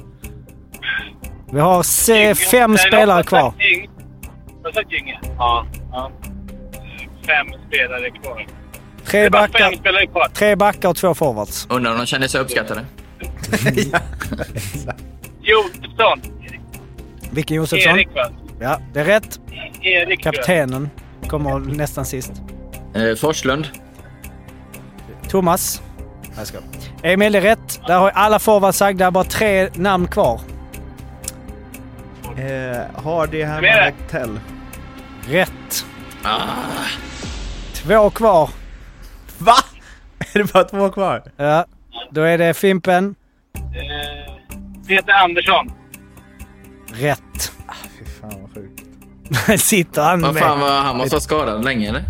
Vi 1.52 1.60
har 1.60 1.82
se, 1.82 2.34
fem 2.34 2.76
spelare 2.78 3.22
kvar. 3.22 3.50
sagt 3.50 3.54
du 4.64 4.72
sagt 4.72 4.92
Gynge? 4.92 5.18
Ja. 5.38 5.66
ja. 5.92 6.10
Fem 7.26 7.46
spelare 7.68 8.10
kvar. 8.10 8.46
Det 9.04 9.10
Tre 9.10 9.20
är 9.20 9.30
backar, 9.30 9.72
spelare 9.72 10.06
kvar. 10.06 10.28
tre 10.34 10.56
backar 10.56 10.88
och 10.88 10.96
två 10.96 11.14
forwards. 11.14 11.66
Undrar 11.70 11.92
om 11.92 11.98
de 11.98 12.06
känner 12.06 12.28
sig 12.28 12.40
uppskattade. 12.40 12.84
Josefsson. 15.42 16.22
Vilken 17.30 17.56
Josefsson? 17.56 17.92
Erik 17.92 18.08
va? 18.14 18.28
Ja, 18.60 18.80
det 18.92 19.00
är 19.00 19.04
rätt. 19.04 19.40
Erik 19.82 20.26
jag. 20.26 20.34
Kaptenen 20.34 20.90
kommer 21.28 21.58
nästan 21.58 22.04
sist. 22.04 22.32
Eh, 22.94 23.14
Forslund. 23.16 23.68
Thomas. 25.28 25.82
Jag 26.36 26.46
skojar. 26.46 26.64
Emil, 27.02 27.32
det 27.32 27.38
är 27.38 27.42
rätt. 27.42 27.80
Där 27.86 27.98
har 27.98 28.10
alla 28.10 28.38
forwards 28.38 28.78
sagda. 28.78 29.10
Bara 29.10 29.24
tre 29.24 29.68
namn 29.74 30.08
kvar. 30.08 30.40
Eh, 32.36 33.02
Hardy 33.04 33.38
Vem 33.38 33.48
är 33.48 33.52
Herman 33.52 33.62
det? 33.62 33.88
Ektell. 34.04 34.40
Rätt. 35.28 35.86
Ah, 36.24 36.38
Två 37.74 38.10
kvar. 38.10 38.50
Va? 39.38 39.52
Är 40.34 40.38
det 40.38 40.52
bara 40.52 40.64
två 40.64 40.88
kvar? 40.90 41.22
Ja, 41.36 41.64
då 42.10 42.22
är 42.22 42.38
det 42.38 42.54
Fimpen. 42.54 43.14
Eh, 43.54 44.34
Peter 44.88 45.12
Andersson. 45.12 45.72
Rätt. 46.94 47.52
Fy 47.98 48.04
fan 48.20 48.40
vad 48.42 48.54
sjukt. 48.54 49.60
Sitter 49.62 50.02
han 50.02 50.20
vad 50.22 50.34
med. 50.34 50.42
fan 50.42 50.60
var 50.60 50.80
han 50.80 50.96
måste 50.96 51.16
ha 51.16 51.20
skadad 51.20 51.64
länge 51.64 51.88
eller? 51.88 52.04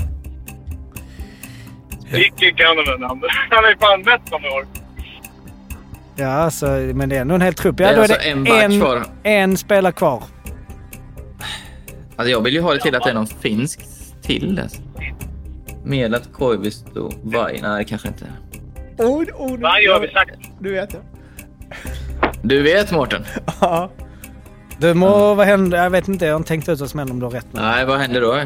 Vilken 2.11 2.55
kan 2.57 2.77
du 2.77 2.91
med 2.91 3.01
namn? 3.01 3.23
Han 3.51 3.65
är 3.65 3.77
fan 3.81 4.03
bäst 4.03 4.29
som 4.29 4.45
i 4.45 4.49
år. 4.49 4.67
Ja, 6.17 6.27
alltså, 6.29 6.67
men 6.67 7.09
det 7.09 7.17
är 7.17 7.21
ändå 7.21 7.35
en 7.35 7.41
hel 7.41 7.55
trupp. 7.55 7.81
Ja, 7.81 7.87
Det 7.87 7.93
är 7.93 7.97
då 7.97 8.03
är 8.03 8.03
alltså 8.03 8.19
det 8.19 8.31
en 8.31 8.73
en, 8.73 8.81
kvar. 8.81 9.05
en 9.23 9.57
spelare 9.57 9.93
kvar. 9.93 10.23
Alltså 12.17 12.31
jag 12.31 12.41
vill 12.41 12.55
ju 12.55 12.61
ha 12.61 12.73
det 12.75 12.81
till 12.81 12.95
att 12.95 13.03
det 13.05 13.11
är 13.11 13.15
någon 13.15 13.27
finsk 13.27 13.81
till. 14.23 14.61
Alltså. 14.63 14.81
Melat, 15.85 16.29
Koivisto, 16.33 17.11
Vai. 17.23 17.59
Nej, 17.63 17.85
kanske 17.85 18.09
inte. 18.09 18.25
Oh, 18.99 19.23
oh, 19.23 19.59
Vad 19.61 19.83
gör 19.83 20.01
vi 20.01 20.09
sagt? 20.09 20.35
Du 20.61 20.73
vet 20.73 20.93
jag. 20.93 21.03
Du 22.43 22.63
vet 22.63 22.91
Mårten? 22.93 23.25
Ja. 23.61 23.91
Du 24.79 24.95
må, 24.95 25.35
vad 25.35 25.47
händer? 25.47 25.83
Jag 25.83 25.91
vet 25.91 26.09
inte, 26.09 26.25
jag 26.25 26.33
har 26.33 26.37
inte 26.39 26.49
tänkt 26.49 26.69
ut 26.69 26.81
vad 26.81 26.91
som 26.91 26.99
händer 26.99 27.13
om 27.15 27.21
du 27.21 27.27
har 27.27 27.31
rätt. 27.33 27.47
Nej, 27.51 27.85
vad 27.87 27.99
händer 27.99 28.21
då? 28.21 28.39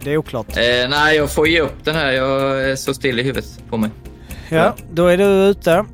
det 0.00 0.10
är 0.10 0.16
oklart. 0.16 0.56
Eh, 0.56 0.88
nej, 0.90 1.16
jag 1.16 1.30
får 1.30 1.48
ge 1.48 1.60
upp 1.60 1.84
den 1.84 1.94
här. 1.94 2.12
Jag 2.12 2.64
är 2.70 2.76
så 2.76 2.94
still 2.94 3.18
i 3.20 3.22
huvudet 3.22 3.60
på 3.70 3.76
mig. 3.76 3.90
Ja, 4.48 4.74
då 4.92 5.06
är 5.06 5.16
du 5.16 5.24
ute. 5.24 5.84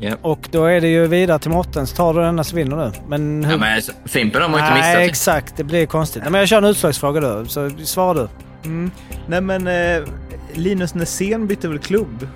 Ja. 0.00 0.16
Och 0.22 0.48
då 0.50 0.64
är 0.64 0.80
det 0.80 0.88
ju 0.88 1.06
vidare 1.06 1.38
till 1.38 1.50
Mårten. 1.50 1.86
Så 1.86 1.96
tar 1.96 2.14
du 2.14 2.20
denna 2.20 2.44
så 2.44 2.56
vinner 2.56 2.76
du. 2.86 2.92
Men 3.08 3.44
hur... 3.44 3.52
Ja, 3.52 3.58
men 3.58 3.74
alltså, 3.74 3.92
Fimpen 4.04 4.42
har 4.42 4.48
man 4.48 4.60
inte 4.60 4.72
Nej, 4.74 4.96
missat. 4.96 5.10
exakt. 5.10 5.56
Det 5.56 5.64
blir 5.64 5.86
konstigt. 5.86 6.22
Nej, 6.22 6.32
men 6.32 6.38
jag 6.38 6.48
kör 6.48 6.58
en 6.58 6.64
utslagsfråga 6.64 7.20
då, 7.20 7.44
så 7.44 7.70
svarar 7.70 8.14
du. 8.14 8.28
Mm. 8.68 8.90
Nej 9.26 9.40
men 9.40 9.66
eh, 9.66 10.08
Linus 10.52 10.94
Nässén 10.94 11.46
bytte 11.46 11.68
väl 11.68 11.78
klubb 11.78 12.28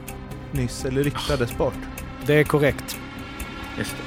nyss, 0.53 0.85
eller 0.85 1.03
ryktades 1.05 1.57
bort? 1.59 1.75
Det 2.27 2.35
är 2.35 2.45
korrekt. 2.45 2.97
Just 3.79 3.91
det. 3.97 4.03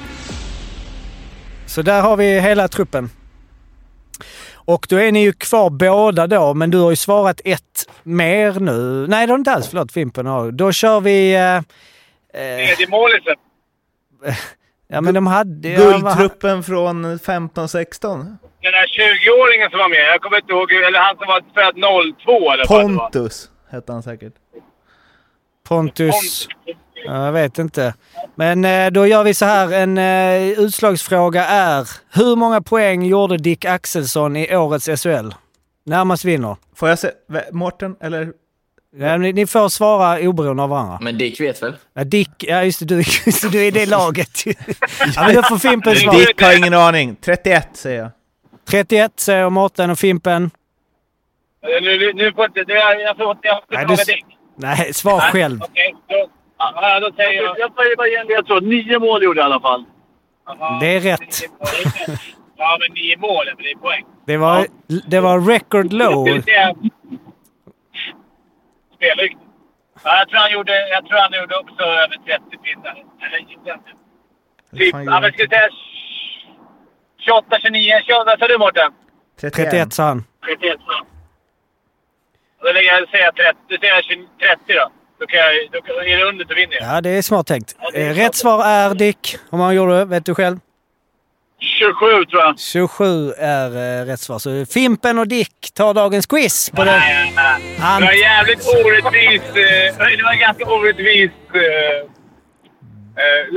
Så 1.66 1.82
där 1.82 2.02
har 2.02 2.16
vi 2.16 2.40
hela 2.40 2.68
truppen. 2.68 3.10
Och 4.54 4.86
då 4.90 4.96
är 4.96 5.12
ni 5.12 5.22
ju 5.22 5.32
kvar 5.32 5.70
båda 5.70 6.26
då, 6.26 6.54
men 6.54 6.70
du 6.70 6.78
har 6.78 6.90
ju 6.90 6.96
svarat 6.96 7.40
ett 7.44 7.88
mer 8.02 8.60
nu. 8.60 9.06
Nej, 9.08 9.26
det 9.26 9.32
har 9.32 9.36
du 9.36 9.40
inte 9.40 9.52
alls. 9.52 9.68
Förlåt, 9.68 9.92
Fimpen 9.92 10.26
har. 10.26 10.50
Då 10.50 10.72
kör 10.72 11.00
vi... 11.00 11.34
Eh, 11.34 11.40
eh, 11.56 11.62
Tredje 12.32 12.88
målisen. 12.88 13.34
ja, 14.88 15.00
men 15.00 15.14
de 15.14 15.26
hade... 15.26 15.68
ja, 15.68 15.90
Guldtruppen 15.90 16.62
från 16.62 17.04
15-16? 17.04 18.36
Den 18.62 18.72
där 18.72 18.86
20-åringen 18.86 19.70
som 19.70 19.78
var 19.78 19.88
med. 19.88 19.98
Jag 20.12 20.20
kommer 20.20 20.36
inte 20.36 20.52
ihåg. 20.52 20.72
Eller 20.72 20.98
han 20.98 21.16
som 21.16 21.26
var 21.26 21.40
född 21.54 21.74
02 22.24 22.52
eller 22.52 22.66
var. 22.68 22.82
Pontus 22.82 23.50
hette 23.70 23.92
han 23.92 24.02
säkert. 24.02 24.34
Pontus... 25.68 26.48
Ja, 27.06 27.24
jag 27.24 27.32
vet 27.32 27.58
inte. 27.58 27.94
Men 28.34 28.64
eh, 28.64 28.90
då 28.90 29.06
gör 29.06 29.24
vi 29.24 29.34
så 29.34 29.44
här. 29.44 29.72
En 29.72 29.98
eh, 29.98 30.58
utslagsfråga 30.58 31.44
är 31.46 31.88
hur 32.12 32.36
många 32.36 32.62
poäng 32.62 33.02
gjorde 33.02 33.36
Dick 33.36 33.64
Axelsson 33.64 34.36
i 34.36 34.56
årets 34.56 35.02
SHL? 35.02 35.30
Närmast 35.84 36.24
vinner. 36.24 36.56
Får 36.76 36.88
jag 36.88 36.98
se? 36.98 37.10
Mårten, 37.52 37.96
eller? 38.00 38.32
Ja, 38.98 39.16
ni, 39.16 39.32
ni 39.32 39.46
får 39.46 39.68
svara 39.68 40.28
oberoende 40.28 40.62
av 40.62 40.68
varandra. 40.68 40.98
Men 41.00 41.18
Dick 41.18 41.40
vet 41.40 41.62
väl? 41.62 41.74
Ja, 41.94 42.04
Dick, 42.04 42.30
ja 42.38 42.64
just 42.64 42.78
det, 42.78 42.84
du, 42.84 42.96
just 42.96 43.42
det, 43.42 43.48
du 43.48 43.58
är 43.58 43.66
i 43.66 43.70
det 43.70 43.86
laget. 43.90 44.46
ja, 45.16 45.22
men 45.26 45.34
då 45.34 45.42
får 45.42 45.58
Fimpen 45.58 45.96
svara. 45.96 46.18
Dick 46.18 46.42
har 46.42 46.58
ingen 46.58 46.74
aning. 46.74 47.16
31 47.20 47.68
säger 47.72 47.98
jag. 48.02 48.10
31 48.68 49.12
säger 49.16 49.50
Mårten 49.50 49.90
och 49.90 49.98
Fimpen. 49.98 50.50
Nu, 51.62 51.80
nu, 51.80 52.12
nu 52.12 52.32
får 52.32 52.44
inte... 52.44 52.64
Jag 52.68 53.16
får 53.16 53.30
inte... 53.30 53.48
Jag 53.48 53.62
får 53.68 53.74
Nej, 53.74 53.82
inte 53.82 53.96
fråga 53.96 54.04
Dick. 54.04 54.24
Nej, 54.56 54.94
svar 54.94 55.20
själv. 55.20 55.62
Okej, 55.62 55.94
då, 56.08 56.28
ja, 56.58 57.00
då 57.00 57.12
säger 57.16 57.42
jag... 57.42 57.58
Jag 57.58 57.74
säger 57.74 57.96
bara 57.96 58.06
igen 58.08 58.26
det 58.26 58.32
jag 58.32 58.46
tror. 58.46 58.60
Nio 58.60 58.98
mål 58.98 59.22
gjorde 59.22 59.40
jag 59.40 59.50
i 59.50 59.52
alla 59.52 59.60
fall. 59.60 59.84
Det 60.80 60.86
är 60.86 61.00
rätt. 61.00 61.40
Ja, 62.56 62.78
men 62.80 62.94
nio 62.94 63.16
mål, 63.16 63.48
är 63.48 63.78
poäng. 63.78 64.04
Det 64.26 64.36
var, 64.36 64.66
det 65.06 65.20
var 65.20 65.40
record 65.40 65.92
low. 65.92 66.28
Spellykt. 68.96 69.40
Ja, 70.04 70.18
jag 70.18 70.28
tror 70.28 70.40
han 70.40 70.52
gjorde, 70.52 70.88
jag 70.88 71.06
tror 71.06 71.18
han 71.18 71.32
gjorde 71.40 71.56
också 71.56 71.82
över 71.82 72.16
30 72.26 72.58
pinnar. 72.64 72.96
Eller 73.24 73.38
inte. 73.38 73.72
Typ, 74.76 74.94
ja, 74.94 75.20
men 75.20 75.32
ska 75.32 75.42
vi 75.42 75.48
säga 75.48 75.68
28, 77.18 77.58
29, 77.62 77.92
28. 78.06 78.24
Vad 78.24 78.38
sa 78.38 78.48
du 78.48 78.58
Mårten? 78.58 78.92
31 79.40 79.92
sa 79.92 80.02
han. 80.04 80.24
31. 80.46 80.76
ja. 80.86 81.06
Då 82.62 82.72
lägger 82.72 82.92
jag, 82.92 83.08
säger 83.08 83.24
jag 83.24 83.34
30. 83.36 83.58
Då 83.68 83.76
säger 83.80 83.94
jag 83.94 84.04
20 84.04 84.26
30 84.38 84.72
då. 84.80 84.88
Då, 85.18 85.26
kan 85.26 85.38
jag, 85.40 85.52
då 85.72 86.00
är 86.00 86.16
det 86.18 86.24
under 86.24 86.44
så 86.44 86.54
vinner 86.54 86.74
jag. 86.80 86.96
Ja, 86.96 87.00
det 87.00 87.10
är 87.10 87.22
smart 87.22 87.46
tänkt. 87.46 87.76
Eh, 87.94 88.14
Rätt 88.14 88.34
svar 88.34 88.64
är 88.66 88.94
Dick. 88.94 89.36
Hur 89.50 89.58
många 89.58 89.72
gjorde 89.72 89.98
du? 89.98 90.04
Vet 90.04 90.26
du 90.26 90.34
själv? 90.34 90.58
27 91.60 92.24
tror 92.24 92.42
jag. 92.42 92.58
27 92.58 93.32
är 93.38 94.00
eh, 94.00 94.04
rätt 94.06 94.20
svar. 94.20 94.38
Så 94.38 94.66
Fimpen 94.66 95.18
och 95.18 95.28
Dick 95.28 95.70
tar 95.74 95.94
dagens 95.94 96.26
quiz. 96.26 96.70
På 96.70 96.84
den. 96.84 96.98
Nej, 97.00 97.32
nej. 97.36 98.00
Det 98.00 98.06
var 98.06 98.12
jävligt 98.12 98.66
orättvist. 98.68 99.44
eh, 99.48 100.08
Det 100.16 100.22
var 100.22 100.40
ganska 100.40 100.64
orättvis 100.64 101.30
uh, 101.54 102.10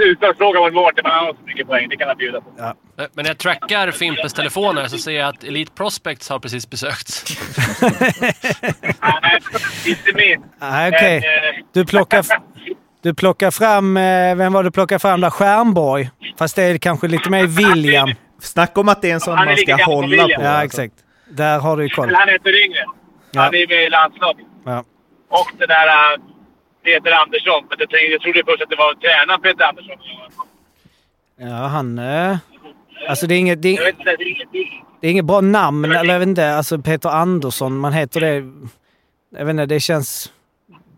utslagsfråga 0.03 0.59
mot 0.59 0.73
Mårten, 0.73 1.01
men 1.03 1.11
han 1.11 1.25
har 1.25 1.33
så 1.33 1.39
mycket 1.45 1.67
poäng. 1.67 1.89
Det 1.89 1.97
kan 1.97 2.07
han 2.07 2.17
bjuda 2.17 2.41
på. 2.41 2.53
Ja. 2.57 2.73
Men 2.95 3.07
när 3.15 3.27
jag 3.29 3.37
trackar 3.37 3.91
Fimpens 3.91 4.33
telefoner 4.33 4.87
så 4.87 4.97
ser 4.97 5.11
jag 5.11 5.29
att 5.29 5.43
Elite 5.43 5.71
Prospects 5.71 6.29
har 6.29 6.39
precis 6.39 6.69
besökts. 6.69 7.23
Nej, 9.01 9.39
inte 9.85 10.13
min. 10.15 10.43
Ah, 10.59 10.87
Okej. 10.87 11.19
Men, 11.21 11.59
eh, 11.59 11.65
Du 11.73 11.85
plockar, 11.85 12.19
du 13.01 13.13
plockar 13.13 13.51
fram... 13.51 13.97
eh, 13.97 14.35
Vem 14.35 14.53
var 14.53 14.63
det 14.63 14.67
du 14.69 14.71
plockade 14.71 14.99
fram 14.99 15.21
där? 15.21 15.29
Stjernborg. 15.29 16.09
Fast 16.37 16.55
det 16.55 16.63
är 16.63 16.77
kanske 16.77 17.07
lite 17.07 17.29
mer 17.29 17.45
William. 17.47 18.09
Snacka 18.41 18.79
om 18.81 18.89
att 18.89 19.01
det 19.01 19.09
är 19.09 19.13
en 19.13 19.19
sån 19.19 19.37
är 19.39 19.45
man 19.45 19.57
ska 19.57 19.75
hålla 19.85 20.07
William. 20.07 20.41
på. 20.41 20.47
Ja, 20.47 20.63
exakt. 20.63 20.93
Där 21.31 21.59
har 21.59 21.77
du 21.77 21.83
ju 21.83 21.89
koll. 21.89 22.13
Han 22.15 22.29
inte 22.29 22.49
yngre. 22.49 22.85
Ja. 23.31 23.41
Han 23.41 23.55
är 23.55 23.67
med 23.67 23.83
i 23.85 23.89
landslaget. 23.89 24.45
Ja. 24.65 24.83
Och 25.29 25.51
den 25.57 25.67
där 25.67 25.87
äh, 25.87 26.19
Peter 26.83 27.11
Andersson. 27.11 27.63
Men 27.69 27.77
jag, 27.79 27.89
tänkte, 27.89 27.97
jag 28.11 28.21
trodde 28.21 28.43
först 28.45 28.63
att 28.63 28.69
det 28.69 28.75
var 28.75 28.93
tränaren 28.93 29.41
Peter 29.41 29.63
Andersson. 29.63 29.95
Ja, 31.37 31.67
han... 31.67 31.99
eh, 31.99 32.37
Alltså 33.09 33.27
det 33.27 33.35
är 33.35 33.39
inget, 33.39 33.61
det 33.61 33.77
är, 33.77 33.93
det 35.01 35.07
är 35.07 35.11
inget 35.11 35.25
bra 35.25 35.41
namn, 35.41 35.85
eller 35.85 36.13
jag 36.13 36.19
vet 36.19 36.27
inte. 36.27 36.53
Alltså 36.55 36.79
Peter 36.79 37.09
Andersson, 37.09 37.77
man 37.77 37.93
heter 37.93 38.21
det... 38.21 38.43
Jag 39.37 39.45
vet 39.45 39.51
inte, 39.53 39.65
det 39.65 39.79
känns... 39.79 40.31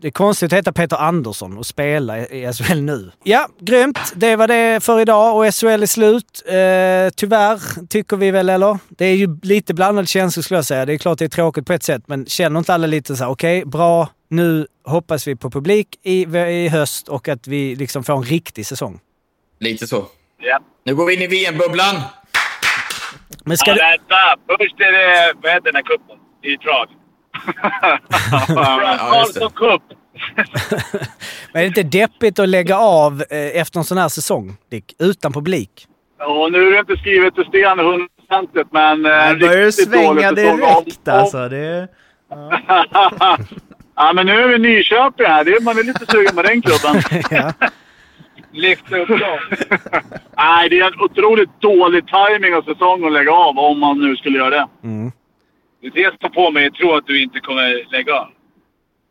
Det 0.02 0.08
är 0.08 0.12
konstigt 0.12 0.52
att 0.52 0.58
heta 0.58 0.72
Peter 0.72 0.96
Andersson 0.96 1.58
och 1.58 1.66
spela 1.66 2.18
i 2.18 2.52
SHL 2.52 2.80
nu. 2.82 3.10
Ja, 3.24 3.48
grymt. 3.60 3.98
Det 4.14 4.36
var 4.36 4.48
det 4.48 4.84
för 4.84 5.00
idag 5.00 5.36
och 5.36 5.54
SHL 5.54 5.66
är 5.82 5.86
slut. 5.86 6.42
Eh, 6.46 7.14
tyvärr, 7.16 7.86
tycker 7.86 8.16
vi 8.16 8.30
väl, 8.30 8.48
eller? 8.48 8.78
Det 8.88 9.04
är 9.06 9.14
ju 9.14 9.38
lite 9.42 9.74
blandade 9.74 10.06
känslor 10.06 10.42
skulle 10.42 10.58
jag 10.58 10.64
säga. 10.64 10.86
Det 10.86 10.92
är 10.92 10.98
klart 10.98 11.18
det 11.18 11.24
är 11.24 11.28
tråkigt 11.28 11.66
på 11.66 11.72
ett 11.72 11.82
sätt, 11.82 12.02
men 12.06 12.26
känner 12.26 12.58
inte 12.58 12.74
alla 12.74 12.86
lite 12.86 13.16
så 13.16 13.24
här, 13.24 13.30
okej, 13.30 13.64
bra, 13.64 14.08
nu 14.30 14.66
hoppas 14.84 15.26
vi 15.26 15.36
på 15.36 15.50
publik 15.50 15.88
i, 16.02 16.22
i 16.36 16.68
höst 16.68 17.08
och 17.08 17.28
att 17.28 17.46
vi 17.46 17.74
liksom 17.76 18.04
får 18.04 18.14
en 18.16 18.22
riktig 18.22 18.66
säsong. 18.66 19.00
Lite 19.60 19.86
så. 19.86 20.06
Ja. 20.40 20.60
Nu 20.84 20.94
går 20.94 21.06
vi 21.06 21.14
in 21.14 21.22
i 21.22 21.26
VM-bubblan. 21.26 21.94
Men 23.44 23.56
ska 23.58 23.70
Ja, 23.70 23.74
du... 23.74 23.80
vänta. 23.80 24.16
Först 24.58 24.80
är 24.80 24.92
det... 24.92 25.32
Vad 25.42 25.52
heter 25.52 25.64
den 25.64 25.74
här 25.74 25.82
cupen? 25.82 26.16
I 26.42 26.56
Prag. 26.58 26.88
Det. 27.32 28.98
Karlsson 28.98 29.50
Cup. 29.50 29.82
Men 31.52 31.60
är 31.60 31.60
det 31.60 31.66
inte 31.66 31.82
deppigt 31.82 32.38
att 32.38 32.48
lägga 32.48 32.78
av 32.78 33.22
eh, 33.30 33.60
efter 33.60 33.78
en 33.78 33.84
sån 33.84 33.98
här 33.98 34.08
säsong, 34.08 34.56
Dick? 34.70 34.94
Utan 34.98 35.32
publik? 35.32 35.86
Och 36.26 36.52
nu 36.52 36.66
är 36.66 36.72
det 36.72 36.78
inte 36.78 36.96
skrivet 36.96 37.38
i 37.38 37.44
sten 37.44 37.80
100% 37.80 38.08
men... 38.70 39.06
eh, 39.06 39.12
Han 39.12 39.38
börjar 39.38 39.70
svänga 39.70 40.32
direkt 40.32 41.08
alltså. 41.08 41.48
Det... 41.48 41.88
ja, 43.96 44.12
men 44.14 44.26
nu 44.26 44.32
är 44.32 44.48
vi 44.48 44.54
i 44.54 44.58
Nyköping 44.58 45.26
här. 45.26 45.44
Det 45.44 45.50
är, 45.50 45.60
man 45.60 45.78
är 45.78 45.82
lite 45.82 46.06
sugen 46.06 46.34
på 46.36 46.42
den 46.42 46.62
klubben. 46.62 47.02
ja. 47.30 47.52
Lyfta 48.52 48.96
upp 48.98 49.08
dem. 49.08 49.38
Nej, 50.36 50.68
det 50.68 50.80
är 50.80 50.86
en 50.86 51.00
otroligt 51.00 51.60
dålig 51.60 52.04
timing 52.06 52.54
av 52.54 52.62
säsongen 52.62 53.06
att 53.06 53.12
lägga 53.12 53.32
av 53.32 53.58
om 53.58 53.80
man 53.80 54.00
nu 54.00 54.16
skulle 54.16 54.38
göra 54.38 54.50
det. 54.50 54.66
Mm. 54.84 55.12
Det 55.82 56.20
som 56.20 56.32
får 56.32 56.52
mig 56.52 56.66
att 56.66 56.74
tro 56.74 56.94
att 56.94 57.06
du 57.06 57.22
inte 57.22 57.40
kommer 57.40 57.92
lägga 57.92 58.14
av. 58.14 58.28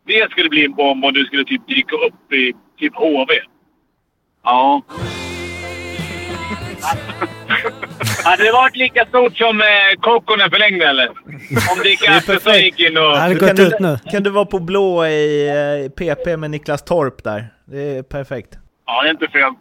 Det 0.07 0.31
skulle 0.31 0.49
bli 0.49 0.65
en 0.65 0.73
bomb 0.73 1.05
om 1.05 1.13
du 1.13 1.25
skulle 1.25 1.45
typ 1.45 1.67
dyka 1.67 1.95
upp 1.95 2.33
i 2.33 2.53
typ 2.79 2.95
HV. 2.95 3.33
Ja. 4.43 4.81
Hade 8.23 8.43
det 8.43 8.51
varit 8.51 8.75
lika 8.75 9.05
stort 9.05 9.37
som 9.37 9.61
eh, 9.61 9.65
Kokkonen 10.01 10.49
förlängde 10.49 10.85
eller? 10.85 11.09
Om 11.71 11.79
Dick 11.83 12.09
Axelsson 12.09 12.53
gick 12.53 12.79
in 12.79 12.97
och... 12.97 13.03
Då 13.03 13.33
gått 13.33 13.47
kan, 13.47 13.55
du, 13.55 13.67
ut 13.67 13.79
nu. 13.79 13.97
kan 14.11 14.23
du 14.23 14.29
vara 14.29 14.45
på 14.45 14.59
blå 14.59 15.05
i 15.05 15.49
eh, 15.49 15.89
PP 15.91 16.37
med 16.37 16.51
Niklas 16.51 16.83
Torp 16.85 17.23
där. 17.23 17.53
Det 17.65 17.97
är 17.97 18.03
perfekt. 18.03 18.57
Ja, 18.85 19.01
det 19.01 19.07
är 19.09 19.11
inte 19.11 19.27
fel. 19.27 19.53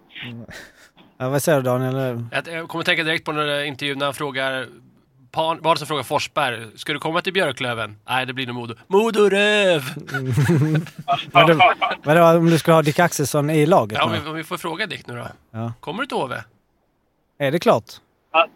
Ja, 1.18 1.28
vad 1.28 1.42
säger 1.42 1.58
du 1.58 1.64
Daniel? 1.64 2.24
Jag 2.32 2.48
jag 2.54 2.68
kommer 2.68 2.84
tänka 2.84 3.04
direkt 3.04 3.24
på 3.24 3.32
den 3.32 3.46
där 3.46 3.64
intervjun 3.64 3.98
när 3.98 4.04
han 4.04 4.14
frågar 4.14 4.66
Pan, 5.32 5.56
vad 5.56 5.64
var 5.64 5.74
det 5.74 5.78
som 5.78 5.86
frågar 5.86 6.02
Forsberg? 6.02 6.66
Ska 6.74 6.92
du 6.92 6.98
komma 6.98 7.20
till 7.20 7.32
Björklöven? 7.32 7.96
Nej, 8.08 8.26
det 8.26 8.32
blir 8.32 8.46
nog 8.46 8.56
Modo. 8.56 8.74
Modoröv! 8.86 9.82
Vadå, 11.32 11.72
vadå 12.02 12.38
om 12.38 12.50
du 12.50 12.58
skulle 12.58 12.74
ha 12.74 12.82
Dick 12.82 12.98
Axelsson 12.98 13.50
i 13.50 13.66
laget 13.66 13.98
Ja, 13.98 14.04
om 14.04 14.12
vi, 14.12 14.18
om 14.30 14.34
vi 14.36 14.44
får 14.44 14.56
fråga 14.56 14.86
Dick 14.86 15.06
nu 15.06 15.14
då. 15.16 15.26
Ja. 15.50 15.72
Kommer 15.80 16.02
du 16.02 16.06
till 16.06 16.16
HV? 16.16 16.34
Är 17.38 17.50
det 17.50 17.58
klart? 17.58 17.84
Han, 18.32 18.48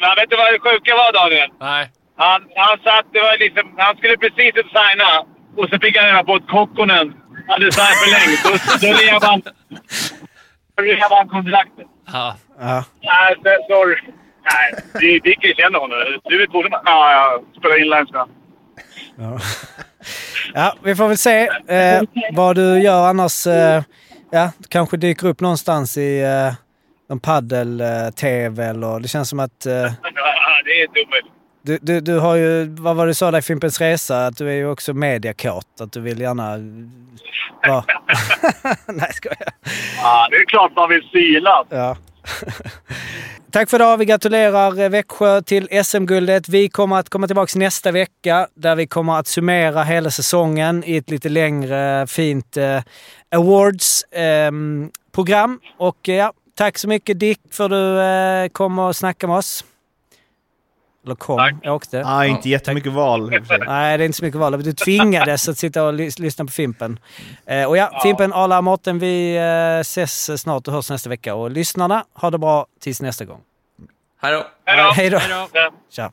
han 0.00 0.16
vet 0.16 0.30
du 0.30 0.36
vad 0.36 0.46
det 0.52 0.60
sjuka 0.60 0.94
var 0.94 1.12
Daniel? 1.12 1.50
Nej. 1.60 1.90
Han, 2.16 2.42
han 2.56 2.78
satt, 2.78 3.06
det 3.12 3.20
var 3.20 3.38
liksom, 3.38 3.74
han 3.76 3.96
skulle 3.96 4.16
precis 4.16 4.52
ut 4.60 4.66
signa 4.66 5.10
och 5.56 5.68
så 5.70 5.78
fick 5.82 5.96
han 5.96 6.06
reda 6.06 6.24
på 6.24 6.34
att 6.34 6.46
Kokkonen 6.48 7.14
hade 7.48 7.72
signat 7.72 7.96
förlängt. 8.02 8.40
Då, 8.44 8.50
då 8.86 8.92
rev 8.92 9.22
han... 9.22 9.42
Rev 10.76 10.98
han 11.10 11.28
kontraktet. 11.28 11.86
Ja. 12.12 12.36
Ja. 12.60 12.84
Nej, 13.02 13.36
sorry. 13.68 13.96
Nej, 14.52 14.84
vi 15.00 15.18
Dick 15.18 15.56
känner 15.56 15.78
honom. 15.78 15.98
Du 16.24 16.38
vet 16.38 16.50
borde 16.50 16.70
man... 16.70 16.80
Ja, 16.84 17.12
jag 17.12 17.44
spelar 17.58 17.80
inlines 17.80 18.10
med 18.12 18.26
Ja. 19.16 19.38
ja, 20.54 20.74
vi 20.82 20.94
får 20.96 21.08
väl 21.08 21.18
se 21.18 21.48
eh, 21.66 22.02
vad 22.32 22.56
du 22.56 22.80
gör 22.82 23.06
annars. 23.08 23.46
Eh, 23.46 23.82
ja, 24.30 24.50
kanske 24.68 24.96
dyker 24.96 25.26
upp 25.26 25.40
någonstans 25.40 25.96
i 25.98 26.20
eh, 26.20 26.54
någon 27.08 27.20
paddel-tv 27.20 28.64
eller 28.64 29.00
det 29.00 29.08
känns 29.08 29.28
som 29.28 29.40
att 29.40 29.66
eh, 29.66 29.72
Ja, 29.74 29.92
det 30.64 30.70
är 30.70 30.84
inte 30.84 31.00
omöjligt. 31.06 31.32
du, 31.62 31.78
du, 31.82 32.00
du 32.00 32.18
har 32.18 32.34
ju, 32.36 32.64
vad 32.68 32.96
var 32.96 33.06
det 33.06 33.10
du 33.10 33.14
sa 33.14 33.30
där 33.30 33.38
i 33.38 33.42
Fimpens 33.42 33.80
Resa, 33.80 34.26
att 34.26 34.36
du 34.36 34.48
är 34.48 34.54
ju 34.54 34.70
också 34.70 34.92
mediakåt. 34.94 35.80
Att 35.80 35.92
du 35.92 36.00
vill 36.00 36.20
gärna 36.20 36.56
vara... 37.68 37.84
Nej, 38.86 39.12
ska 39.12 39.28
jag. 39.28 39.48
Ja, 40.02 40.28
det 40.30 40.36
är 40.36 40.46
klart 40.46 40.72
man 40.76 40.88
vill 40.88 41.08
synas. 41.12 41.66
Ja. 41.68 41.96
Tack 43.50 43.70
för 43.70 43.76
idag. 43.76 43.98
Vi 43.98 44.04
gratulerar 44.04 44.80
eh, 44.80 44.88
Växjö 44.88 45.42
till 45.42 45.84
SM-guldet. 45.84 46.48
Vi 46.48 46.68
kommer 46.68 46.96
att 46.96 47.08
komma 47.08 47.26
tillbaka 47.26 47.58
nästa 47.58 47.92
vecka 47.92 48.48
där 48.54 48.76
vi 48.76 48.86
kommer 48.86 49.18
att 49.18 49.26
summera 49.26 49.82
hela 49.82 50.10
säsongen 50.10 50.84
i 50.86 50.96
ett 50.96 51.10
lite 51.10 51.28
längre 51.28 52.06
fint 52.06 52.56
eh, 52.56 52.82
awards-program. 53.30 55.50
Ehm, 55.50 55.58
och 55.78 56.08
eh, 56.08 56.14
ja, 56.14 56.32
tack 56.54 56.78
så 56.78 56.88
mycket 56.88 57.20
Dick 57.20 57.40
för 57.50 57.64
att 57.64 57.70
du 57.70 58.00
eh, 58.00 58.48
kom 58.48 58.78
och 58.78 58.96
snackade 58.96 59.30
med 59.30 59.38
oss. 59.38 59.64
Eller 61.08 61.14
kom, 61.14 61.36
Tack. 61.38 61.54
jag 61.62 61.74
åkte. 61.74 62.02
Ah, 62.06 62.24
inte 62.24 62.48
jättemycket 62.48 62.92
val. 62.92 63.30
Nej, 63.66 63.98
det 63.98 64.04
är 64.04 64.06
inte 64.06 64.18
så 64.18 64.24
mycket 64.24 64.40
val. 64.40 64.62
Du 64.62 64.72
tvingades 64.72 65.48
att 65.48 65.58
sitta 65.58 65.84
och 65.84 65.92
lys- 65.92 66.20
lyssna 66.20 66.44
på 66.44 66.50
Fimpen. 66.52 66.98
Eh, 67.46 67.64
och 67.64 67.76
ja, 67.76 68.00
Fimpen, 68.02 68.32
Arla, 68.32 68.60
Mårten, 68.62 68.98
vi 68.98 69.36
eh, 69.36 69.80
ses 69.80 70.40
snart 70.40 70.68
och 70.68 70.74
hörs 70.74 70.90
nästa 70.90 71.08
vecka. 71.08 71.34
Och 71.34 71.50
lyssnarna, 71.50 72.04
ha 72.14 72.30
det 72.30 72.38
bra 72.38 72.66
tills 72.80 73.02
nästa 73.02 73.24
gång. 73.24 73.40
Hej 74.22 74.32
då. 74.32 74.44
Hej 74.64 74.76
då! 74.84 74.90
Hej 74.92 75.10
då. 75.10 75.20
Ja. 75.52 75.70
Tja. 75.90 76.12